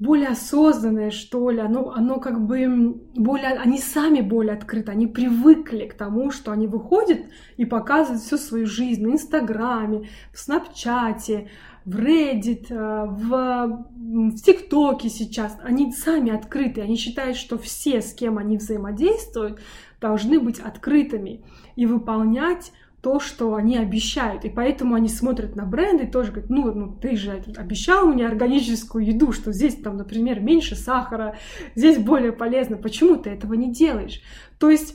более 0.03 0.29
осознанное, 0.29 1.11
что 1.11 1.51
ли, 1.51 1.61
оно, 1.61 1.91
оно 1.91 2.19
как 2.19 2.45
бы 2.45 3.01
более, 3.15 3.51
они 3.51 3.79
сами 3.79 4.21
более 4.21 4.55
открыты, 4.55 4.91
они 4.91 5.07
привыкли 5.07 5.87
к 5.87 5.95
тому, 5.95 6.33
что 6.33 6.51
они 6.51 6.67
выходят 6.67 7.21
и 7.57 7.65
показывают 7.65 8.23
всю 8.23 8.37
свою 8.37 8.67
жизнь 8.67 9.07
на 9.07 9.13
Инстаграме, 9.13 10.09
в 10.33 10.39
Снапчате, 10.39 11.51
в 11.85 11.97
Reddit, 11.97 12.67
э, 12.71 13.07
в, 13.07 13.87
в 13.97 14.43
ТикТоке 14.43 15.09
сейчас. 15.09 15.57
Они 15.63 15.93
сами 15.93 16.33
открыты, 16.33 16.81
они 16.81 16.97
считают, 16.97 17.37
что 17.37 17.57
все, 17.57 18.03
с 18.03 18.13
кем 18.13 18.39
они 18.39 18.57
взаимодействуют, 18.57 19.61
должны 20.01 20.41
быть 20.41 20.59
открытыми 20.59 21.45
и 21.77 21.87
выполнять 21.87 22.73
то, 23.03 23.19
что 23.19 23.57
они 23.57 23.77
обещают. 23.77 24.45
И 24.45 24.49
поэтому 24.49 24.95
они 24.95 25.09
смотрят 25.09 25.57
на 25.57 25.67
бренды 25.67 26.05
и 26.05 26.11
тоже 26.11 26.31
говорят, 26.31 26.51
ну, 26.51 26.73
ну 26.73 26.93
ты 26.95 27.17
же 27.17 27.43
обещал 27.57 28.07
мне 28.07 28.27
органическую 28.27 29.05
еду, 29.05 29.33
что 29.33 29.53
здесь 29.53 29.75
там, 29.75 29.97
например, 29.97 30.39
меньше 30.39 30.77
сахара, 30.77 31.37
здесь 31.75 31.99
более 31.99 32.31
полезно. 32.31 32.77
Почему 32.77 33.17
ты 33.17 33.31
этого 33.31 33.55
не 33.55 33.73
делаешь? 33.73 34.23
То 34.59 34.71
есть 34.71 34.95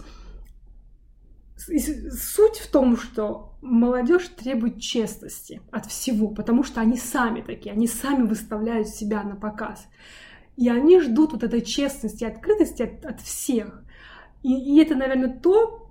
суть 1.57 2.57
в 2.57 2.71
том, 2.71 2.95
что 2.95 3.57
молодежь 3.61 4.29
требует 4.29 4.79
честности 4.79 5.61
от 5.71 5.85
всего, 5.87 6.29
потому 6.29 6.63
что 6.63 6.79
они 6.79 6.95
сами 6.95 7.41
такие, 7.41 7.73
они 7.73 7.87
сами 7.87 8.25
выставляют 8.25 8.87
себя 8.87 9.23
на 9.23 9.35
показ. 9.35 9.85
И 10.55 10.69
они 10.69 11.01
ждут 11.01 11.33
вот 11.33 11.43
этой 11.43 11.61
честности, 11.61 12.23
открытости 12.23 12.83
от, 12.83 13.05
от 13.05 13.19
всех. 13.19 13.83
И, 14.43 14.53
и 14.53 14.81
это, 14.81 14.95
наверное, 14.95 15.29
то, 15.29 15.86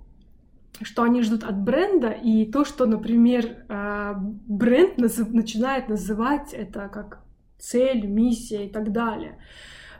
что 0.81 1.03
они 1.03 1.21
ждут 1.21 1.43
от 1.43 1.61
бренда, 1.61 2.09
и 2.09 2.45
то, 2.45 2.65
что, 2.65 2.85
например, 2.85 3.65
а, 3.69 4.15
бренд 4.17 4.97
начинает 4.97 5.89
называть 5.89 6.53
это 6.53 6.89
как 6.89 7.23
цель, 7.57 8.05
миссия 8.05 8.65
и 8.65 8.69
так 8.69 8.91
далее. 8.91 9.37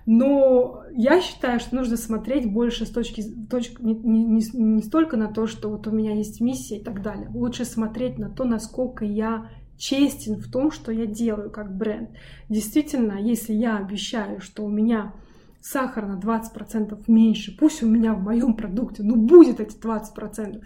Но 0.06 0.84
я 0.94 1.22
считаю, 1.22 1.60
что 1.60 1.76
нужно 1.76 1.98
смотреть 1.98 2.50
больше 2.50 2.86
с 2.86 2.90
точки, 2.90 3.24
точки 3.50 3.82
не, 3.82 3.94
не, 3.94 4.42
не 4.54 4.82
столько 4.82 5.18
на 5.18 5.28
то, 5.28 5.48
что 5.48 5.70
вот 5.70 5.86
у 5.86 5.92
меня 5.92 6.14
есть 6.14 6.40
миссия 6.40 6.78
и 6.78 6.84
так 6.84 7.02
далее. 7.02 7.30
Лучше 7.34 7.66
смотреть 7.66 8.18
на 8.18 8.30
то, 8.30 8.46
насколько 8.46 9.04
я 9.04 9.50
честен 9.78 10.36
в 10.36 10.50
том, 10.50 10.72
что 10.72 10.94
я 10.94 11.06
делаю 11.06 11.52
как 11.52 11.76
бренд. 11.76 12.12
Действительно, 12.48 13.20
если 13.20 13.54
я 13.54 13.78
обещаю, 13.78 14.40
что 14.40 14.64
у 14.64 14.70
меня 14.70 15.14
сахар 15.62 16.06
на 16.06 16.20
20% 16.20 17.04
меньше, 17.08 17.56
пусть 17.58 17.84
у 17.84 17.88
меня 17.88 18.14
в 18.14 18.22
моем 18.22 18.56
продукте, 18.56 19.04
ну 19.04 19.16
будет 19.16 19.60
эти 19.60 19.78
20%. 19.78 20.64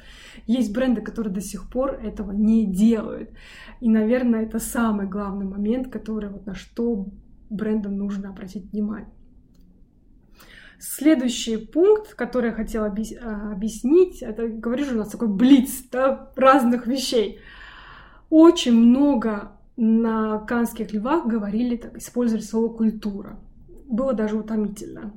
Есть 0.47 0.73
бренды, 0.73 1.01
которые 1.01 1.34
до 1.34 1.41
сих 1.41 1.69
пор 1.69 1.93
этого 1.93 2.32
не 2.32 2.65
делают. 2.65 3.32
И, 3.80 3.89
наверное, 3.89 4.43
это 4.43 4.60
самый 4.60 5.08
главный 5.08 5.45
момент, 5.45 5.91
который 5.91 6.30
вот 6.30 6.45
на 6.45 6.56
что 6.56 7.08
брендам 7.49 7.97
нужно 7.97 8.30
обратить 8.30 8.71
внимание. 8.71 9.10
Следующий 10.80 11.58
пункт, 11.58 12.15
который 12.15 12.49
я 12.49 12.56
хотела 12.56 12.88
а, 12.88 13.51
объяснить, 13.51 14.23
это, 14.23 14.47
говорю 14.47 14.86
же, 14.86 14.95
у 14.95 14.97
нас 14.97 15.10
такой 15.10 15.27
блиц 15.27 15.84
да, 15.91 16.32
разных 16.36 16.88
вещей. 16.88 17.39
Очень 18.32 18.73
много 18.73 19.51
на 19.77 20.39
канских 20.39 20.91
львах 20.91 21.27
говорили, 21.27 21.75
так, 21.75 21.97
использовали 21.97 22.43
слово 22.43 22.73
культура. 22.73 23.39
Было 23.91 24.13
даже 24.13 24.38
утомительно. 24.38 25.12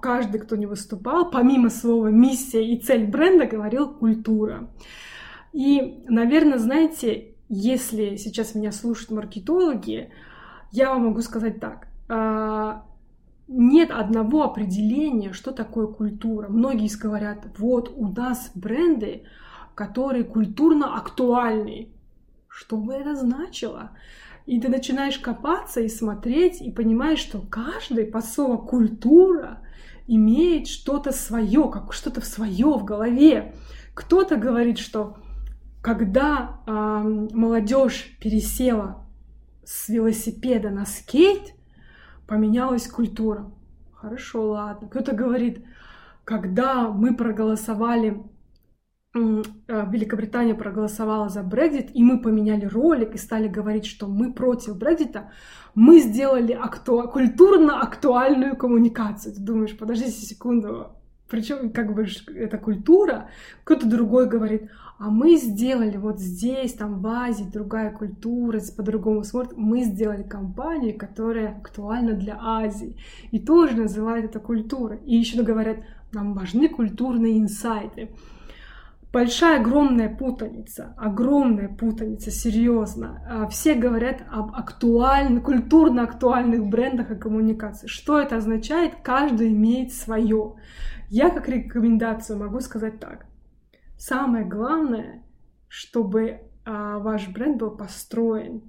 Каждый, 0.00 0.40
кто 0.40 0.56
не 0.56 0.66
выступал, 0.66 1.30
помимо 1.30 1.68
слова 1.68 2.08
миссия 2.08 2.66
и 2.66 2.80
цель 2.80 3.06
бренда, 3.06 3.46
говорил 3.46 3.86
культура. 3.86 4.70
И, 5.52 6.02
наверное, 6.08 6.58
знаете, 6.58 7.34
если 7.48 8.16
сейчас 8.16 8.54
меня 8.54 8.72
слушают 8.72 9.10
маркетологи, 9.10 10.10
я 10.72 10.88
вам 10.90 11.04
могу 11.04 11.20
сказать 11.20 11.60
так 11.60 11.88
а, 12.08 12.86
нет 13.46 13.90
одного 13.90 14.44
определения, 14.44 15.32
что 15.32 15.52
такое 15.52 15.86
культура. 15.86 16.48
Многие 16.48 16.88
говорят, 16.98 17.46
вот 17.58 17.92
у 17.94 18.08
нас 18.08 18.50
бренды, 18.54 19.24
которые 19.74 20.24
культурно 20.24 20.96
актуальны. 20.96 21.88
Что 22.48 22.78
бы 22.78 22.94
это 22.94 23.16
значило? 23.16 23.90
И 24.46 24.60
ты 24.60 24.68
начинаешь 24.68 25.18
копаться 25.18 25.80
и 25.80 25.88
смотреть, 25.88 26.60
и 26.60 26.70
понимаешь, 26.70 27.20
что 27.20 27.40
каждый 27.40 28.04
по 28.04 28.20
слову 28.20 28.58
культура 28.58 29.60
имеет 30.06 30.68
что-то 30.68 31.12
свое, 31.12 31.70
как 31.70 31.92
что-то 31.94 32.20
свое 32.20 32.66
в 32.66 32.84
голове. 32.84 33.54
Кто-то 33.94 34.36
говорит, 34.36 34.78
что 34.78 35.16
когда 35.80 36.60
э, 36.66 36.70
молодежь 36.72 38.16
пересела 38.20 39.06
с 39.64 39.88
велосипеда 39.88 40.70
на 40.70 40.84
скейт, 40.84 41.54
поменялась 42.26 42.86
культура. 42.86 43.50
Хорошо, 43.94 44.50
ладно. 44.50 44.88
Кто-то 44.88 45.14
говорит, 45.14 45.64
когда 46.24 46.90
мы 46.90 47.14
проголосовали, 47.16 48.22
Великобритания 49.14 50.54
проголосовала 50.54 51.28
за 51.28 51.42
Брекзит, 51.44 51.90
и 51.94 52.02
мы 52.02 52.20
поменяли 52.20 52.64
ролик 52.64 53.14
и 53.14 53.18
стали 53.18 53.46
говорить, 53.46 53.86
что 53.86 54.08
мы 54.08 54.32
против 54.32 54.76
Брекзита, 54.76 55.30
мы 55.76 56.00
сделали 56.00 56.52
акту... 56.52 57.08
культурно 57.08 57.80
актуальную 57.80 58.56
коммуникацию. 58.56 59.34
Ты 59.34 59.40
думаешь, 59.40 59.78
подождите 59.78 60.10
секунду, 60.10 60.88
причем 61.30 61.70
как 61.70 61.94
бы 61.94 62.06
это 62.34 62.58
культура, 62.58 63.28
кто-то 63.62 63.88
другой 63.88 64.28
говорит, 64.28 64.68
а 64.98 65.10
мы 65.10 65.36
сделали 65.36 65.96
вот 65.96 66.18
здесь, 66.18 66.74
там 66.74 67.00
в 67.00 67.06
Азии, 67.06 67.44
другая 67.44 67.92
культура, 67.92 68.60
по-другому 68.76 69.22
смотрят, 69.22 69.56
мы 69.56 69.84
сделали 69.84 70.24
компанию, 70.24 70.98
которая 70.98 71.56
актуальна 71.58 72.14
для 72.14 72.36
Азии, 72.40 72.96
и 73.30 73.38
тоже 73.38 73.76
называют 73.76 74.26
это 74.26 74.40
культурой. 74.40 74.98
И 75.04 75.16
еще 75.16 75.42
говорят, 75.42 75.78
нам 76.12 76.34
важны 76.34 76.68
культурные 76.68 77.38
инсайты. 77.38 78.10
Большая, 79.14 79.60
огромная 79.60 80.08
путаница, 80.08 80.92
огромная 80.96 81.68
путаница, 81.68 82.32
серьезно. 82.32 83.22
А, 83.28 83.48
все 83.48 83.74
говорят 83.74 84.24
об 84.28 84.52
актуальных, 84.56 85.44
культурно 85.44 86.02
актуальных 86.02 86.66
брендах 86.66 87.12
и 87.12 87.16
коммуникации. 87.16 87.86
Что 87.86 88.18
это 88.18 88.38
означает? 88.38 88.96
Каждый 89.04 89.52
имеет 89.52 89.92
свое. 89.92 90.56
Я 91.10 91.30
как 91.30 91.48
рекомендацию 91.48 92.40
могу 92.40 92.58
сказать 92.58 92.98
так. 92.98 93.26
Самое 93.96 94.44
главное, 94.44 95.22
чтобы 95.68 96.40
а, 96.64 96.98
ваш 96.98 97.28
бренд 97.28 97.58
был 97.58 97.70
построен 97.70 98.68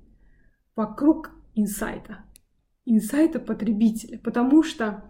вокруг 0.76 1.32
инсайта, 1.56 2.20
инсайта 2.86 3.40
потребителя, 3.40 4.20
потому 4.20 4.62
что 4.62 5.06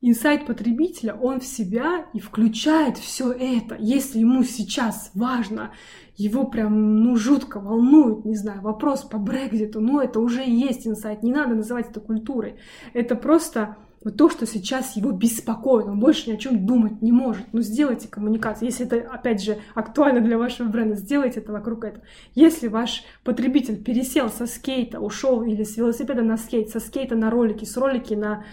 инсайт 0.00 0.46
потребителя, 0.46 1.14
он 1.14 1.40
в 1.40 1.46
себя 1.46 2.06
и 2.12 2.20
включает 2.20 2.98
все 2.98 3.32
это. 3.32 3.76
Если 3.78 4.20
ему 4.20 4.44
сейчас 4.44 5.10
важно, 5.14 5.72
его 6.16 6.44
прям, 6.44 7.02
ну, 7.02 7.16
жутко 7.16 7.60
волнует, 7.60 8.24
не 8.24 8.36
знаю, 8.36 8.62
вопрос 8.62 9.02
по 9.02 9.18
Брекзиту, 9.18 9.80
ну, 9.80 10.00
это 10.00 10.20
уже 10.20 10.42
есть 10.42 10.86
инсайт, 10.86 11.22
не 11.22 11.32
надо 11.32 11.54
называть 11.54 11.90
это 11.90 12.00
культурой. 12.00 12.56
Это 12.92 13.14
просто 13.14 13.76
вот 14.02 14.16
то, 14.16 14.30
что 14.30 14.46
сейчас 14.46 14.96
его 14.96 15.12
беспокоит, 15.12 15.86
он 15.86 16.00
больше 16.00 16.30
ни 16.30 16.34
о 16.34 16.38
чем 16.38 16.64
думать 16.64 17.02
не 17.02 17.12
может. 17.12 17.44
Ну, 17.52 17.60
сделайте 17.60 18.08
коммуникацию. 18.08 18.68
Если 18.68 18.86
это, 18.86 19.10
опять 19.12 19.42
же, 19.42 19.58
актуально 19.74 20.22
для 20.22 20.38
вашего 20.38 20.68
бренда, 20.68 20.96
сделайте 20.96 21.40
это 21.40 21.52
вокруг 21.52 21.84
этого. 21.84 22.04
Если 22.34 22.68
ваш 22.68 23.04
потребитель 23.24 23.82
пересел 23.82 24.30
со 24.30 24.46
скейта, 24.46 25.00
ушел 25.00 25.42
или 25.42 25.64
с 25.64 25.76
велосипеда 25.76 26.22
на 26.22 26.38
скейт, 26.38 26.70
со 26.70 26.80
скейта 26.80 27.14
на 27.14 27.30
ролики, 27.30 27.66
с 27.66 27.76
ролики 27.76 28.14
на 28.14 28.44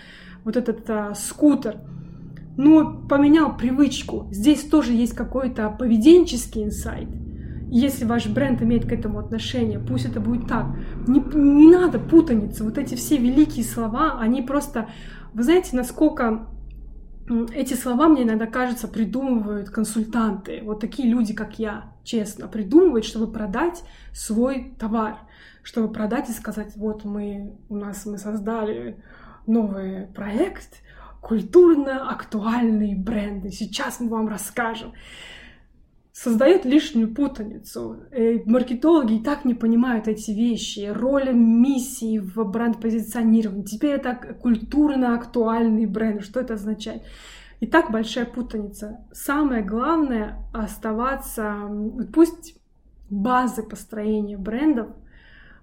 вот 0.48 0.56
этот 0.56 0.90
а, 0.90 1.14
скутер, 1.14 1.82
ну, 2.56 3.06
поменял 3.08 3.58
привычку. 3.58 4.30
Здесь 4.32 4.64
тоже 4.64 4.94
есть 4.94 5.14
какой-то 5.14 5.70
поведенческий 5.70 6.64
инсайт. 6.64 7.10
Если 7.70 8.06
ваш 8.06 8.28
бренд 8.28 8.62
имеет 8.62 8.88
к 8.88 8.94
этому 8.94 9.20
отношение, 9.20 9.78
пусть 9.78 10.06
это 10.06 10.22
будет 10.22 10.48
так. 10.48 10.68
Не, 11.06 11.20
не 11.20 11.70
надо 11.70 12.00
путаницы. 12.00 12.64
Вот 12.64 12.78
эти 12.78 12.96
все 12.96 13.18
великие 13.18 13.66
слова, 13.66 14.20
они 14.22 14.42
просто 14.42 14.88
вы 15.34 15.44
знаете, 15.44 15.76
насколько 15.76 16.48
эти 17.54 17.74
слова 17.74 18.08
мне 18.08 18.24
иногда 18.24 18.46
кажется 18.46 18.88
придумывают 18.88 19.70
консультанты, 19.70 20.62
вот 20.64 20.80
такие 20.80 21.10
люди, 21.10 21.34
как 21.34 21.60
я, 21.60 21.92
честно, 22.06 22.48
придумывают, 22.48 23.04
чтобы 23.04 23.30
продать 23.30 23.84
свой 24.14 24.74
товар, 24.80 25.18
чтобы 25.62 25.92
продать 25.92 26.30
и 26.30 26.32
сказать, 26.32 26.72
вот 26.78 27.04
мы, 27.04 27.58
у 27.68 27.76
нас 27.76 28.06
мы 28.06 28.18
создали 28.18 29.04
новый 29.48 30.08
проект, 30.08 30.82
культурно 31.22 32.10
актуальные 32.10 32.96
бренды, 32.96 33.52
сейчас 33.52 34.00
мы 34.00 34.10
вам 34.10 34.28
расскажем 34.28 34.94
создает 36.18 36.66
лишнюю 36.66 37.14
путаницу. 37.14 37.98
Э, 38.10 38.40
маркетологи 38.46 39.18
и 39.18 39.24
так 39.24 39.46
не 39.46 39.54
понимают 39.54 40.08
эти 40.08 40.32
вещи. 40.32 40.92
Роль 40.92 41.32
миссии 41.32 42.18
в 42.18 42.44
бренд-позиционировании. 42.44 43.64
Теперь 43.64 43.92
это 43.92 44.16
культурно 44.16 45.14
актуальный 45.14 45.86
бренд. 45.86 46.24
Что 46.24 46.40
это 46.40 46.56
означает? 46.56 47.04
И 47.60 47.68
так 47.68 47.92
большая 47.92 48.26
путаница. 48.26 49.06
Самое 49.12 49.64
главное 49.64 50.40
оставаться... 50.54 51.70
Пусть 52.12 52.60
базы 53.12 53.62
построения 53.62 54.38
брендов 54.38 54.88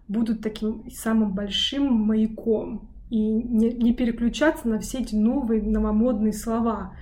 будут 0.07 0.41
таким 0.41 0.89
самым 0.89 1.35
большим 1.35 1.93
маяком. 1.93 2.94
И 3.15 3.17
не, 3.17 3.71
не 3.71 3.95
переключаться 3.95 4.67
на 4.67 4.81
все 4.81 4.99
эти 4.99 5.15
новые 5.15 5.63
новомодные 5.63 6.33
слова. 6.33 6.97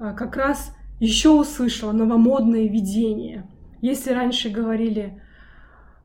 А 0.00 0.14
как 0.14 0.34
раз 0.38 0.74
еще 0.98 1.28
услышала 1.28 1.92
новомодное 1.92 2.68
видение. 2.68 3.46
Если 3.82 4.12
раньше 4.12 4.48
говорили 4.48 5.20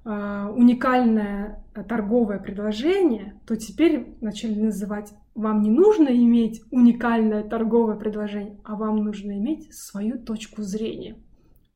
э, 0.04 0.54
уникальное 0.54 1.64
торговое 1.88 2.40
предложение, 2.40 3.40
то 3.48 3.56
теперь 3.56 4.18
начали 4.20 4.60
называть 4.60 5.14
вам 5.34 5.62
не 5.62 5.70
нужно 5.70 6.10
иметь 6.10 6.62
уникальное 6.70 7.44
торговое 7.44 7.96
предложение, 7.96 8.60
а 8.66 8.76
вам 8.76 8.98
нужно 8.98 9.32
иметь 9.38 9.74
свою 9.74 10.20
точку 10.20 10.64
зрения. 10.64 11.16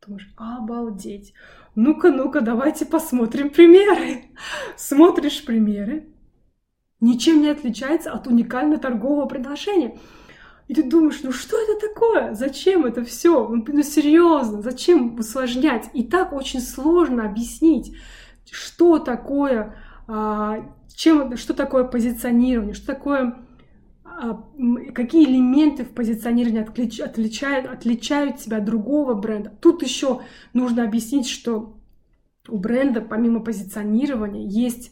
Думаешь, 0.06 0.30
обалдеть. 0.36 1.34
Ну-ка, 1.76 2.12
ну-ка, 2.12 2.42
давайте 2.42 2.86
посмотрим 2.86 3.50
примеры. 3.50 4.24
Смотришь 4.76 5.46
примеры, 5.46 6.11
ничем 7.02 7.42
не 7.42 7.50
отличается 7.50 8.12
от 8.12 8.28
уникального 8.28 8.80
торгового 8.80 9.26
предложения. 9.26 9.98
И 10.68 10.74
ты 10.74 10.84
думаешь, 10.84 11.20
ну 11.24 11.34
что 11.34 11.58
это 11.58 11.88
такое? 11.88 12.34
Зачем 12.34 12.86
это 12.86 13.04
все? 13.04 13.48
Ну, 13.48 13.66
ну 13.68 13.84
серьезно, 13.84 14.62
зачем 14.62 15.16
усложнять? 15.16 15.90
И 15.94 16.04
так 16.04 16.32
очень 16.32 16.62
сложно 16.62 17.26
объяснить, 17.26 17.94
что 18.50 19.00
такое, 19.00 19.76
а, 20.08 20.72
чем, 20.96 21.36
что 21.36 21.54
такое 21.54 21.84
позиционирование, 21.84 22.74
что 22.74 22.88
такое 22.88 23.44
а, 24.06 24.44
какие 24.94 25.26
элементы 25.26 25.84
в 25.84 25.90
позиционировании 25.90 26.62
отлич, 26.62 27.00
отличают, 27.00 27.66
отличают 27.66 28.38
тебя 28.38 28.58
от 28.58 28.66
другого 28.66 29.14
бренда. 29.16 29.52
Тут 29.60 29.84
еще 29.84 30.22
нужно 30.54 30.84
объяснить, 30.84 31.28
что 31.28 31.78
у 32.48 32.58
бренда 32.58 33.02
помимо 33.02 33.40
позиционирования 33.40 34.48
есть 34.48 34.92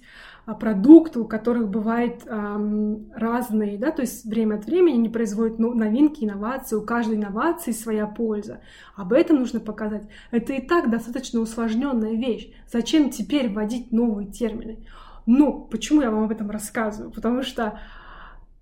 продукты, 0.54 1.20
у 1.20 1.26
которых 1.26 1.70
бывают 1.70 2.26
эм, 2.26 3.12
разные, 3.14 3.78
да, 3.78 3.92
то 3.92 4.02
есть 4.02 4.26
время 4.26 4.56
от 4.56 4.66
времени 4.66 4.96
они 4.96 5.10
производят 5.10 5.60
ну, 5.60 5.74
новинки, 5.74 6.24
инновации, 6.24 6.76
у 6.76 6.82
каждой 6.82 7.18
инновации 7.18 7.72
своя 7.72 8.08
польза. 8.08 8.62
Об 8.96 9.14
этом 9.14 9.38
нужно 9.38 9.60
показать. 9.60 10.04
Это 10.32 10.54
и 10.54 10.62
так 10.66 10.90
достаточно 10.90 11.40
усложненная 11.40 12.14
вещь. 12.14 12.52
Зачем 12.72 13.10
теперь 13.10 13.50
вводить 13.50 13.92
новые 13.92 14.28
термины? 14.28 14.86
Ну, 15.26 15.68
почему 15.70 16.02
я 16.02 16.10
вам 16.10 16.24
об 16.24 16.32
этом 16.32 16.50
рассказываю? 16.50 17.12
Потому 17.12 17.44
что 17.44 17.80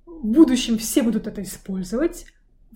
в 0.05 0.25
будущем 0.25 0.77
все 0.77 1.03
будут 1.03 1.27
это 1.27 1.41
использовать, 1.43 2.25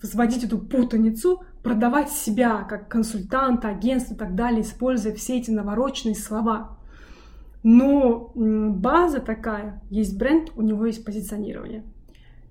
возводить 0.00 0.44
эту 0.44 0.58
путаницу, 0.58 1.42
продавать 1.62 2.10
себя 2.10 2.62
как 2.62 2.88
консультанта, 2.88 3.68
агентство 3.68 4.14
и 4.14 4.16
так 4.16 4.34
далее, 4.34 4.62
используя 4.62 5.14
все 5.14 5.38
эти 5.38 5.50
навороченные 5.50 6.14
слова. 6.14 6.78
Но 7.62 8.32
база 8.34 9.20
такая, 9.20 9.80
есть 9.90 10.18
бренд, 10.18 10.50
у 10.56 10.62
него 10.62 10.86
есть 10.86 11.04
позиционирование, 11.04 11.84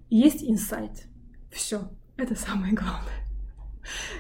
есть 0.10 0.44
инсайт. 0.44 1.06
Все, 1.52 1.90
это 2.16 2.36
самое 2.36 2.74
главное. 2.74 3.22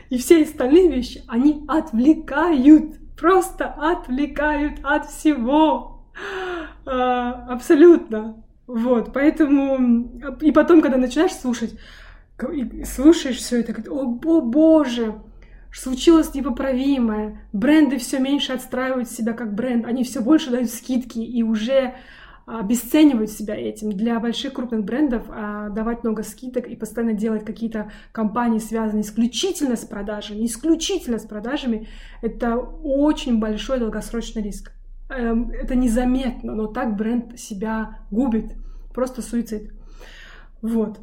И 0.10 0.17
все 0.17 0.43
остальные 0.43 0.89
вещи, 0.89 1.23
они 1.27 1.63
отвлекают, 1.67 2.97
просто 3.15 3.67
отвлекают 3.67 4.80
от 4.84 5.06
всего. 5.06 6.04
А, 6.86 7.45
абсолютно. 7.54 8.43
Вот, 8.67 9.13
поэтому... 9.13 10.12
И 10.41 10.51
потом, 10.51 10.82
когда 10.82 10.97
начинаешь 10.97 11.34
слушать, 11.34 11.77
слушаешь 12.86 13.38
все 13.38 13.62
это, 13.62 13.89
о, 13.91 14.19
о 14.25 14.41
боже, 14.41 15.21
случилось 15.73 16.34
непоправимое, 16.34 17.41
бренды 17.53 17.97
все 17.97 18.19
меньше 18.19 18.53
отстраивают 18.53 19.10
себя 19.10 19.34
как 19.34 19.53
бренд, 19.53 19.86
они 19.86 20.03
все 20.03 20.21
больше 20.21 20.49
дают 20.49 20.69
скидки 20.69 21.19
и 21.19 21.43
уже 21.43 21.95
обесценивают 22.45 23.29
себя 23.29 23.55
этим. 23.55 23.91
Для 23.91 24.19
больших 24.19 24.53
крупных 24.53 24.84
брендов 24.84 25.23
а, 25.29 25.69
давать 25.69 26.03
много 26.03 26.23
скидок 26.23 26.67
и 26.67 26.75
постоянно 26.75 27.13
делать 27.13 27.45
какие-то 27.45 27.91
компании, 28.12 28.60
связанные 28.60 29.03
исключительно 29.03 29.75
с 29.75 29.86
продажами, 29.86 30.45
исключительно 30.45 31.19
с 31.19 31.25
продажами, 31.25 31.88
это 32.21 32.57
очень 32.57 33.39
большой 33.39 33.79
долгосрочный 33.79 34.41
риск. 34.41 34.73
Эм, 35.10 35.51
это 35.51 35.75
незаметно, 35.75 36.53
но 36.53 36.67
так 36.67 36.95
бренд 36.95 37.39
себя 37.39 37.99
губит. 38.12 38.53
Просто 38.93 39.21
суицид. 39.21 39.71
Вот. 40.62 40.99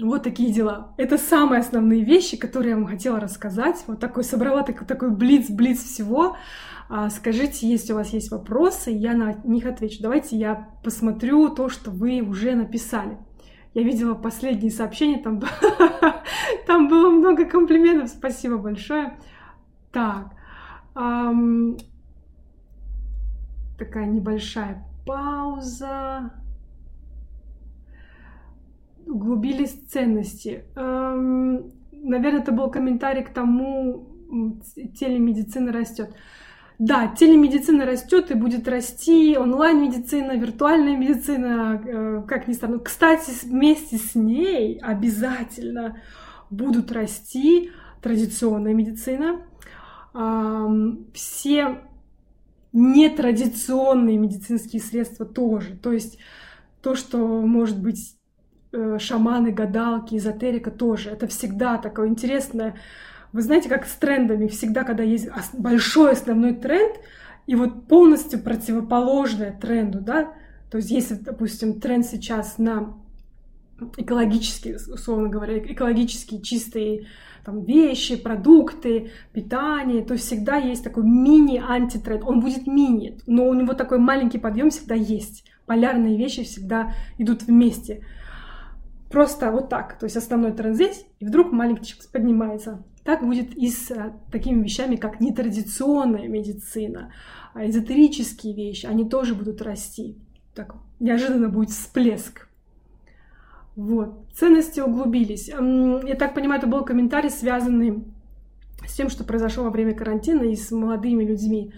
Вот 0.00 0.22
такие 0.22 0.52
дела. 0.52 0.94
Это 0.96 1.18
самые 1.18 1.60
основные 1.60 2.04
вещи, 2.04 2.36
которые 2.36 2.70
я 2.70 2.76
вам 2.76 2.86
хотела 2.86 3.20
рассказать. 3.20 3.82
Вот 3.86 4.00
такой 4.00 4.24
собрала 4.24 4.62
такой, 4.62 4.86
такой 4.86 5.10
блиц-блиц 5.10 5.82
всего. 5.82 6.36
А, 6.88 7.10
скажите, 7.10 7.68
если 7.68 7.92
у 7.92 7.96
вас 7.96 8.12
есть 8.12 8.30
вопросы, 8.30 8.90
я 8.90 9.14
на 9.14 9.34
них 9.44 9.66
отвечу. 9.66 10.02
Давайте 10.02 10.36
я 10.36 10.70
посмотрю 10.82 11.48
то, 11.50 11.68
что 11.68 11.90
вы 11.90 12.20
уже 12.20 12.54
написали. 12.54 13.18
Я 13.74 13.82
видела 13.82 14.14
последние 14.14 14.72
сообщения, 14.72 15.18
там, 15.18 15.40
там 16.66 16.88
было 16.88 17.10
много 17.10 17.44
комплиментов. 17.44 18.08
Спасибо 18.08 18.58
большое. 18.58 19.18
Так, 19.92 20.32
эм, 20.96 21.78
такая 23.78 24.06
небольшая 24.06 24.84
пауза. 25.06 26.32
Углубились 29.06 29.72
ценности. 29.88 30.64
Эм, 30.76 31.72
наверное, 31.92 32.42
это 32.42 32.52
был 32.52 32.70
комментарий 32.70 33.24
к 33.24 33.30
тому, 33.30 34.06
телемедицина 34.98 35.72
растет. 35.72 36.14
Да, 36.78 37.08
телемедицина 37.08 37.84
растет 37.84 38.30
и 38.30 38.34
будет 38.34 38.66
расти, 38.66 39.36
онлайн-медицина, 39.36 40.36
виртуальная 40.38 40.96
медицина, 40.96 41.82
э, 41.84 42.22
как 42.26 42.48
ни 42.48 42.54
странно. 42.54 42.78
Кстати, 42.78 43.32
вместе 43.44 43.98
с 43.98 44.14
ней 44.14 44.78
обязательно 44.78 46.00
будут 46.48 46.90
расти 46.90 47.70
традиционная 48.00 48.74
медицина. 48.74 49.42
Все 51.12 51.78
нетрадиционные 52.72 54.16
медицинские 54.16 54.80
средства 54.80 55.26
тоже. 55.26 55.76
То 55.76 55.92
есть 55.92 56.18
то, 56.82 56.94
что 56.94 57.18
может 57.18 57.80
быть 57.80 58.16
э, 58.16 58.19
шаманы, 58.98 59.52
гадалки, 59.52 60.16
эзотерика 60.16 60.70
тоже. 60.70 61.10
Это 61.10 61.26
всегда 61.26 61.78
такое 61.78 62.08
интересное. 62.08 62.76
Вы 63.32 63.42
знаете, 63.42 63.68
как 63.68 63.86
с 63.86 63.94
трендами, 63.94 64.48
всегда, 64.48 64.84
когда 64.84 65.02
есть 65.02 65.28
большой 65.52 66.12
основной 66.12 66.54
тренд, 66.54 66.96
и 67.46 67.54
вот 67.54 67.86
полностью 67.88 68.40
противоположное 68.40 69.52
тренду, 69.52 70.00
да, 70.00 70.32
то 70.70 70.76
есть 70.78 70.90
если, 70.90 71.14
допустим, 71.14 71.80
тренд 71.80 72.06
сейчас 72.06 72.58
на 72.58 72.94
экологические, 73.96 74.76
условно 74.76 75.28
говоря, 75.28 75.58
экологические 75.58 76.42
чистые 76.42 77.06
там, 77.44 77.64
вещи, 77.64 78.16
продукты, 78.16 79.10
питание, 79.32 80.04
то 80.04 80.16
всегда 80.16 80.56
есть 80.56 80.84
такой 80.84 81.04
мини-антитренд. 81.04 82.22
Он 82.24 82.40
будет 82.40 82.66
мини, 82.66 83.18
но 83.26 83.48
у 83.48 83.54
него 83.54 83.72
такой 83.72 83.98
маленький 83.98 84.38
подъем 84.38 84.70
всегда 84.70 84.94
есть. 84.94 85.44
Полярные 85.66 86.16
вещи 86.16 86.44
всегда 86.44 86.92
идут 87.18 87.42
вместе. 87.42 88.04
Просто 89.10 89.50
вот 89.50 89.68
так. 89.68 89.98
То 89.98 90.04
есть 90.04 90.16
основной 90.16 90.52
тренд 90.52 90.76
здесь, 90.76 91.04
и 91.18 91.26
вдруг 91.26 91.50
маленький 91.52 91.94
поднимается. 92.12 92.84
Так 93.04 93.24
будет 93.24 93.56
и 93.56 93.68
с 93.68 93.90
а, 93.90 94.12
такими 94.30 94.62
вещами, 94.62 94.96
как 94.96 95.20
нетрадиционная 95.20 96.28
медицина, 96.28 97.12
а 97.52 97.66
эзотерические 97.66 98.54
вещи. 98.54 98.86
Они 98.86 99.08
тоже 99.08 99.34
будут 99.34 99.62
расти. 99.62 100.16
Так 100.54 100.76
неожиданно 101.00 101.48
будет 101.48 101.70
всплеск. 101.70 102.48
Вот. 103.74 104.26
Ценности 104.32 104.78
углубились. 104.78 105.48
Я 105.48 106.14
так 106.14 106.34
понимаю, 106.34 106.60
это 106.60 106.68
был 106.68 106.84
комментарий, 106.84 107.30
связанный 107.30 108.04
с 108.86 108.94
тем, 108.94 109.08
что 109.08 109.24
произошло 109.24 109.64
во 109.64 109.70
время 109.70 109.94
карантина 109.94 110.42
и 110.42 110.54
с 110.54 110.70
молодыми 110.70 111.24
людьми. 111.24 111.72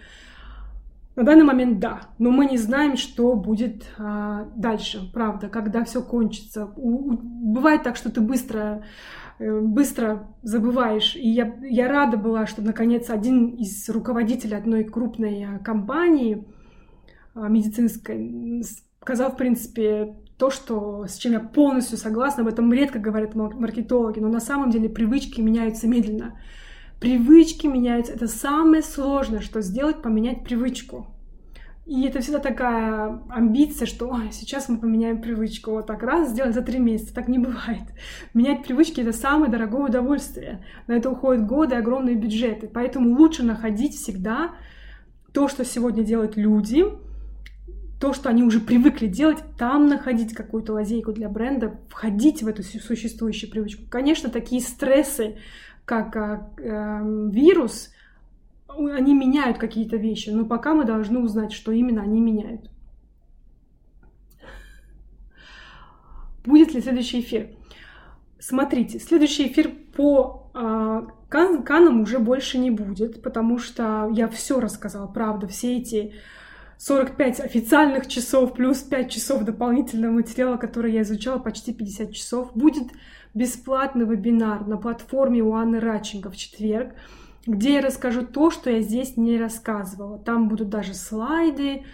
На 1.15 1.25
данный 1.25 1.45
момент 1.45 1.79
да, 1.79 2.01
но 2.19 2.31
мы 2.31 2.47
не 2.47 2.57
знаем, 2.57 2.97
что 2.97 3.35
будет 3.35 3.85
а, 3.99 4.49
дальше, 4.57 5.11
правда, 5.13 5.49
когда 5.49 5.85
все 5.85 6.03
кончится. 6.03 6.73
У, 6.77 7.13
у, 7.13 7.19
бывает 7.21 7.83
так, 7.83 7.97
что 7.97 8.11
ты 8.11 8.23
быстро, 8.23 8.85
э, 9.39 9.61
быстро 9.61 10.35
забываешь. 10.43 11.15
И 11.15 11.29
я, 11.29 11.55
я 11.63 11.89
рада 11.89 12.17
была, 12.17 12.47
что 12.47 12.63
наконец 12.63 13.11
один 13.11 13.49
из 13.51 13.89
руководителей 13.91 14.57
одной 14.57 14.85
крупной 14.85 15.45
а, 15.45 15.59
компании 15.59 16.47
а, 17.35 17.49
медицинской 17.49 18.63
сказал, 19.03 19.33
в 19.33 19.37
принципе, 19.37 20.17
то, 20.39 20.51
что, 20.51 21.07
с 21.07 21.17
чем 21.17 21.33
я 21.33 21.41
полностью 21.41 21.99
согласна, 21.99 22.43
об 22.43 22.49
этом 22.49 22.73
редко 22.73 22.99
говорят 22.99 23.35
маркетологи, 23.35 24.19
но 24.19 24.29
на 24.29 24.41
самом 24.41 24.71
деле 24.71 24.89
привычки 24.89 25.41
меняются 25.41 25.87
медленно. 25.87 26.41
Привычки 27.03 27.67
меняются. 27.67 28.13
Это 28.13 28.29
самое 28.29 28.81
сложное, 28.81 29.41
что 29.41 29.61
сделать, 29.61 30.03
поменять 30.03 30.45
привычку. 30.45 31.09
И 31.85 32.05
это 32.05 32.21
всегда 32.21 32.39
такая 32.39 33.21
амбиция, 33.29 33.87
что 33.87 34.09
Ой, 34.09 34.29
сейчас 34.31 34.69
мы 34.69 34.79
поменяем 34.79 35.21
привычку. 35.21 35.73
Вот 35.73 35.89
так 35.89 36.05
раз 36.05 36.31
сделать 36.31 36.55
за 36.55 36.63
три 36.63 36.79
месяца. 36.79 37.13
Так 37.13 37.27
не 37.27 37.41
бывает. 37.41 37.83
Менять 38.35 38.63
привычки— 38.63 39.01
это 39.03 39.13
самое 39.13 39.51
дорогое 39.51 39.87
удовольствие. 39.87 40.65
На 40.87 40.93
это 40.93 41.11
уходят 41.11 41.45
годы, 41.45 41.75
огромные 41.75 42.15
бюджеты. 42.15 42.71
Поэтому 42.73 43.19
лучше 43.19 43.43
находить 43.43 43.97
всегда 43.97 44.55
то, 45.33 45.49
что 45.49 45.65
сегодня 45.65 46.05
делают 46.05 46.37
люди, 46.37 46.85
то, 48.01 48.13
что 48.13 48.29
они 48.29 48.45
уже 48.45 48.61
привыкли 48.61 49.09
делать, 49.09 49.39
там 49.59 49.89
находить 49.89 50.35
какую-то 50.35 50.73
лазейку 50.73 51.13
для 51.13 51.29
бренда, 51.29 51.81
входить 51.89 52.45
в 52.45 52.49
эту 52.49 52.63
существующую 52.63 53.51
привычку. 53.51 53.83
Конечно, 53.89 54.29
такие 54.31 54.61
стрессы, 54.61 55.37
как 55.85 56.17
э, 56.17 57.29
вирус, 57.31 57.91
они 58.69 59.15
меняют 59.15 59.59
какие-то 59.59 59.97
вещи, 59.97 60.31
но 60.31 60.45
пока 60.45 60.75
мы 60.75 60.85
должны 60.85 61.19
узнать, 61.19 61.53
что 61.53 61.73
именно 61.73 62.03
они 62.03 62.21
меняют. 62.21 62.71
Будет 66.45 66.75
ли 66.75 66.81
следующий 66.81 67.21
эфир? 67.21 67.51
Смотрите, 68.39 68.99
следующий 68.99 69.47
эфир 69.47 69.71
по 69.97 70.51
э, 70.55 71.03
кан 71.29 71.63
канам 71.63 72.01
уже 72.01 72.19
больше 72.19 72.59
не 72.59 72.71
будет, 72.71 73.23
потому 73.23 73.59
что 73.59 74.11
я 74.13 74.29
все 74.29 74.59
рассказала, 74.59 75.07
правда, 75.07 75.47
все 75.47 75.77
эти 75.77 76.15
45 76.85 77.39
официальных 77.39 78.09
часов 78.09 78.55
плюс 78.55 78.79
5 78.79 79.09
часов 79.09 79.45
дополнительного 79.45 80.15
материала, 80.15 80.57
который 80.57 80.93
я 80.93 81.03
изучала, 81.03 81.39
почти 81.39 81.73
50 81.73 82.13
часов. 82.13 82.51
Будет 82.57 82.89
бесплатный 83.35 84.05
вебинар 84.05 84.67
на 84.67 84.77
платформе 84.77 85.43
у 85.43 85.55
Анны 85.55 85.79
Радченко 85.79 86.29
в 86.29 86.37
четверг, 86.37 86.95
где 87.47 87.75
я 87.75 87.83
расскажу 87.83 88.27
то, 88.27 88.51
что 88.51 88.69
я 88.69 88.81
здесь 88.81 89.17
не 89.17 89.39
рассказывала. 89.39 90.19
Там 90.19 90.49
будут 90.49 90.71
даже 90.71 90.95
слайды. 90.95 91.85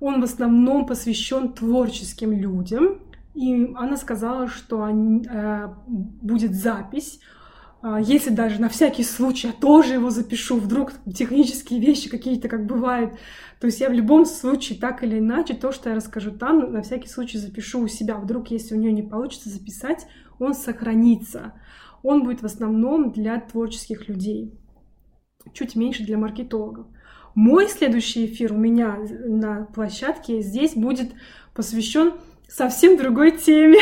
Он 0.00 0.20
в 0.20 0.24
основном 0.24 0.86
посвящен 0.86 1.52
творческим 1.52 2.32
людям. 2.32 2.98
И 3.34 3.74
она 3.76 3.96
сказала, 3.96 4.48
что 4.48 4.82
они, 4.82 5.24
э, 5.30 5.68
будет 5.86 6.52
запись. 6.52 7.20
Э, 7.82 7.98
если 8.02 8.30
даже 8.30 8.60
на 8.60 8.68
всякий 8.68 9.04
случай 9.04 9.48
я 9.48 9.52
тоже 9.52 9.94
его 9.94 10.10
запишу, 10.10 10.56
вдруг 10.56 10.92
технические 11.14 11.80
вещи 11.80 12.08
какие-то, 12.08 12.48
как 12.48 12.66
бывает. 12.66 13.12
То 13.60 13.66
есть 13.66 13.80
я 13.80 13.88
в 13.88 13.92
любом 13.92 14.26
случае, 14.26 14.78
так 14.78 15.02
или 15.02 15.18
иначе, 15.18 15.54
то, 15.54 15.72
что 15.72 15.90
я 15.90 15.96
расскажу 15.96 16.32
там, 16.32 16.72
на 16.72 16.82
всякий 16.82 17.08
случай 17.08 17.38
запишу 17.38 17.82
у 17.82 17.88
себя. 17.88 18.16
Вдруг, 18.16 18.50
если 18.50 18.74
у 18.74 18.78
нее 18.78 18.92
не 18.92 19.02
получится 19.02 19.48
записать, 19.48 20.06
он 20.38 20.54
сохранится. 20.54 21.54
Он 22.02 22.22
будет 22.22 22.42
в 22.42 22.46
основном 22.46 23.12
для 23.12 23.40
творческих 23.40 24.08
людей, 24.08 24.52
чуть 25.52 25.74
меньше 25.74 26.04
для 26.04 26.18
маркетологов. 26.18 26.86
Мой 27.34 27.68
следующий 27.68 28.26
эфир 28.26 28.52
у 28.52 28.56
меня 28.56 28.98
на 29.24 29.64
площадке 29.64 30.40
здесь 30.40 30.74
будет 30.74 31.12
посвящен 31.54 32.14
совсем 32.48 32.96
другой 32.96 33.32
теме. 33.32 33.78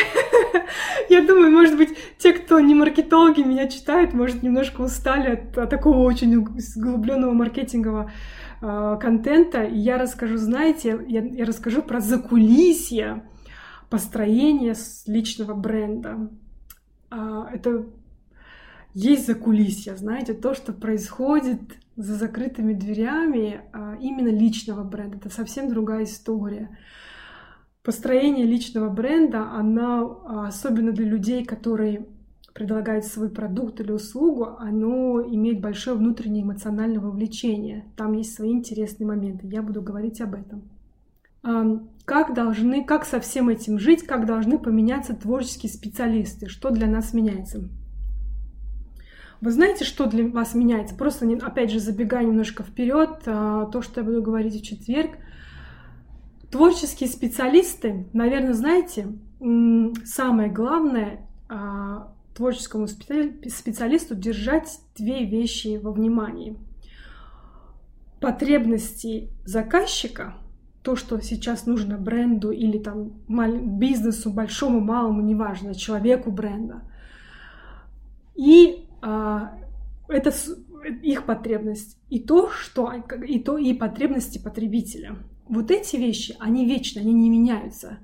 Я 1.10 1.22
думаю, 1.22 1.50
может 1.50 1.76
быть, 1.76 1.90
те, 2.18 2.32
кто 2.32 2.60
не 2.60 2.74
маркетологи, 2.74 3.42
меня 3.42 3.68
читают, 3.68 4.14
может, 4.14 4.42
немножко 4.42 4.82
устали 4.82 5.34
от, 5.34 5.58
от 5.58 5.70
такого 5.70 5.98
очень 5.98 6.36
углубленного 6.36 7.32
маркетингового 7.32 8.10
э, 8.60 8.98
контента. 9.00 9.62
И 9.64 9.78
я 9.78 9.98
расскажу, 9.98 10.36
знаете, 10.36 10.98
я, 11.08 11.22
я 11.22 11.44
расскажу 11.44 11.82
про 11.82 12.00
закулисье 12.00 13.24
построения 13.90 14.74
личного 15.06 15.54
бренда. 15.54 16.30
Э, 17.10 17.46
это 17.52 17.86
есть 18.94 19.26
закулисье, 19.26 19.96
знаете, 19.96 20.34
то, 20.34 20.54
что 20.54 20.72
происходит 20.72 21.60
за 21.96 22.14
закрытыми 22.14 22.72
дверями 22.72 23.60
а, 23.72 23.96
именно 24.00 24.28
личного 24.28 24.84
бренда. 24.84 25.16
Это 25.18 25.30
совсем 25.30 25.68
другая 25.68 26.04
история. 26.04 26.76
Построение 27.84 28.46
личного 28.46 28.88
бренда, 28.88 29.50
она, 29.50 30.00
а, 30.00 30.46
особенно 30.48 30.92
для 30.92 31.04
людей, 31.04 31.44
которые 31.44 32.06
предлагают 32.54 33.04
свой 33.04 33.28
продукт 33.28 33.78
или 33.80 33.92
услугу, 33.92 34.56
оно 34.58 35.20
имеет 35.20 35.60
большое 35.60 35.96
внутреннее 35.96 36.44
эмоциональное 36.44 37.00
вовлечение. 37.00 37.84
Там 37.96 38.12
есть 38.14 38.34
свои 38.34 38.52
интересные 38.52 39.06
моменты. 39.06 39.46
Я 39.48 39.60
буду 39.60 39.82
говорить 39.82 40.20
об 40.20 40.34
этом. 40.34 40.62
Как 42.06 42.32
должны, 42.32 42.84
как 42.84 43.04
со 43.04 43.20
всем 43.20 43.50
этим 43.50 43.78
жить, 43.78 44.04
как 44.04 44.24
должны 44.24 44.58
поменяться 44.58 45.14
творческие 45.14 45.70
специалисты, 45.70 46.48
что 46.48 46.70
для 46.70 46.86
нас 46.86 47.12
меняется. 47.12 47.68
Вы 49.40 49.50
знаете, 49.50 49.84
что 49.84 50.06
для 50.06 50.26
вас 50.26 50.54
меняется? 50.54 50.94
Просто, 50.94 51.28
опять 51.42 51.70
же, 51.70 51.80
забегая 51.80 52.24
немножко 52.24 52.62
вперед, 52.62 53.24
а, 53.26 53.66
то, 53.66 53.82
что 53.82 54.00
я 54.00 54.06
буду 54.06 54.22
говорить 54.22 54.58
в 54.58 54.64
четверг. 54.64 55.18
Творческие 56.54 57.08
специалисты, 57.08 58.06
наверное, 58.12 58.52
знаете, 58.52 59.08
самое 60.04 60.48
главное 60.48 61.26
а, 61.48 62.14
творческому 62.32 62.86
специалисту 62.86 64.14
держать 64.14 64.78
две 64.96 65.24
вещи 65.24 65.80
во 65.82 65.90
внимании. 65.90 66.56
Потребности 68.20 69.30
заказчика, 69.44 70.34
то, 70.82 70.94
что 70.94 71.20
сейчас 71.20 71.66
нужно 71.66 71.98
бренду 71.98 72.52
или 72.52 72.78
там 72.78 73.14
бизнесу, 73.80 74.30
большому, 74.30 74.78
малому, 74.78 75.22
неважно, 75.22 75.74
человеку 75.74 76.30
бренда. 76.30 76.82
И 78.36 78.86
а, 79.02 79.58
это 80.06 80.32
их 81.02 81.26
потребность 81.26 81.98
и 82.10 82.20
то, 82.20 82.48
что 82.48 82.92
и 83.26 83.40
то 83.40 83.58
и 83.58 83.74
потребности 83.74 84.38
потребителя. 84.38 85.16
Вот 85.48 85.70
эти 85.70 85.96
вещи, 85.96 86.36
они 86.38 86.66
вечны, 86.66 87.00
они 87.00 87.12
не 87.12 87.30
меняются. 87.30 87.98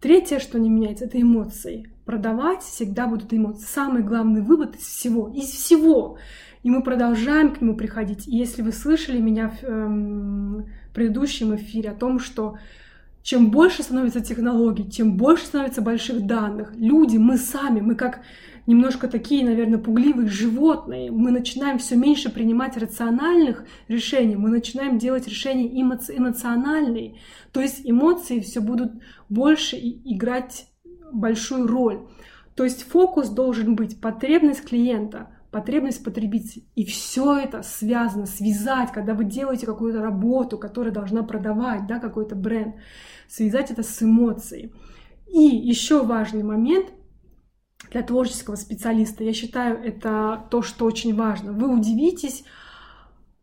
Третье, 0.00 0.38
что 0.38 0.58
не 0.58 0.70
меняется, 0.70 1.04
это 1.04 1.20
эмоции. 1.20 1.90
Продавать 2.04 2.62
всегда 2.62 3.06
будут 3.06 3.34
эмоции. 3.34 3.66
Самый 3.66 4.02
главный 4.02 4.40
вывод 4.40 4.76
из 4.76 4.82
всего, 4.82 5.28
из 5.28 5.48
всего. 5.50 6.18
И 6.62 6.70
мы 6.70 6.82
продолжаем 6.82 7.54
к 7.54 7.60
нему 7.60 7.74
приходить. 7.74 8.26
И 8.26 8.36
если 8.36 8.62
вы 8.62 8.72
слышали 8.72 9.20
меня 9.20 9.50
в 9.50 9.64
эм, 9.64 10.66
предыдущем 10.94 11.54
эфире 11.56 11.90
о 11.90 11.94
том, 11.94 12.18
что 12.18 12.56
чем 13.22 13.50
больше 13.50 13.82
становится 13.82 14.20
технологий, 14.20 14.84
тем 14.84 15.16
больше 15.16 15.46
становится 15.46 15.82
больших 15.82 16.26
данных. 16.26 16.72
Люди, 16.74 17.16
мы 17.16 17.36
сами, 17.36 17.80
мы 17.80 17.94
как 17.94 18.20
немножко 18.66 19.08
такие, 19.08 19.44
наверное, 19.44 19.78
пугливые 19.78 20.28
животные. 20.28 21.10
Мы 21.10 21.30
начинаем 21.30 21.78
все 21.78 21.96
меньше 21.96 22.30
принимать 22.30 22.76
рациональных 22.76 23.64
решений, 23.88 24.36
мы 24.36 24.50
начинаем 24.50 24.98
делать 24.98 25.26
решения 25.28 25.68
эмо- 25.68 26.00
эмоциональные. 26.08 27.16
То 27.52 27.60
есть 27.60 27.80
эмоции 27.84 28.40
все 28.40 28.60
будут 28.60 28.92
больше 29.28 29.76
играть 29.76 30.66
большую 31.12 31.66
роль. 31.66 32.06
То 32.54 32.64
есть 32.64 32.82
фокус 32.84 33.28
должен 33.28 33.74
быть 33.74 34.00
потребность 34.00 34.64
клиента, 34.64 35.30
потребность 35.50 36.04
потребителя. 36.04 36.62
И 36.74 36.84
все 36.84 37.36
это 37.38 37.62
связано, 37.62 38.26
связать, 38.26 38.92
когда 38.92 39.14
вы 39.14 39.24
делаете 39.24 39.66
какую-то 39.66 40.00
работу, 40.00 40.58
которая 40.58 40.92
должна 40.92 41.22
продавать, 41.22 41.86
да, 41.86 41.98
какой-то 41.98 42.36
бренд, 42.36 42.76
связать 43.28 43.70
это 43.70 43.82
с 43.82 44.02
эмоцией. 44.02 44.72
И 45.26 45.40
еще 45.40 46.04
важный 46.04 46.42
момент 46.42 46.86
для 47.90 48.02
творческого 48.02 48.56
специалиста, 48.56 49.24
я 49.24 49.32
считаю, 49.32 49.82
это 49.82 50.46
то, 50.50 50.62
что 50.62 50.84
очень 50.84 51.14
важно. 51.14 51.52
Вы 51.52 51.72
удивитесь, 51.72 52.44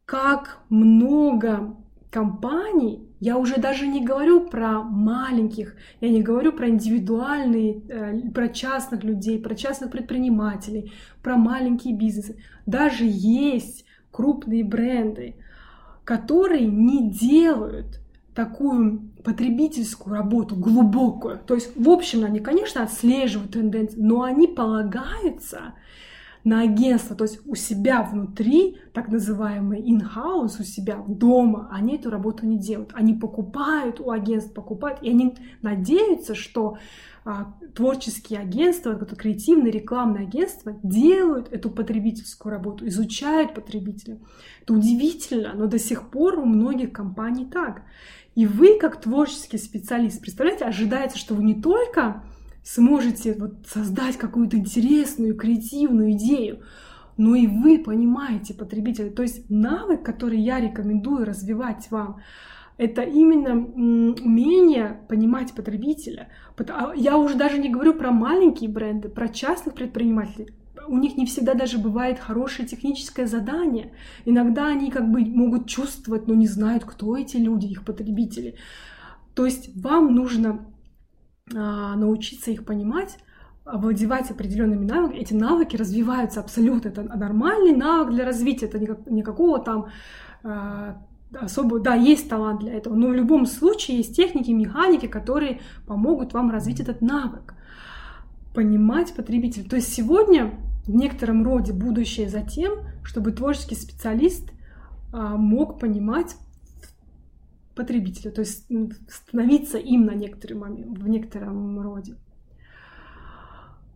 как 0.06 0.60
много 0.70 1.76
компаний, 2.10 3.07
я 3.20 3.38
уже 3.38 3.60
даже 3.60 3.88
не 3.88 4.04
говорю 4.04 4.42
про 4.42 4.84
маленьких, 4.84 5.76
я 6.02 6.10
не 6.10 6.22
говорю 6.22 6.52
про 6.52 6.70
индивидуальные, 6.70 7.82
э, 7.90 8.30
про 8.32 8.50
частных 8.50 9.04
людей, 9.04 9.40
про 9.40 9.56
частных 9.56 9.92
предпринимателей, 9.92 10.92
про 11.24 11.36
маленькие 11.36 11.96
бизнесы. 11.96 12.38
Даже 12.66 13.06
есть 13.06 13.86
крупные 14.12 14.64
бренды, 14.64 15.36
которые 16.04 16.66
не 16.66 17.10
делают 17.10 18.02
такую 18.36 19.00
потребительскую 19.24 20.16
работу 20.16 20.56
глубокую. 20.56 21.40
То 21.40 21.56
есть, 21.56 21.76
в 21.76 21.90
общем, 21.90 22.24
они, 22.24 22.40
конечно, 22.40 22.84
отслеживают 22.84 23.54
тенденции, 23.54 24.00
но 24.00 24.22
они 24.22 24.48
полагаются 24.48 25.74
на 26.44 26.62
агентство, 26.62 27.16
то 27.16 27.24
есть 27.24 27.40
у 27.46 27.56
себя 27.56 28.04
внутри, 28.04 28.78
так 28.94 29.10
называемый 29.10 29.82
in-house, 29.82 30.60
у 30.60 30.64
себя 30.64 31.04
дома, 31.08 31.70
они 31.72 31.96
эту 31.96 32.10
работу 32.10 32.46
не 32.46 32.58
делают. 32.58 32.92
Они 32.94 33.14
покупают 33.14 34.00
у 34.00 34.12
агентств, 34.12 34.54
покупают, 34.54 35.02
и 35.02 35.10
они 35.10 35.36
надеются, 35.62 36.36
что 36.36 36.78
а, 37.26 37.54
творческие 37.76 38.40
агентства, 38.40 38.94
это 38.94 39.16
креативные 39.18 39.70
рекламные 39.70 40.24
агентства 40.24 40.80
делают 40.82 41.52
эту 41.52 41.70
потребительскую 41.70 42.54
работу, 42.54 42.88
изучают 42.88 43.54
потребителя. 43.54 44.18
Это 44.62 44.74
удивительно, 44.74 45.54
но 45.54 45.66
до 45.66 45.78
сих 45.78 46.10
пор 46.10 46.40
у 46.40 46.46
многих 46.46 46.94
компаний 46.94 47.46
так. 47.46 47.82
И 48.36 48.46
вы, 48.46 48.78
как 48.80 49.02
творческий 49.02 49.58
специалист, 49.58 50.22
представляете, 50.22 50.64
ожидается, 50.64 51.18
что 51.18 51.34
вы 51.34 51.44
не 51.44 51.62
только 51.62 52.24
сможете 52.68 53.34
вот 53.34 53.66
создать 53.66 54.18
какую-то 54.18 54.58
интересную, 54.58 55.36
креативную 55.36 56.12
идею, 56.12 56.64
но 57.16 57.34
и 57.34 57.48
вы 57.48 57.80
понимаете 57.80 58.54
потребителя. 58.54 59.10
То 59.10 59.24
есть 59.24 59.50
навык, 59.50 60.04
который 60.04 60.40
я 60.40 60.60
рекомендую 60.60 61.26
развивать 61.26 61.90
вам, 61.92 62.20
это 62.78 63.02
именно 63.02 63.54
умение 63.54 65.00
понимать 65.08 65.54
потребителя. 65.54 66.28
А 66.58 66.92
я 66.96 67.18
уже 67.18 67.36
даже 67.36 67.58
не 67.58 67.70
говорю 67.70 67.94
про 67.94 68.12
маленькие 68.12 68.70
бренды, 68.70 69.08
про 69.10 69.30
частных 69.30 69.74
предпринимателей 69.74 70.50
у 70.90 70.98
них 70.98 71.18
не 71.18 71.26
всегда 71.26 71.54
даже 71.54 71.80
бывает 71.80 72.18
хорошее 72.18 72.66
техническое 72.66 73.28
задание. 73.28 73.92
Иногда 74.24 74.68
они 74.68 74.90
как 74.90 75.12
бы 75.12 75.20
могут 75.20 75.68
чувствовать, 75.68 76.28
но 76.28 76.34
не 76.34 76.48
знают, 76.48 76.86
кто 76.86 77.18
эти 77.18 77.36
люди, 77.36 77.66
их 77.66 77.84
потребители. 77.84 78.56
То 79.34 79.46
есть 79.46 79.76
вам 79.76 80.16
нужно 80.16 80.66
научиться 81.52 82.52
их 82.52 82.66
понимать, 82.66 83.18
овладевать 83.64 84.32
определенными 84.32 84.86
навыками. 84.86 85.20
Эти 85.20 85.34
навыки 85.34 85.76
развиваются 85.76 86.40
абсолютно. 86.40 86.90
Это 86.90 87.04
нормальный 87.04 87.76
навык 87.76 88.14
для 88.14 88.26
развития. 88.26 88.66
Это 88.66 88.80
никак, 88.80 89.06
никакого 89.08 89.60
там 89.60 89.88
а, 90.44 90.98
особо, 91.34 91.80
да, 91.80 91.96
есть 91.96 92.30
талант 92.30 92.62
для 92.62 92.74
этого, 92.74 92.96
но 92.96 93.10
в 93.10 93.14
любом 93.14 93.46
случае 93.46 93.98
есть 93.98 94.16
техники, 94.16 94.52
механики, 94.52 95.08
которые 95.08 95.62
помогут 95.86 96.34
вам 96.34 96.50
развить 96.50 96.80
этот 96.80 97.02
навык 97.02 97.54
понимать 98.54 99.14
потребителя. 99.14 99.70
То 99.70 99.76
есть 99.76 99.94
сегодня 99.94 100.54
в 100.86 100.96
некотором 100.96 101.44
роде 101.44 101.74
будущее 101.74 102.30
за 102.30 102.42
тем, 102.42 102.80
чтобы 103.04 103.32
творческий 103.32 103.76
специалист 103.76 104.50
а, 105.14 105.36
мог 105.36 105.80
понимать 105.80 106.36
потребителя, 107.78 108.32
то 108.32 108.42
есть 108.42 108.68
становиться 109.08 109.78
им 109.78 110.06
на 110.06 110.16
некоторый 110.16 110.56
момент, 110.56 110.98
в 110.98 111.08
некотором 111.08 111.80
роде. 111.80 112.16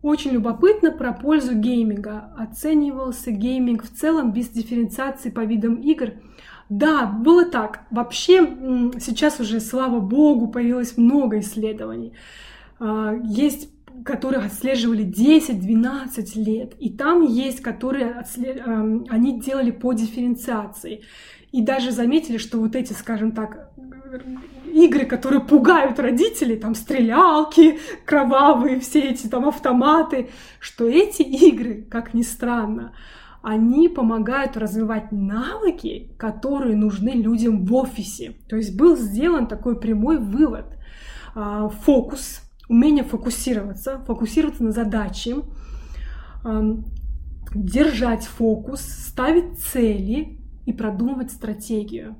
Очень 0.00 0.32
любопытно 0.32 0.90
про 0.90 1.12
пользу 1.12 1.54
гейминга. 1.54 2.32
Оценивался 2.36 3.30
гейминг 3.30 3.84
в 3.84 3.94
целом 3.94 4.32
без 4.32 4.48
дифференциации 4.48 5.30
по 5.30 5.44
видам 5.44 5.76
игр. 5.76 6.14
Да, 6.68 7.06
было 7.06 7.44
так. 7.44 7.82
Вообще 7.90 8.38
сейчас 8.98 9.38
уже, 9.38 9.60
слава 9.60 10.00
богу, 10.00 10.48
появилось 10.48 10.96
много 10.96 11.38
исследований. 11.38 12.14
А, 12.80 13.14
есть 13.22 13.68
которые 14.04 14.44
отслеживали 14.46 15.04
10-12 15.04 16.42
лет, 16.42 16.72
и 16.78 16.90
там 16.90 17.22
есть, 17.22 17.60
которые 17.60 18.12
отслед... 18.12 18.62
Они 19.08 19.40
делали 19.40 19.70
по 19.70 19.92
дифференциации. 19.92 21.02
И 21.52 21.60
даже 21.62 21.92
заметили, 21.92 22.38
что 22.38 22.58
вот 22.58 22.74
эти, 22.74 22.94
скажем 22.94 23.32
так, 23.32 23.70
игры, 24.72 25.04
которые 25.04 25.40
пугают 25.40 26.00
родителей, 26.00 26.56
там 26.56 26.74
стрелялки 26.74 27.78
кровавые, 28.06 28.80
все 28.80 29.00
эти 29.00 29.26
там 29.26 29.46
автоматы, 29.46 30.30
что 30.60 30.88
эти 30.88 31.22
игры, 31.22 31.86
как 31.90 32.14
ни 32.14 32.22
странно, 32.22 32.94
они 33.42 33.88
помогают 33.88 34.56
развивать 34.56 35.12
навыки, 35.12 36.12
которые 36.16 36.74
нужны 36.74 37.10
людям 37.10 37.64
в 37.66 37.74
офисе. 37.74 38.34
То 38.48 38.56
есть 38.56 38.76
был 38.76 38.96
сделан 38.96 39.46
такой 39.46 39.78
прямой 39.78 40.18
вывод. 40.18 40.78
А, 41.34 41.68
фокус, 41.68 42.40
умение 42.68 43.04
фокусироваться, 43.04 43.98
фокусироваться 44.06 44.62
на 44.64 44.72
задаче, 44.72 45.36
держать 47.54 48.24
фокус, 48.24 48.80
ставить 48.80 49.58
цели 49.58 50.41
и 50.66 50.72
продумывать 50.72 51.30
стратегию. 51.30 52.16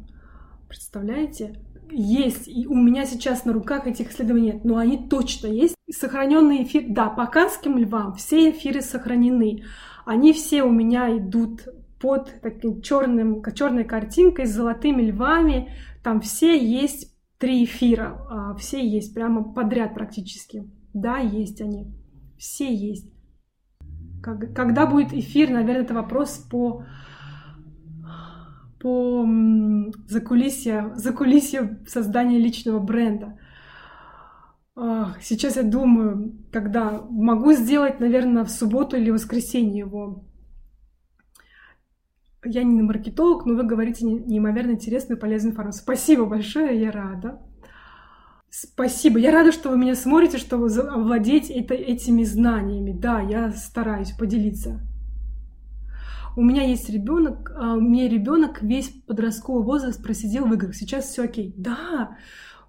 Представляете? 0.68 1.60
Есть, 1.90 2.48
и 2.48 2.66
у 2.66 2.74
меня 2.74 3.04
сейчас 3.04 3.44
на 3.44 3.52
руках 3.52 3.86
этих 3.86 4.10
исследований 4.10 4.52
нет, 4.52 4.64
но 4.64 4.78
они 4.78 5.08
точно 5.08 5.48
есть. 5.48 5.74
Сохраненные 5.90 6.64
эфиры, 6.64 6.86
да, 6.88 7.10
по 7.10 7.26
канским 7.26 7.76
львам 7.76 8.14
все 8.14 8.50
эфиры 8.50 8.80
сохранены. 8.80 9.64
Они 10.06 10.32
все 10.32 10.62
у 10.62 10.70
меня 10.70 11.16
идут 11.16 11.68
под 12.00 12.40
таким 12.40 12.80
черным, 12.80 13.42
черной 13.54 13.84
картинкой 13.84 14.46
с 14.46 14.54
золотыми 14.54 15.02
львами. 15.02 15.70
Там 16.02 16.20
все 16.20 16.58
есть 16.58 17.14
три 17.38 17.64
эфира, 17.64 18.18
а, 18.30 18.54
все 18.54 18.86
есть 18.86 19.14
прямо 19.14 19.52
подряд 19.52 19.94
практически. 19.94 20.64
Да, 20.94 21.18
есть 21.18 21.60
они, 21.60 21.92
все 22.38 22.74
есть. 22.74 23.12
Когда 24.22 24.86
будет 24.86 25.12
эфир, 25.12 25.50
наверное, 25.50 25.82
это 25.82 25.94
вопрос 25.94 26.38
по 26.50 26.84
по 28.82 29.24
закулисье, 30.08 30.92
закулисье 30.96 31.78
создания 31.86 32.38
личного 32.38 32.80
бренда. 32.80 33.38
Сейчас 35.20 35.56
я 35.56 35.62
думаю, 35.62 36.34
когда 36.50 37.00
могу 37.08 37.52
сделать, 37.52 38.00
наверное, 38.00 38.44
в 38.44 38.50
субботу 38.50 38.96
или 38.96 39.10
воскресенье 39.10 39.78
его. 39.78 40.24
Я 42.44 42.64
не 42.64 42.82
маркетолог, 42.82 43.46
но 43.46 43.54
вы 43.54 43.62
говорите 43.62 44.04
неимоверно 44.04 44.72
интересную 44.72 45.16
и 45.16 45.20
полезную 45.20 45.52
информацию. 45.52 45.82
Спасибо 45.84 46.24
большое, 46.24 46.80
я 46.80 46.90
рада. 46.90 47.40
Спасибо. 48.50 49.18
Я 49.20 49.30
рада, 49.30 49.52
что 49.52 49.70
вы 49.70 49.78
меня 49.78 49.94
смотрите, 49.94 50.38
чтобы 50.38 50.66
овладеть 50.66 51.50
это, 51.50 51.74
этими 51.74 52.24
знаниями. 52.24 52.92
Да, 52.92 53.20
я 53.20 53.52
стараюсь 53.52 54.10
поделиться. 54.10 54.80
У 56.34 56.42
меня 56.42 56.64
есть 56.64 56.88
ребенок, 56.88 57.52
а 57.56 57.74
у 57.74 57.80
меня 57.80 58.08
ребенок 58.08 58.62
весь 58.62 58.88
подростковый 58.88 59.64
возраст 59.64 60.02
просидел 60.02 60.46
в 60.46 60.54
играх. 60.54 60.74
Сейчас 60.74 61.06
все 61.06 61.24
окей. 61.24 61.52
Да, 61.56 62.16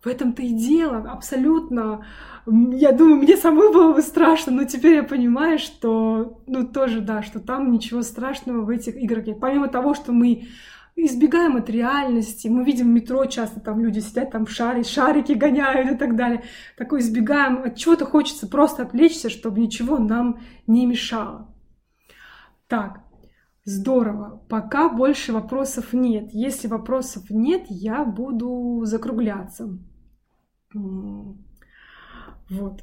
в 0.03 0.07
этом-то 0.07 0.41
и 0.41 0.49
дело, 0.49 0.97
абсолютно. 1.09 2.05
Я 2.45 2.91
думаю, 2.91 3.17
мне 3.17 3.37
самой 3.37 3.71
было 3.71 3.93
бы 3.93 4.01
страшно, 4.01 4.51
но 4.51 4.65
теперь 4.65 4.95
я 4.95 5.03
понимаю, 5.03 5.59
что, 5.59 6.43
ну, 6.45 6.67
тоже, 6.67 6.99
да, 6.99 7.21
что 7.21 7.39
там 7.39 7.71
ничего 7.71 8.01
страшного 8.01 8.65
в 8.65 8.69
этих 8.69 8.97
играх 8.97 9.25
нет. 9.25 9.39
Помимо 9.39 9.69
того, 9.69 9.93
что 9.93 10.11
мы 10.11 10.47
избегаем 10.97 11.55
от 11.55 11.69
реальности, 11.69 12.49
мы 12.49 12.65
видим 12.65 12.93
метро 12.93 13.25
часто, 13.25 13.61
там 13.61 13.79
люди 13.79 13.99
сидят, 13.99 14.31
там 14.31 14.45
шари, 14.45 14.83
шарики 14.83 15.31
гоняют 15.31 15.89
и 15.89 15.95
так 15.95 16.17
далее. 16.17 16.43
Такой 16.77 16.99
избегаем, 16.99 17.63
от 17.63 17.77
чего-то 17.77 18.05
хочется 18.05 18.47
просто 18.47 18.83
отвлечься, 18.83 19.29
чтобы 19.29 19.61
ничего 19.61 19.97
нам 19.97 20.41
не 20.67 20.85
мешало. 20.85 21.47
Так, 22.67 23.02
Здорово. 23.65 24.43
Пока 24.49 24.89
больше 24.89 25.31
вопросов 25.31 25.93
нет. 25.93 26.29
Если 26.33 26.67
вопросов 26.67 27.29
нет, 27.29 27.65
я 27.69 28.03
буду 28.03 28.81
закругляться. 28.83 29.79
Вот. 30.73 31.37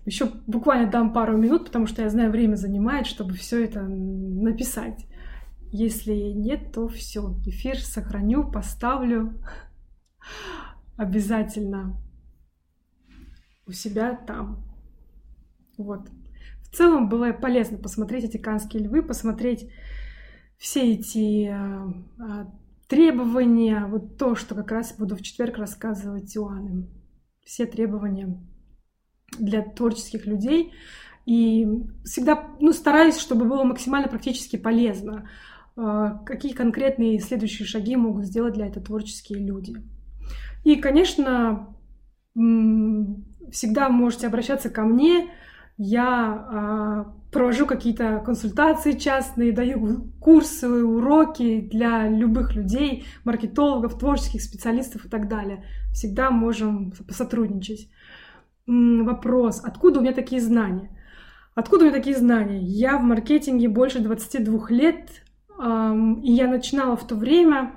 Еще 0.06 0.26
буквально 0.46 0.90
дам 0.90 1.12
пару 1.12 1.36
минут, 1.36 1.66
потому 1.66 1.86
что 1.86 2.02
я 2.02 2.08
знаю, 2.08 2.30
время 2.30 2.56
занимает, 2.56 3.06
чтобы 3.06 3.34
все 3.34 3.64
это 3.64 3.82
написать. 3.82 5.06
Если 5.70 6.14
нет, 6.14 6.72
то 6.72 6.88
все. 6.88 7.36
Эфир 7.44 7.78
сохраню, 7.78 8.50
поставлю 8.50 9.34
обязательно 10.96 12.00
у 13.66 13.72
себя 13.72 14.14
там. 14.14 14.64
Вот. 15.76 16.08
В 16.62 16.74
целом 16.74 17.08
было 17.08 17.32
полезно 17.32 17.78
посмотреть 17.78 18.24
эти 18.24 18.38
канские 18.38 18.84
львы, 18.84 19.02
посмотреть 19.02 19.70
все 20.60 20.92
эти 20.92 21.48
э, 21.48 22.44
требования, 22.86 23.86
вот 23.86 24.18
то, 24.18 24.34
что 24.34 24.54
как 24.54 24.70
раз 24.70 24.94
буду 24.96 25.16
в 25.16 25.22
четверг 25.22 25.56
рассказывать 25.56 26.36
Иоанне 26.36 26.86
все 27.42 27.64
требования 27.64 28.38
для 29.38 29.62
творческих 29.62 30.26
людей. 30.26 30.72
И 31.24 31.66
всегда 32.04 32.50
ну, 32.60 32.72
стараюсь, 32.72 33.18
чтобы 33.18 33.46
было 33.46 33.64
максимально 33.64 34.08
практически 34.08 34.56
полезно. 34.56 35.30
А, 35.76 36.18
какие 36.24 36.52
конкретные 36.52 37.20
следующие 37.20 37.66
шаги 37.66 37.96
могут 37.96 38.26
сделать 38.26 38.52
для 38.52 38.66
этого 38.66 38.84
творческие 38.84 39.38
люди. 39.38 39.74
И, 40.64 40.76
конечно, 40.76 41.74
всегда 42.34 43.88
можете 43.88 44.26
обращаться 44.26 44.68
ко 44.68 44.82
мне. 44.82 45.30
Я 45.82 46.46
а, 46.52 47.14
провожу 47.32 47.64
какие-то 47.64 48.22
консультации 48.22 48.92
частные, 48.92 49.50
даю 49.50 50.10
курсы, 50.20 50.68
уроки 50.68 51.62
для 51.62 52.06
любых 52.06 52.54
людей, 52.54 53.06
маркетологов, 53.24 53.98
творческих 53.98 54.42
специалистов 54.42 55.06
и 55.06 55.08
так 55.08 55.26
далее. 55.26 55.64
Всегда 55.94 56.30
можем 56.30 56.92
посотрудничать. 57.08 57.88
Вопрос, 58.66 59.62
откуда 59.64 60.00
у 60.00 60.02
меня 60.02 60.12
такие 60.12 60.42
знания? 60.42 60.90
Откуда 61.54 61.84
у 61.84 61.88
меня 61.88 61.96
такие 61.96 62.14
знания? 62.14 62.60
Я 62.60 62.98
в 62.98 63.02
маркетинге 63.02 63.68
больше 63.68 64.00
22 64.00 64.66
лет, 64.68 65.08
и 65.58 66.32
я 66.32 66.46
начинала 66.46 66.94
в 66.94 67.06
то 67.06 67.14
время, 67.14 67.72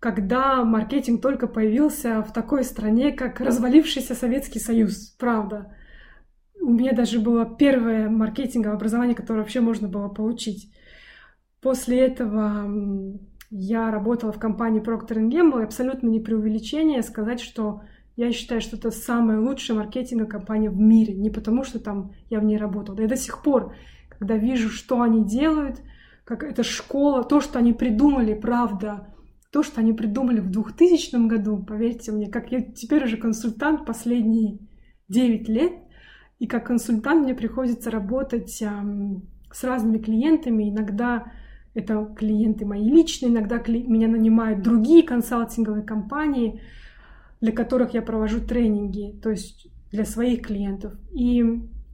когда 0.00 0.64
маркетинг 0.64 1.22
только 1.22 1.46
появился 1.46 2.24
в 2.24 2.32
такой 2.32 2.64
стране, 2.64 3.12
как 3.12 3.38
развалившийся 3.38 4.16
Советский 4.16 4.58
Союз, 4.58 5.14
правда 5.16 5.76
у 6.60 6.70
меня 6.70 6.92
даже 6.92 7.20
было 7.20 7.44
первое 7.44 8.08
маркетинговое 8.08 8.76
образование, 8.76 9.14
которое 9.14 9.40
вообще 9.40 9.60
можно 9.60 9.88
было 9.88 10.08
получить. 10.08 10.72
После 11.60 11.98
этого 12.00 13.18
я 13.50 13.90
работала 13.90 14.32
в 14.32 14.38
компании 14.38 14.82
Procter 14.82 15.28
Gamble, 15.28 15.60
и 15.60 15.64
абсолютно 15.64 16.08
не 16.08 16.20
преувеличение 16.20 17.02
сказать, 17.02 17.40
что 17.40 17.82
я 18.16 18.32
считаю, 18.32 18.60
что 18.60 18.76
это 18.76 18.90
самая 18.90 19.40
лучшая 19.40 19.78
маркетинговая 19.78 20.30
компания 20.30 20.70
в 20.70 20.78
мире. 20.78 21.14
Не 21.14 21.30
потому, 21.30 21.64
что 21.64 21.78
там 21.78 22.12
я 22.28 22.40
в 22.40 22.44
ней 22.44 22.56
работала. 22.58 22.96
Да 22.96 23.04
и 23.04 23.08
до 23.08 23.16
сих 23.16 23.42
пор, 23.42 23.74
когда 24.08 24.36
вижу, 24.36 24.68
что 24.68 25.00
они 25.00 25.24
делают, 25.24 25.80
как 26.24 26.44
эта 26.44 26.62
школа, 26.62 27.24
то, 27.24 27.40
что 27.40 27.58
они 27.58 27.72
придумали, 27.72 28.34
правда, 28.34 29.14
то, 29.50 29.62
что 29.62 29.80
они 29.80 29.92
придумали 29.92 30.40
в 30.40 30.50
2000 30.50 31.26
году, 31.26 31.58
поверьте 31.58 32.12
мне, 32.12 32.28
как 32.28 32.52
я 32.52 32.60
теперь 32.60 33.04
уже 33.04 33.16
консультант 33.16 33.84
последние 33.84 34.58
9 35.08 35.48
лет, 35.48 35.72
и 36.40 36.48
как 36.48 36.66
консультант 36.66 37.22
мне 37.22 37.34
приходится 37.34 37.90
работать 37.90 38.50
с 38.50 39.62
разными 39.64 39.98
клиентами. 39.98 40.70
Иногда 40.70 41.32
это 41.74 42.12
клиенты 42.16 42.64
мои 42.66 42.88
личные, 42.88 43.30
иногда 43.30 43.62
меня 43.66 44.08
нанимают 44.08 44.62
другие 44.62 45.04
консалтинговые 45.04 45.84
компании, 45.84 46.60
для 47.40 47.52
которых 47.52 47.94
я 47.94 48.02
провожу 48.02 48.40
тренинги, 48.40 49.16
то 49.22 49.30
есть 49.30 49.68
для 49.92 50.04
своих 50.04 50.42
клиентов. 50.42 50.94
И 51.12 51.44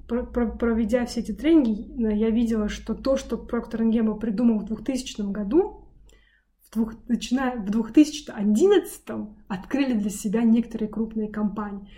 проведя 0.06 1.04
все 1.06 1.20
эти 1.20 1.32
тренинги, 1.32 2.14
я 2.14 2.30
видела, 2.30 2.68
что 2.68 2.94
то, 2.94 3.16
что 3.16 3.36
Procter 3.36 3.80
Gamble 3.90 4.18
придумал 4.18 4.60
в 4.60 4.66
2000 4.66 5.32
году, 5.32 5.88
в 6.64 6.74
двух, 6.74 6.94
начиная 7.08 7.56
в 7.56 7.68
2011 7.68 9.02
открыли 9.48 9.94
для 9.94 10.10
себя 10.10 10.42
некоторые 10.42 10.88
крупные 10.88 11.28
компании. 11.28 11.90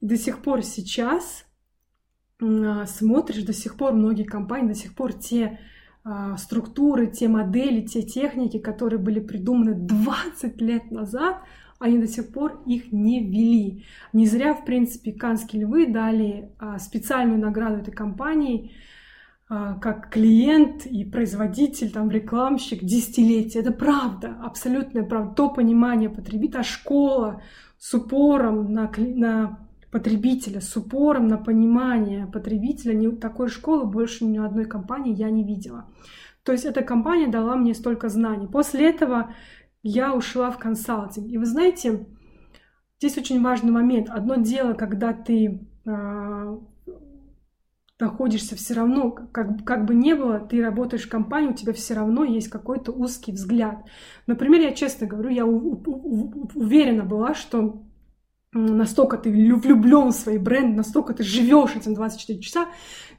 До 0.00 0.16
сих 0.16 0.42
пор 0.42 0.62
сейчас 0.62 1.44
смотришь 2.86 3.42
до 3.42 3.52
сих 3.52 3.76
пор 3.76 3.92
многие 3.92 4.24
компании, 4.24 4.68
до 4.68 4.74
сих 4.74 4.94
пор 4.94 5.12
те 5.12 5.58
а, 6.02 6.36
структуры, 6.38 7.08
те 7.08 7.28
модели, 7.28 7.82
те 7.82 8.02
техники, 8.02 8.58
которые 8.58 8.98
были 8.98 9.20
придуманы 9.20 9.74
20 9.74 10.60
лет 10.60 10.90
назад, 10.90 11.42
они 11.78 11.98
до 11.98 12.06
сих 12.06 12.32
пор 12.32 12.62
их 12.66 12.92
не 12.92 13.22
ввели. 13.22 13.84
Не 14.12 14.26
зря, 14.26 14.54
в 14.54 14.64
принципе, 14.64 15.12
Канские 15.12 15.62
львы 15.62 15.86
дали 15.86 16.50
а, 16.58 16.78
специальную 16.78 17.38
награду 17.38 17.76
этой 17.76 17.92
компании 17.92 18.72
как 19.80 20.10
клиент 20.10 20.86
и 20.86 21.04
производитель, 21.04 21.90
там, 21.90 22.08
рекламщик 22.08 22.84
десятилетия. 22.84 23.58
Это 23.58 23.72
правда, 23.72 24.36
абсолютная 24.44 25.02
правда. 25.02 25.34
То 25.34 25.50
понимание 25.50 26.08
потребителя, 26.08 26.62
школа 26.62 27.42
с 27.76 27.92
упором 27.92 28.72
на, 28.72 28.88
на 28.96 29.58
потребителя 29.90 30.60
с 30.60 30.76
упором 30.76 31.28
на 31.28 31.38
понимание 31.38 32.26
потребителя. 32.26 32.94
Ни 32.94 33.08
такой 33.16 33.48
школы 33.48 33.86
больше 33.86 34.24
ни 34.24 34.38
одной 34.38 34.64
компании 34.64 35.14
я 35.14 35.30
не 35.30 35.44
видела. 35.44 35.86
То 36.44 36.52
есть 36.52 36.64
эта 36.64 36.82
компания 36.82 37.28
дала 37.28 37.56
мне 37.56 37.74
столько 37.74 38.08
знаний. 38.08 38.46
После 38.46 38.88
этого 38.88 39.34
я 39.82 40.14
ушла 40.14 40.50
в 40.50 40.58
консалтинг. 40.58 41.28
И 41.28 41.38
вы 41.38 41.44
знаете, 41.44 42.06
здесь 42.98 43.18
очень 43.18 43.42
важный 43.42 43.72
момент. 43.72 44.08
Одно 44.10 44.36
дело, 44.36 44.74
когда 44.74 45.12
ты 45.12 45.66
э, 45.84 46.58
находишься 47.98 48.56
все 48.56 48.74
равно, 48.74 49.10
как, 49.10 49.64
как 49.64 49.84
бы 49.84 49.94
не 49.94 50.14
было, 50.14 50.38
ты 50.38 50.62
работаешь 50.62 51.06
в 51.06 51.10
компании, 51.10 51.50
у 51.50 51.54
тебя 51.54 51.72
все 51.72 51.94
равно 51.94 52.24
есть 52.24 52.48
какой-то 52.48 52.92
узкий 52.92 53.32
взгляд. 53.32 53.84
Например, 54.26 54.60
я 54.60 54.72
честно 54.72 55.06
говорю, 55.06 55.30
я 55.30 55.44
у, 55.44 55.56
у, 55.56 55.82
у, 55.86 56.50
уверена 56.54 57.04
была, 57.04 57.34
что 57.34 57.82
настолько 58.52 59.16
ты 59.16 59.30
влюблен 59.30 60.08
в 60.08 60.16
свой 60.16 60.38
бренд, 60.38 60.76
настолько 60.76 61.14
ты 61.14 61.22
живешь 61.22 61.76
этим 61.76 61.94
24 61.94 62.40
часа, 62.40 62.66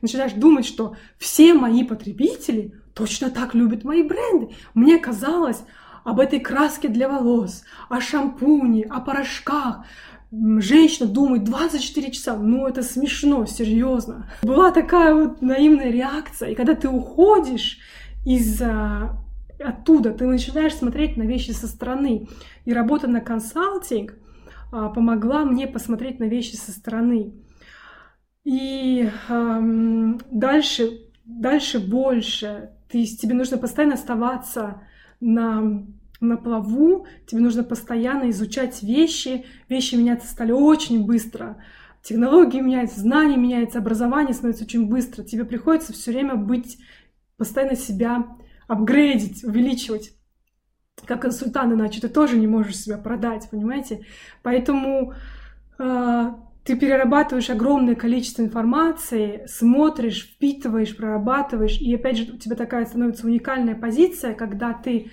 начинаешь 0.02 0.34
думать, 0.34 0.66
что 0.66 0.96
все 1.18 1.54
мои 1.54 1.84
потребители 1.84 2.74
точно 2.94 3.30
так 3.30 3.54
любят 3.54 3.84
мои 3.84 4.04
бренды. 4.04 4.50
Мне 4.74 4.98
казалось 4.98 5.64
об 6.04 6.20
этой 6.20 6.40
краске 6.40 6.90
для 6.90 7.08
волос, 7.08 7.64
о 7.90 8.02
шампуне, 8.02 8.84
о 8.84 9.00
порошках. 9.00 9.86
Женщина 10.32 11.08
думает 11.08 11.44
24 11.44 12.12
часа, 12.12 12.36
ну 12.36 12.68
это 12.68 12.84
смешно, 12.84 13.46
серьезно. 13.46 14.30
Была 14.44 14.72
такая 14.72 15.14
вот 15.14 15.42
наивная 15.42 15.92
реакция, 15.92 16.50
и 16.50 16.56
когда 16.56 16.74
ты 16.74 16.90
уходишь 16.90 17.80
из 18.26 18.62
оттуда, 19.60 20.12
ты 20.12 20.26
начинаешь 20.26 20.76
смотреть 20.76 21.18
на 21.18 21.24
вещи 21.24 21.52
со 21.52 21.68
стороны. 21.68 22.28
И 22.66 22.74
работа 22.74 23.08
на 23.08 23.22
консалтинг 23.22 24.14
а, 24.14 24.31
помогла 24.72 25.46
мне 25.46 25.68
посмотреть 25.68 26.20
на 26.20 26.26
вещи 26.26 26.56
со 26.56 26.72
стороны. 26.72 27.34
И 28.44 29.10
эм, 29.30 30.20
дальше, 30.32 31.02
дальше 31.26 31.80
больше. 31.80 32.72
Ты, 32.90 33.06
тебе 33.06 33.34
нужно 33.34 33.58
постоянно 33.58 33.96
оставаться 33.96 34.82
на, 35.20 35.86
на 36.20 36.38
плаву, 36.38 37.06
тебе 37.28 37.42
нужно 37.42 37.64
постоянно 37.64 38.30
изучать 38.32 38.82
вещи. 38.82 39.46
Вещи 39.70 39.96
меняться 39.96 40.28
стали 40.28 40.52
очень 40.52 41.06
быстро. 41.06 41.64
Технологии 42.02 42.62
меняются, 42.62 43.00
знания 43.00 43.38
меняются, 43.38 43.78
образование 43.78 44.34
становится 44.34 44.64
очень 44.64 44.88
быстро. 44.88 45.24
Тебе 45.24 45.46
приходится 45.46 45.94
все 45.94 46.12
время 46.12 46.36
быть, 46.36 46.80
постоянно 47.38 47.76
себя 47.76 48.26
апгрейдить, 48.68 49.44
увеличивать 49.44 50.14
как 51.12 51.22
консультант, 51.22 51.74
иначе 51.74 52.00
ты 52.00 52.10
тоже 52.10 52.38
не 52.38 52.48
можешь 52.48 52.78
себя 52.78 52.98
продать, 52.98 53.50
понимаете? 53.50 54.06
Поэтому 54.44 55.14
э, 55.78 56.32
ты 56.64 56.78
перерабатываешь 56.78 57.50
огромное 57.50 57.96
количество 57.96 58.44
информации, 58.44 59.44
смотришь, 59.48 60.24
впитываешь, 60.24 60.96
прорабатываешь, 60.96 61.80
и 61.80 61.94
опять 61.96 62.18
же 62.18 62.34
у 62.34 62.38
тебя 62.38 62.56
такая 62.56 62.86
становится 62.86 63.26
уникальная 63.26 63.76
позиция, 63.76 64.34
когда 64.34 64.74
ты 64.74 65.12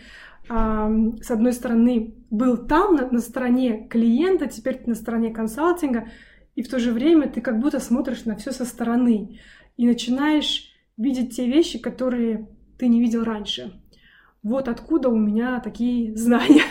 э, 0.49 1.13
с 1.23 1.31
одной 1.31 1.53
стороны 1.53 2.15
был 2.31 2.59
там 2.59 2.95
на, 2.95 3.11
на 3.11 3.21
стороне 3.21 3.89
клиента, 3.89 4.47
теперь 4.47 4.79
ты 4.79 4.91
на 4.91 4.95
стороне 4.95 5.31
консалтинга, 5.31 6.09
и 6.55 6.63
в 6.63 6.69
то 6.69 6.79
же 6.79 6.93
время 6.93 7.29
ты 7.29 7.41
как 7.41 7.59
будто 7.61 7.81
смотришь 7.81 8.25
на 8.25 8.37
все 8.37 8.53
со 8.53 8.65
стороны 8.65 9.41
и 9.77 9.87
начинаешь 9.87 10.73
видеть 10.97 11.37
те 11.37 11.47
вещи, 11.47 11.79
которые 11.79 12.49
ты 12.79 12.89
не 12.89 13.01
видел 13.01 13.25
раньше. 13.25 13.73
Вот 14.43 14.69
откуда 14.69 15.09
у 15.09 15.17
меня 15.17 15.61
такие 15.61 16.17
знания. 16.17 16.63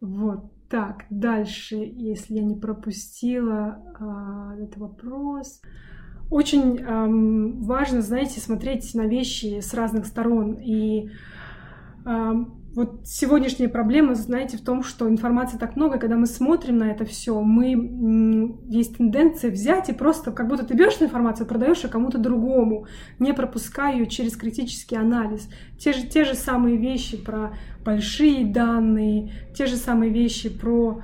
Вот 0.00 0.52
так, 0.68 1.04
дальше, 1.10 1.76
если 1.76 2.34
я 2.34 2.42
не 2.42 2.56
пропустила 2.56 3.82
а, 3.98 4.54
этот 4.56 4.76
вопрос. 4.76 5.60
Очень 6.28 6.78
эм, 6.78 7.62
важно, 7.62 8.02
знаете, 8.02 8.40
смотреть 8.40 8.94
на 8.94 9.06
вещи 9.06 9.60
с 9.60 9.72
разных 9.74 10.06
сторон. 10.06 10.54
И 10.54 11.10
вот 12.76 13.06
сегодняшняя 13.06 13.68
проблема, 13.68 14.14
знаете, 14.14 14.58
в 14.58 14.60
том, 14.60 14.84
что 14.84 15.08
информации 15.08 15.56
так 15.56 15.76
много, 15.76 15.96
и 15.96 15.98
когда 15.98 16.16
мы 16.16 16.26
смотрим 16.26 16.76
на 16.76 16.90
это 16.90 17.06
все, 17.06 17.40
мы 17.40 18.58
есть 18.68 18.98
тенденция 18.98 19.50
взять 19.50 19.88
и 19.88 19.94
просто, 19.94 20.30
как 20.30 20.46
будто 20.46 20.62
ты 20.62 20.74
берешь 20.74 21.00
информацию, 21.00 21.46
продаешь 21.46 21.82
ее 21.84 21.88
кому-то 21.88 22.18
другому, 22.18 22.86
не 23.18 23.32
пропуская 23.32 23.94
ее 23.94 24.06
через 24.06 24.36
критический 24.36 24.96
анализ. 24.96 25.48
Те 25.78 25.94
же, 25.94 26.06
те 26.06 26.24
же 26.24 26.34
самые 26.34 26.76
вещи 26.76 27.16
про 27.16 27.54
большие 27.82 28.44
данные, 28.44 29.32
те 29.56 29.64
же 29.64 29.76
самые 29.76 30.12
вещи 30.12 30.50
про 30.50 31.00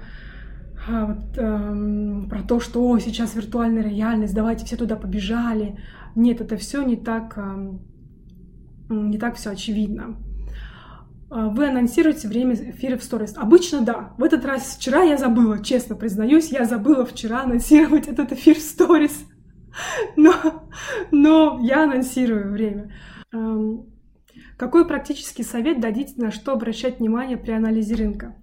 а, 0.87 1.07
вот, 1.07 1.39
эм, 1.39 2.29
про 2.29 2.43
то, 2.43 2.61
что 2.61 2.87
О, 2.87 2.99
сейчас 2.99 3.35
виртуальная 3.35 3.83
реальность, 3.83 4.35
давайте 4.35 4.67
все 4.67 4.77
туда 4.77 4.97
побежали. 4.97 5.79
Нет, 6.17 6.43
это 6.43 6.59
все 6.59 6.83
не 6.83 6.97
так, 6.97 7.39
эм, 7.39 7.81
не 8.91 9.17
так 9.17 9.37
все 9.37 9.53
очевидно. 9.53 10.19
А, 11.35 11.49
вы 11.49 11.69
анонсируете 11.69 12.29
время 12.29 12.55
эфира 12.55 12.99
в 12.99 13.03
сторис. 13.03 13.33
Обычно 13.37 13.81
да. 13.81 14.15
В 14.19 14.23
этот 14.23 14.45
раз 14.45 14.77
вчера 14.77 15.03
я 15.03 15.17
забыла, 15.17 15.65
честно 15.65 15.97
признаюсь, 15.97 16.51
я 16.51 16.67
забыла 16.67 17.07
вчера 17.07 17.43
анонсировать 17.43 18.07
этот 18.07 18.33
эфир 18.33 18.57
в 18.57 18.61
сторис. 18.61 19.27
Но, 20.17 20.35
но 21.11 21.59
я 21.63 21.85
анонсирую 21.85 22.53
время. 22.53 22.93
Какой 24.59 24.87
практический 24.87 25.43
совет 25.43 25.81
дадите, 25.81 26.13
на 26.19 26.31
что 26.31 26.53
обращать 26.53 26.99
внимание 26.99 27.39
при 27.39 27.53
анализе 27.53 27.95
рынка? 27.95 28.37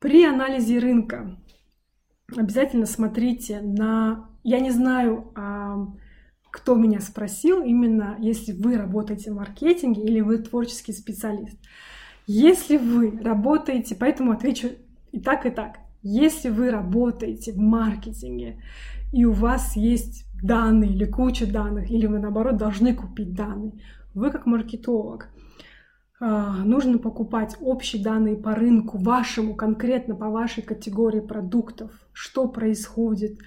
При 0.00 0.24
анализе 0.24 0.80
рынка 0.80 1.38
обязательно 2.36 2.86
смотрите 2.86 3.60
на... 3.60 4.28
Я 4.42 4.58
не 4.58 4.72
знаю, 4.72 5.32
кто 6.50 6.74
меня 6.74 6.98
спросил, 6.98 7.62
именно 7.62 8.16
если 8.18 8.52
вы 8.52 8.76
работаете 8.76 9.30
в 9.30 9.36
маркетинге 9.36 10.02
или 10.02 10.20
вы 10.20 10.38
творческий 10.38 10.92
специалист. 10.92 11.56
Если 12.30 12.76
вы 12.76 13.18
работаете, 13.22 13.96
поэтому 13.98 14.32
отвечу 14.32 14.68
и 15.12 15.18
так, 15.18 15.46
и 15.46 15.50
так. 15.50 15.78
Если 16.02 16.50
вы 16.50 16.70
работаете 16.70 17.52
в 17.52 17.56
маркетинге, 17.56 18.60
и 19.14 19.24
у 19.24 19.32
вас 19.32 19.76
есть 19.76 20.26
данные 20.42 20.90
или 20.90 21.06
куча 21.06 21.50
данных, 21.50 21.90
или 21.90 22.06
вы, 22.06 22.18
наоборот, 22.18 22.58
должны 22.58 22.94
купить 22.94 23.32
данные, 23.32 23.80
вы 24.12 24.30
как 24.30 24.44
маркетолог, 24.44 25.30
а, 26.20 26.64
нужно 26.64 26.98
покупать 26.98 27.56
общие 27.62 28.04
данные 28.04 28.36
по 28.36 28.54
рынку, 28.54 28.98
вашему, 28.98 29.54
конкретно 29.54 30.14
по 30.14 30.28
вашей 30.28 30.62
категории 30.62 31.20
продуктов, 31.20 31.92
что 32.12 32.46
происходит, 32.46 33.38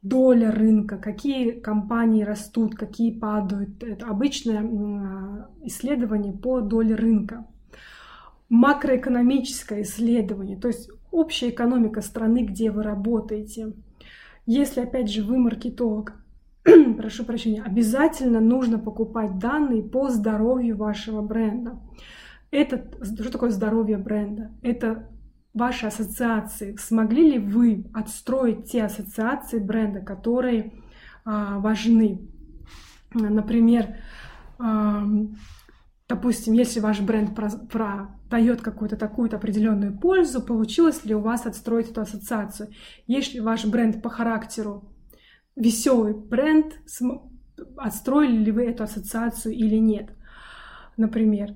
доля 0.00 0.50
рынка, 0.50 0.96
какие 0.96 1.50
компании 1.50 2.22
растут, 2.22 2.76
какие 2.76 3.12
падают. 3.12 3.82
Это 3.82 4.06
обычное 4.06 4.62
а, 4.62 5.50
исследование 5.64 6.32
по 6.32 6.62
доле 6.62 6.94
рынка 6.94 7.44
макроэкономическое 8.52 9.80
исследование, 9.80 10.58
то 10.58 10.68
есть 10.68 10.90
общая 11.10 11.48
экономика 11.48 12.02
страны, 12.02 12.44
где 12.44 12.70
вы 12.70 12.82
работаете. 12.82 13.72
Если, 14.44 14.82
опять 14.82 15.10
же, 15.10 15.24
вы 15.24 15.38
маркетолог, 15.38 16.12
прошу 16.62 17.24
прощения, 17.24 17.62
обязательно 17.62 18.40
нужно 18.40 18.78
покупать 18.78 19.38
данные 19.38 19.82
по 19.82 20.10
здоровью 20.10 20.76
вашего 20.76 21.22
бренда. 21.22 21.80
Это, 22.50 22.84
что 23.02 23.32
такое 23.32 23.48
здоровье 23.48 23.96
бренда? 23.96 24.50
Это 24.60 25.08
ваши 25.54 25.86
ассоциации. 25.86 26.76
Смогли 26.76 27.30
ли 27.32 27.38
вы 27.38 27.86
отстроить 27.94 28.70
те 28.70 28.84
ассоциации 28.84 29.60
бренда, 29.60 30.00
которые 30.00 30.74
а, 31.24 31.58
важны? 31.58 32.28
Например, 33.14 33.96
а, 34.58 35.06
допустим, 36.06 36.52
если 36.52 36.80
ваш 36.80 37.00
бренд 37.00 37.34
про, 37.34 37.48
про 37.48 38.10
дает 38.32 38.62
какую-то 38.62 38.96
такую-то 38.96 39.36
определенную 39.36 39.96
пользу, 39.96 40.42
получилось 40.42 41.04
ли 41.04 41.14
у 41.14 41.20
вас 41.20 41.46
отстроить 41.46 41.90
эту 41.90 42.00
ассоциацию. 42.00 42.70
Если 43.06 43.38
ваш 43.40 43.66
бренд 43.66 44.02
по 44.02 44.08
характеру 44.08 44.90
веселый 45.54 46.14
бренд, 46.14 46.80
отстроили 47.76 48.38
ли 48.44 48.50
вы 48.50 48.64
эту 48.64 48.84
ассоциацию 48.84 49.54
или 49.54 49.76
нет. 49.76 50.10
Например, 50.96 51.54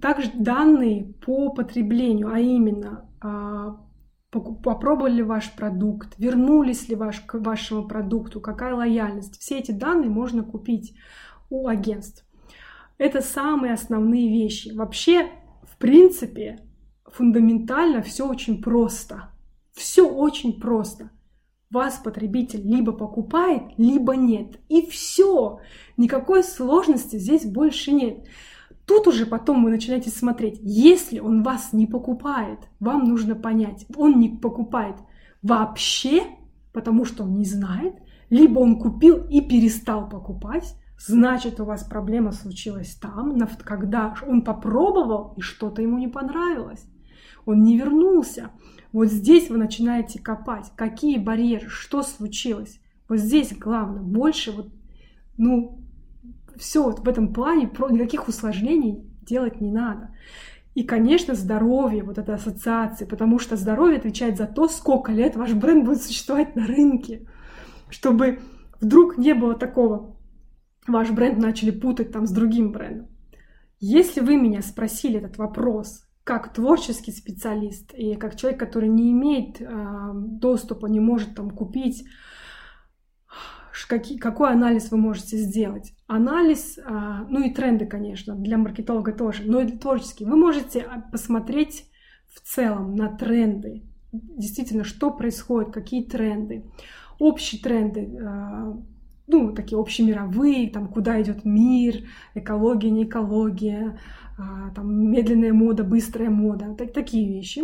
также 0.00 0.30
данные 0.34 1.14
по 1.24 1.50
потреблению, 1.50 2.28
а 2.32 2.38
именно 2.38 3.08
а, 3.20 3.80
попробовали 4.30 5.16
ли 5.16 5.22
ваш 5.22 5.52
продукт, 5.52 6.18
вернулись 6.18 6.88
ли 6.88 6.96
ваш, 6.96 7.20
к 7.20 7.38
вашему 7.38 7.88
продукту, 7.88 8.40
какая 8.40 8.74
лояльность. 8.74 9.40
Все 9.40 9.58
эти 9.58 9.72
данные 9.72 10.10
можно 10.10 10.42
купить 10.42 10.94
у 11.50 11.66
агентств. 11.66 12.26
Это 12.98 13.20
самые 13.20 13.72
основные 13.72 14.28
вещи. 14.28 14.72
Вообще 14.74 15.28
принципе, 15.82 16.60
фундаментально 17.04 18.02
все 18.02 18.26
очень 18.28 18.62
просто. 18.62 19.30
Все 19.72 20.08
очень 20.08 20.60
просто. 20.60 21.10
Вас 21.70 22.00
потребитель 22.02 22.62
либо 22.62 22.92
покупает, 22.92 23.62
либо 23.76 24.14
нет. 24.14 24.60
И 24.68 24.86
все. 24.86 25.60
Никакой 25.96 26.44
сложности 26.44 27.16
здесь 27.18 27.44
больше 27.44 27.92
нет. 27.92 28.26
Тут 28.86 29.08
уже 29.08 29.26
потом 29.26 29.64
вы 29.64 29.70
начинаете 29.70 30.10
смотреть, 30.10 30.58
если 30.62 31.18
он 31.18 31.42
вас 31.42 31.72
не 31.72 31.86
покупает, 31.86 32.58
вам 32.80 33.04
нужно 33.04 33.34
понять, 33.34 33.86
он 33.96 34.18
не 34.18 34.28
покупает 34.28 34.96
вообще 35.40 36.24
потому 36.72 37.04
что 37.04 37.24
он 37.24 37.36
не 37.36 37.44
знает, 37.44 37.94
либо 38.30 38.58
он 38.58 38.78
купил 38.78 39.24
и 39.28 39.40
перестал 39.40 40.08
покупать, 40.08 40.74
значит, 41.06 41.60
у 41.60 41.64
вас 41.64 41.84
проблема 41.84 42.32
случилась 42.32 42.94
там, 42.94 43.38
когда 43.64 44.14
он 44.26 44.42
попробовал 44.42 45.34
и 45.36 45.40
что-то 45.40 45.82
ему 45.82 45.98
не 45.98 46.08
понравилось. 46.08 46.84
Он 47.44 47.62
не 47.62 47.76
вернулся. 47.76 48.50
Вот 48.92 49.06
здесь 49.06 49.50
вы 49.50 49.56
начинаете 49.56 50.20
копать. 50.20 50.70
Какие 50.76 51.18
барьеры, 51.18 51.68
что 51.68 52.02
случилось. 52.02 52.80
Вот 53.08 53.18
здесь 53.18 53.56
главное. 53.56 54.02
Больше 54.02 54.52
вот, 54.52 54.68
ну, 55.36 55.80
все 56.56 56.82
вот 56.82 57.00
в 57.00 57.08
этом 57.08 57.32
плане, 57.32 57.70
никаких 57.90 58.28
усложнений 58.28 59.04
делать 59.22 59.60
не 59.60 59.70
надо. 59.70 60.14
И, 60.74 60.84
конечно, 60.84 61.34
здоровье, 61.34 62.02
вот 62.02 62.18
эта 62.18 62.34
ассоциация, 62.34 63.06
потому 63.06 63.38
что 63.38 63.56
здоровье 63.56 63.98
отвечает 63.98 64.38
за 64.38 64.46
то, 64.46 64.68
сколько 64.68 65.12
лет 65.12 65.36
ваш 65.36 65.52
бренд 65.52 65.84
будет 65.84 66.02
существовать 66.02 66.56
на 66.56 66.66
рынке, 66.66 67.26
чтобы 67.90 68.40
вдруг 68.80 69.18
не 69.18 69.34
было 69.34 69.54
такого, 69.54 70.16
ваш 70.86 71.10
бренд 71.10 71.38
начали 71.38 71.70
путать 71.70 72.12
там 72.12 72.26
с 72.26 72.30
другим 72.30 72.72
брендом. 72.72 73.08
Если 73.80 74.20
вы 74.20 74.36
меня 74.36 74.62
спросили 74.62 75.18
этот 75.18 75.38
вопрос 75.38 76.04
как 76.24 76.52
творческий 76.52 77.10
специалист 77.10 77.92
и 77.94 78.14
как 78.14 78.36
человек, 78.36 78.60
который 78.60 78.88
не 78.88 79.10
имеет 79.10 79.60
э, 79.60 80.10
доступа, 80.14 80.86
не 80.86 81.00
может 81.00 81.34
там 81.34 81.50
купить 81.50 82.04
какие, 83.92 84.16
какой 84.16 84.52
анализ 84.52 84.90
вы 84.90 84.96
можете 84.96 85.36
сделать. 85.36 85.92
Анализ, 86.06 86.78
а, 86.84 87.26
ну 87.28 87.44
и 87.44 87.52
тренды, 87.52 87.86
конечно, 87.86 88.34
для 88.34 88.56
маркетолога 88.56 89.12
тоже, 89.12 89.42
но 89.44 89.60
и 89.60 89.66
для 89.66 89.78
творческий. 89.78 90.24
Вы 90.24 90.36
можете 90.36 90.80
а, 90.80 91.00
посмотреть 91.00 91.90
в 92.26 92.40
целом 92.40 92.94
на 92.94 93.14
тренды, 93.14 93.82
действительно, 94.12 94.84
что 94.84 95.10
происходит, 95.10 95.74
какие 95.74 96.04
тренды, 96.04 96.64
общие 97.18 97.60
тренды, 97.60 98.18
а, 98.18 98.78
ну, 99.26 99.52
такие 99.52 99.78
общемировые, 99.78 100.70
там, 100.70 100.88
куда 100.88 101.20
идет 101.22 101.44
мир, 101.44 102.04
экология, 102.34 102.90
не 102.90 103.04
экология, 103.04 103.98
там, 104.74 105.10
медленная 105.10 105.52
мода, 105.52 105.84
быстрая 105.84 106.30
мода, 106.30 106.74
так, 106.76 106.92
такие 106.92 107.28
вещи, 107.28 107.62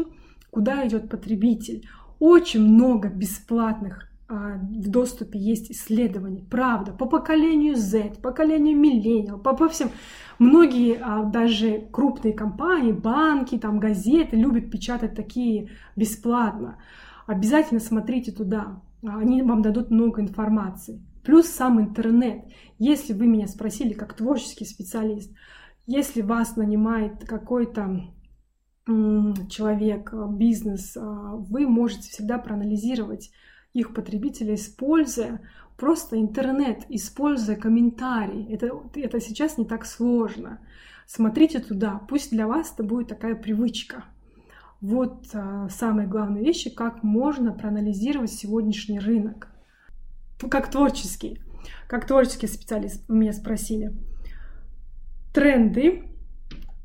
куда 0.51 0.87
идет 0.87 1.09
потребитель. 1.09 1.87
Очень 2.19 2.63
много 2.63 3.09
бесплатных 3.09 4.09
а, 4.31 4.59
в 4.59 4.91
доступе 4.91 5.39
есть 5.39 5.71
исследования, 5.71 6.45
правда, 6.51 6.93
по 6.93 7.07
поколению 7.07 7.77
Z, 7.77 8.15
поколению 8.21 8.77
миллениал, 8.77 9.39
по, 9.39 9.55
по 9.55 9.69
всем. 9.69 9.91
Многие 10.39 10.99
а, 11.01 11.25
даже 11.25 11.87
крупные 11.91 12.35
компании, 12.35 12.93
банки, 12.93 13.57
там 13.57 13.81
газеты 13.81 14.37
любят 14.37 14.71
печатать 14.71 15.15
такие 15.15 15.71
бесплатно. 15.97 16.77
Обязательно 17.27 17.81
смотрите 17.81 18.31
туда, 18.31 18.83
они 19.03 19.41
вам 19.43 19.63
дадут 19.63 19.91
много 19.91 20.21
информации. 20.21 21.01
Плюс 21.29 21.47
сам 21.49 21.79
интернет. 21.79 22.47
Если 22.79 23.13
вы 23.13 23.27
меня 23.27 23.49
спросили 23.49 23.93
как 23.93 24.15
творческий 24.15 24.65
специалист, 24.65 25.31
если 25.85 26.23
вас 26.23 26.57
нанимает 26.57 27.23
какой-то 27.29 28.01
человек, 28.87 30.11
бизнес, 30.31 30.97
а, 30.97 31.37
вы 31.37 31.69
можете 31.69 32.09
всегда 32.09 32.39
проанализировать 32.39 33.31
их 33.75 33.93
потребителя, 33.93 34.55
используя 34.55 35.43
просто 35.77 36.19
интернет, 36.19 36.87
используя 36.89 37.57
комментарии. 37.57 38.51
Это, 38.51 38.71
это 38.95 39.21
сейчас 39.21 39.59
не 39.59 39.67
так 39.67 39.85
сложно. 39.85 40.61
Смотрите 41.07 41.59
туда, 41.59 42.01
пусть 42.09 42.31
для 42.31 42.47
вас 42.47 42.73
это 42.73 42.85
будет 42.85 43.09
такая 43.09 43.35
привычка. 43.35 44.07
Вот 44.81 45.27
а, 45.35 45.69
самые 45.69 46.09
главные 46.09 46.43
вещи, 46.43 46.71
как 46.71 47.03
можно 47.03 47.53
проанализировать 47.53 48.33
сегодняшний 48.33 48.99
рынок. 48.99 49.49
Как 50.51 50.71
творческий, 50.71 51.41
как 51.89 52.07
творческий 52.07 52.47
специалист, 52.47 53.09
меня 53.09 53.33
спросили. 53.33 53.93
Тренды, 55.33 56.05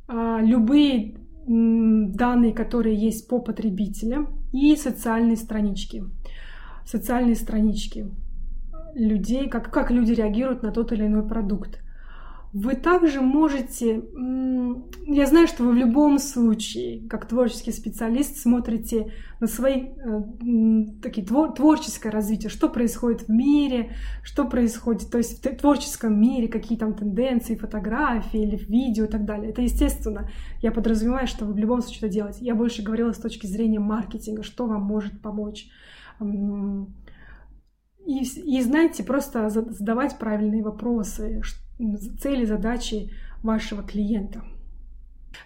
а, 0.07 0.39
любые 0.41 1.15
данные, 1.45 2.53
которые 2.53 2.95
есть 2.95 3.27
по 3.27 3.39
потребителям 3.39 4.39
и 4.51 4.75
социальные 4.75 5.37
странички 5.37 6.03
социальные 6.85 7.35
странички 7.35 8.11
людей, 8.93 9.49
как, 9.49 9.71
как 9.71 9.91
люди 9.91 10.11
реагируют 10.11 10.63
на 10.63 10.71
тот 10.71 10.91
или 10.91 11.05
иной 11.05 11.27
продукт. 11.27 11.79
Вы 12.53 12.75
также 12.75 13.19
можете, 13.19 14.03
я 15.07 15.25
знаю, 15.25 15.47
что 15.47 15.63
вы 15.63 15.71
в 15.71 15.75
любом 15.75 16.19
случае, 16.19 17.07
как 17.09 17.27
творческий 17.27 17.71
специалист, 17.71 18.37
смотрите 18.37 19.11
на 19.39 19.47
свои 19.47 19.87
э, 19.87 20.21
такие 21.01 21.25
твор, 21.25 21.53
творческое 21.53 22.11
развитие, 22.11 22.51
что 22.51 22.69
происходит 22.69 23.23
в 23.23 23.29
мире, 23.29 23.95
что 24.21 24.45
происходит, 24.45 25.09
то 25.09 25.17
есть 25.17 25.43
в 25.43 25.55
творческом 25.55 26.21
мире, 26.21 26.47
какие 26.47 26.77
там 26.77 26.93
тенденции, 26.93 27.55
фотографии 27.55 28.43
или 28.43 28.55
видео 28.55 29.05
и 29.05 29.09
так 29.09 29.25
далее. 29.25 29.49
Это 29.49 29.63
естественно. 29.63 30.29
Я 30.61 30.71
подразумеваю, 30.71 31.25
что 31.25 31.45
вы 31.45 31.53
в 31.53 31.57
любом 31.57 31.81
случае 31.81 32.01
это 32.01 32.09
делаете. 32.09 32.45
Я 32.45 32.53
больше 32.53 32.83
говорила 32.83 33.13
с 33.13 33.17
точки 33.17 33.47
зрения 33.47 33.79
маркетинга, 33.79 34.43
что 34.43 34.67
вам 34.67 34.83
может 34.83 35.23
помочь. 35.23 35.71
И, 38.05 38.21
и 38.21 38.61
знаете, 38.61 39.03
просто 39.03 39.49
задавать 39.49 40.19
правильные 40.19 40.61
вопросы, 40.61 41.41
цели, 42.19 42.45
задачи 42.45 43.11
вашего 43.41 43.83
клиента. 43.83 44.43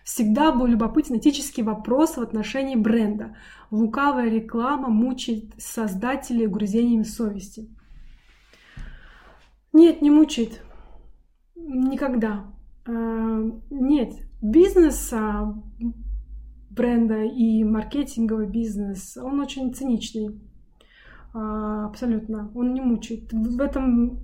Всегда 0.04 0.52
был 0.52 0.66
любопытен 0.66 1.18
этический 1.18 1.64
вопрос 1.64 2.18
в 2.18 2.22
отношении 2.22 2.76
бренда. 2.76 3.36
Лукавая 3.72 4.30
реклама 4.30 4.90
мучает 4.90 5.46
создателей 5.58 6.48
угрызениями 6.48 7.04
совести. 7.04 7.70
Нет, 9.74 10.02
не 10.02 10.12
мучает. 10.12 10.62
Никогда. 11.56 12.46
А, 12.86 13.52
нет, 13.70 14.14
бизнес 14.42 15.14
бренда 16.70 17.24
и 17.24 17.64
маркетинговый 17.64 18.48
бизнес, 18.48 19.18
он 19.18 19.40
очень 19.40 19.74
циничный. 19.74 20.40
А, 21.34 21.86
абсолютно. 21.86 22.52
Он 22.56 22.74
не 22.74 22.82
мучает. 22.82 23.32
В 23.34 23.62
этом 23.62 24.20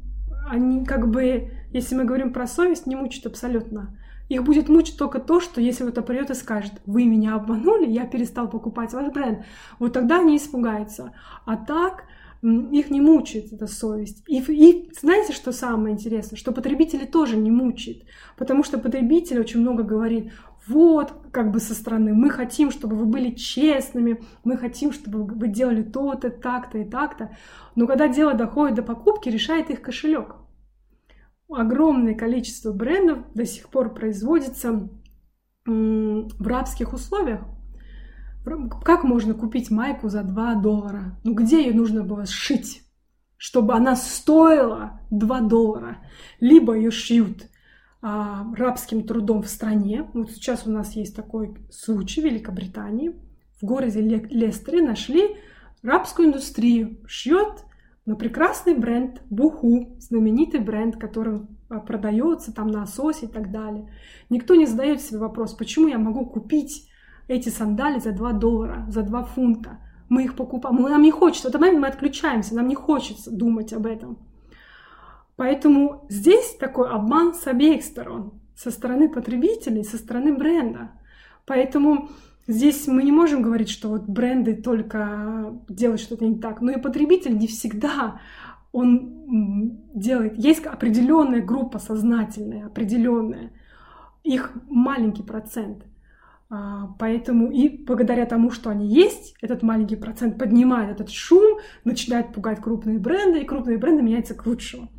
они 0.47 0.85
как 0.85 1.09
бы, 1.09 1.51
если 1.71 1.95
мы 1.95 2.05
говорим 2.05 2.33
про 2.33 2.47
совесть, 2.47 2.87
не 2.87 2.95
мучают 2.95 3.25
абсолютно. 3.27 3.97
Их 4.29 4.43
будет 4.43 4.69
мучить 4.69 4.97
только 4.97 5.19
то, 5.19 5.39
что 5.39 5.61
если 5.61 5.83
кто-то 5.83 6.01
придет 6.01 6.29
и 6.31 6.33
скажет, 6.33 6.73
вы 6.85 7.05
меня 7.05 7.35
обманули, 7.35 7.89
я 7.89 8.05
перестал 8.05 8.49
покупать 8.49 8.93
ваш 8.93 9.11
бренд, 9.11 9.45
вот 9.79 9.93
тогда 9.93 10.19
они 10.19 10.37
испугаются. 10.37 11.11
А 11.45 11.57
так 11.57 12.05
их 12.43 12.89
не 12.89 12.99
мучает 12.99 13.53
эта 13.53 13.67
совесть. 13.67 14.23
И, 14.27 14.39
и 14.39 14.91
знаете, 14.99 15.31
что 15.33 15.53
самое 15.53 15.93
интересное? 15.93 16.37
Что 16.37 16.51
потребители 16.51 17.05
тоже 17.05 17.37
не 17.37 17.51
мучает. 17.51 18.03
Потому 18.37 18.63
что 18.63 18.77
потребитель 18.77 19.39
очень 19.39 19.61
много 19.61 19.83
говорит, 19.83 20.33
вот, 20.67 21.13
как 21.31 21.51
бы 21.51 21.59
со 21.59 21.73
стороны, 21.73 22.13
мы 22.13 22.29
хотим, 22.29 22.71
чтобы 22.71 22.95
вы 22.95 23.05
были 23.05 23.31
честными, 23.31 24.21
мы 24.43 24.57
хотим, 24.57 24.91
чтобы 24.93 25.23
вы 25.25 25.47
делали 25.47 25.83
то-то, 25.83 26.29
так-то 26.29 26.77
и 26.77 26.89
так-то. 26.89 27.35
Но 27.75 27.87
когда 27.87 28.07
дело 28.07 28.33
доходит 28.33 28.75
до 28.75 28.83
покупки, 28.83 29.29
решает 29.29 29.69
их 29.69 29.81
кошелек. 29.81 30.35
Огромное 31.49 32.15
количество 32.15 32.71
брендов 32.71 33.19
до 33.33 33.45
сих 33.45 33.69
пор 33.69 33.93
производится 33.93 34.89
в 35.65 36.47
рабских 36.47 36.93
условиях. 36.93 37.41
Как 38.83 39.03
можно 39.03 39.33
купить 39.33 39.71
майку 39.71 40.09
за 40.09 40.23
2 40.23 40.55
доллара? 40.55 41.17
Ну 41.23 41.33
где 41.33 41.63
ее 41.63 41.73
нужно 41.73 42.03
было 42.03 42.25
сшить, 42.25 42.83
чтобы 43.37 43.73
она 43.73 43.95
стоила 43.95 44.99
2 45.11 45.41
доллара? 45.41 45.97
Либо 46.39 46.73
ее 46.73 46.91
шьют 46.91 47.49
рабским 48.03 49.03
трудом 49.03 49.43
в 49.43 49.47
стране. 49.47 50.09
Вот 50.13 50.31
сейчас 50.31 50.67
у 50.67 50.71
нас 50.71 50.93
есть 50.93 51.15
такой 51.15 51.55
случай 51.71 52.21
в 52.21 52.25
Великобритании. 52.25 53.13
В 53.61 53.65
городе 53.65 54.01
Лестере 54.01 54.81
нашли 54.81 55.37
рабскую 55.81 56.27
индустрию. 56.27 56.97
Шьет 57.07 57.63
на 58.05 58.15
прекрасный 58.15 58.75
бренд 58.75 59.21
Буху, 59.29 59.95
знаменитый 59.99 60.59
бренд, 60.59 60.97
который 60.97 61.41
а, 61.69 61.79
продается 61.79 62.53
там 62.53 62.67
на 62.67 62.83
ососе 62.83 63.27
и 63.27 63.29
так 63.29 63.51
далее. 63.51 63.89
Никто 64.29 64.55
не 64.55 64.65
задает 64.65 65.01
себе 65.01 65.19
вопрос, 65.19 65.53
почему 65.53 65.87
я 65.87 65.97
могу 65.97 66.25
купить 66.25 66.89
эти 67.29 67.47
сандали 67.47 67.99
за 67.99 68.11
2 68.11 68.33
доллара, 68.33 68.85
за 68.89 69.03
2 69.03 69.23
фунта. 69.23 69.77
Мы 70.09 70.25
их 70.25 70.35
покупаем, 70.35 70.75
нам 70.81 71.01
не 71.01 71.11
хочется, 71.11 71.47
в 71.47 71.49
этот 71.49 71.61
момент 71.61 71.79
мы 71.79 71.87
отключаемся, 71.87 72.53
нам 72.53 72.67
не 72.67 72.75
хочется 72.75 73.31
думать 73.31 73.71
об 73.71 73.85
этом. 73.85 74.17
Поэтому 75.35 76.05
здесь 76.09 76.55
такой 76.59 76.89
обман 76.89 77.33
с 77.33 77.47
обеих 77.47 77.83
сторон. 77.83 78.39
Со 78.55 78.71
стороны 78.71 79.09
потребителей, 79.09 79.83
со 79.83 79.97
стороны 79.97 80.33
бренда. 80.33 80.91
Поэтому 81.45 82.09
здесь 82.47 82.87
мы 82.87 83.03
не 83.03 83.11
можем 83.11 83.41
говорить, 83.41 83.69
что 83.69 83.89
вот 83.89 84.03
бренды 84.03 84.55
только 84.55 85.53
делают 85.67 86.01
что-то 86.01 86.25
не 86.25 86.39
так. 86.39 86.61
Но 86.61 86.71
и 86.71 86.79
потребитель 86.79 87.37
не 87.37 87.47
всегда 87.47 88.19
он 88.71 89.79
делает. 89.93 90.37
Есть 90.37 90.65
определенная 90.65 91.41
группа 91.41 91.79
сознательная, 91.79 92.67
определенная. 92.67 93.51
Их 94.23 94.51
маленький 94.69 95.23
процент. 95.23 95.83
А, 96.49 96.95
поэтому 96.99 97.51
и 97.51 97.69
благодаря 97.69 98.25
тому, 98.25 98.51
что 98.51 98.69
они 98.69 98.87
есть, 98.87 99.35
этот 99.41 99.63
маленький 99.63 99.95
процент 99.95 100.37
поднимает 100.37 100.91
этот 100.91 101.09
шум, 101.09 101.59
начинает 101.83 102.33
пугать 102.33 102.61
крупные 102.61 102.99
бренды, 102.99 103.41
и 103.41 103.45
крупные 103.45 103.77
бренды 103.77 104.03
меняются 104.03 104.35
к 104.35 104.45
лучшему. 104.45 104.89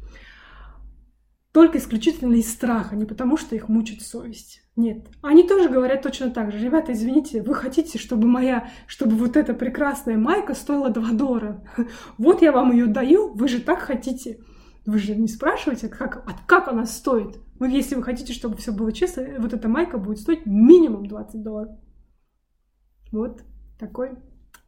Только 1.55 1.78
исключительно 1.78 2.34
из 2.34 2.52
страха, 2.52 2.96
не 2.96 3.05
потому 3.05 3.36
что 3.36 3.55
их 3.55 3.68
мучит 3.68 4.02
совесть. 4.02 4.61
Нет. 4.74 5.07
Они 5.22 5.46
тоже 5.46 5.68
говорят 5.68 6.02
точно 6.02 6.30
так 6.30 6.50
же. 6.50 6.59
Ребята, 6.59 6.92
извините, 6.92 7.42
вы 7.42 7.55
хотите, 7.55 7.96
чтобы 7.96 8.26
моя, 8.26 8.68
чтобы 8.88 9.14
вот 9.14 9.36
эта 9.36 9.55
прекрасная 9.55 10.18
майка 10.18 10.55
стоила 10.55 10.90
2 10.90 11.12
доллара? 11.12 11.62
Вот 12.18 12.42
я 12.42 12.50
вам 12.50 12.72
ее 12.72 12.86
даю, 12.86 13.32
вы 13.34 13.46
же 13.46 13.61
так 13.61 13.78
хотите. 13.78 14.40
Вы 14.84 14.98
же 14.98 15.14
не 15.14 15.28
спрашиваете, 15.28 15.88
как, 15.88 16.26
как 16.48 16.66
она 16.66 16.86
стоит. 16.86 17.38
Ну, 17.61 17.66
если 17.66 17.94
вы 17.94 18.02
хотите, 18.02 18.32
чтобы 18.32 18.57
все 18.57 18.72
было 18.72 18.90
честно, 18.90 19.24
вот 19.38 19.55
эта 19.55 19.68
майка 19.68 19.96
будет 19.96 20.18
стоить 20.18 20.46
минимум 20.46 21.07
20 21.07 21.40
долларов. 21.40 21.78
Вот 23.12 23.44
такой 23.78 24.18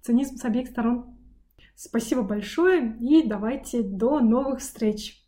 цинизм 0.03 0.37
с 0.37 0.45
обеих 0.45 0.69
сторон. 0.69 1.19
Спасибо 1.75 2.23
большое 2.23 2.97
и 3.01 3.27
давайте 3.27 3.83
до 3.83 4.21
новых 4.21 4.61
встреч. 4.61 5.26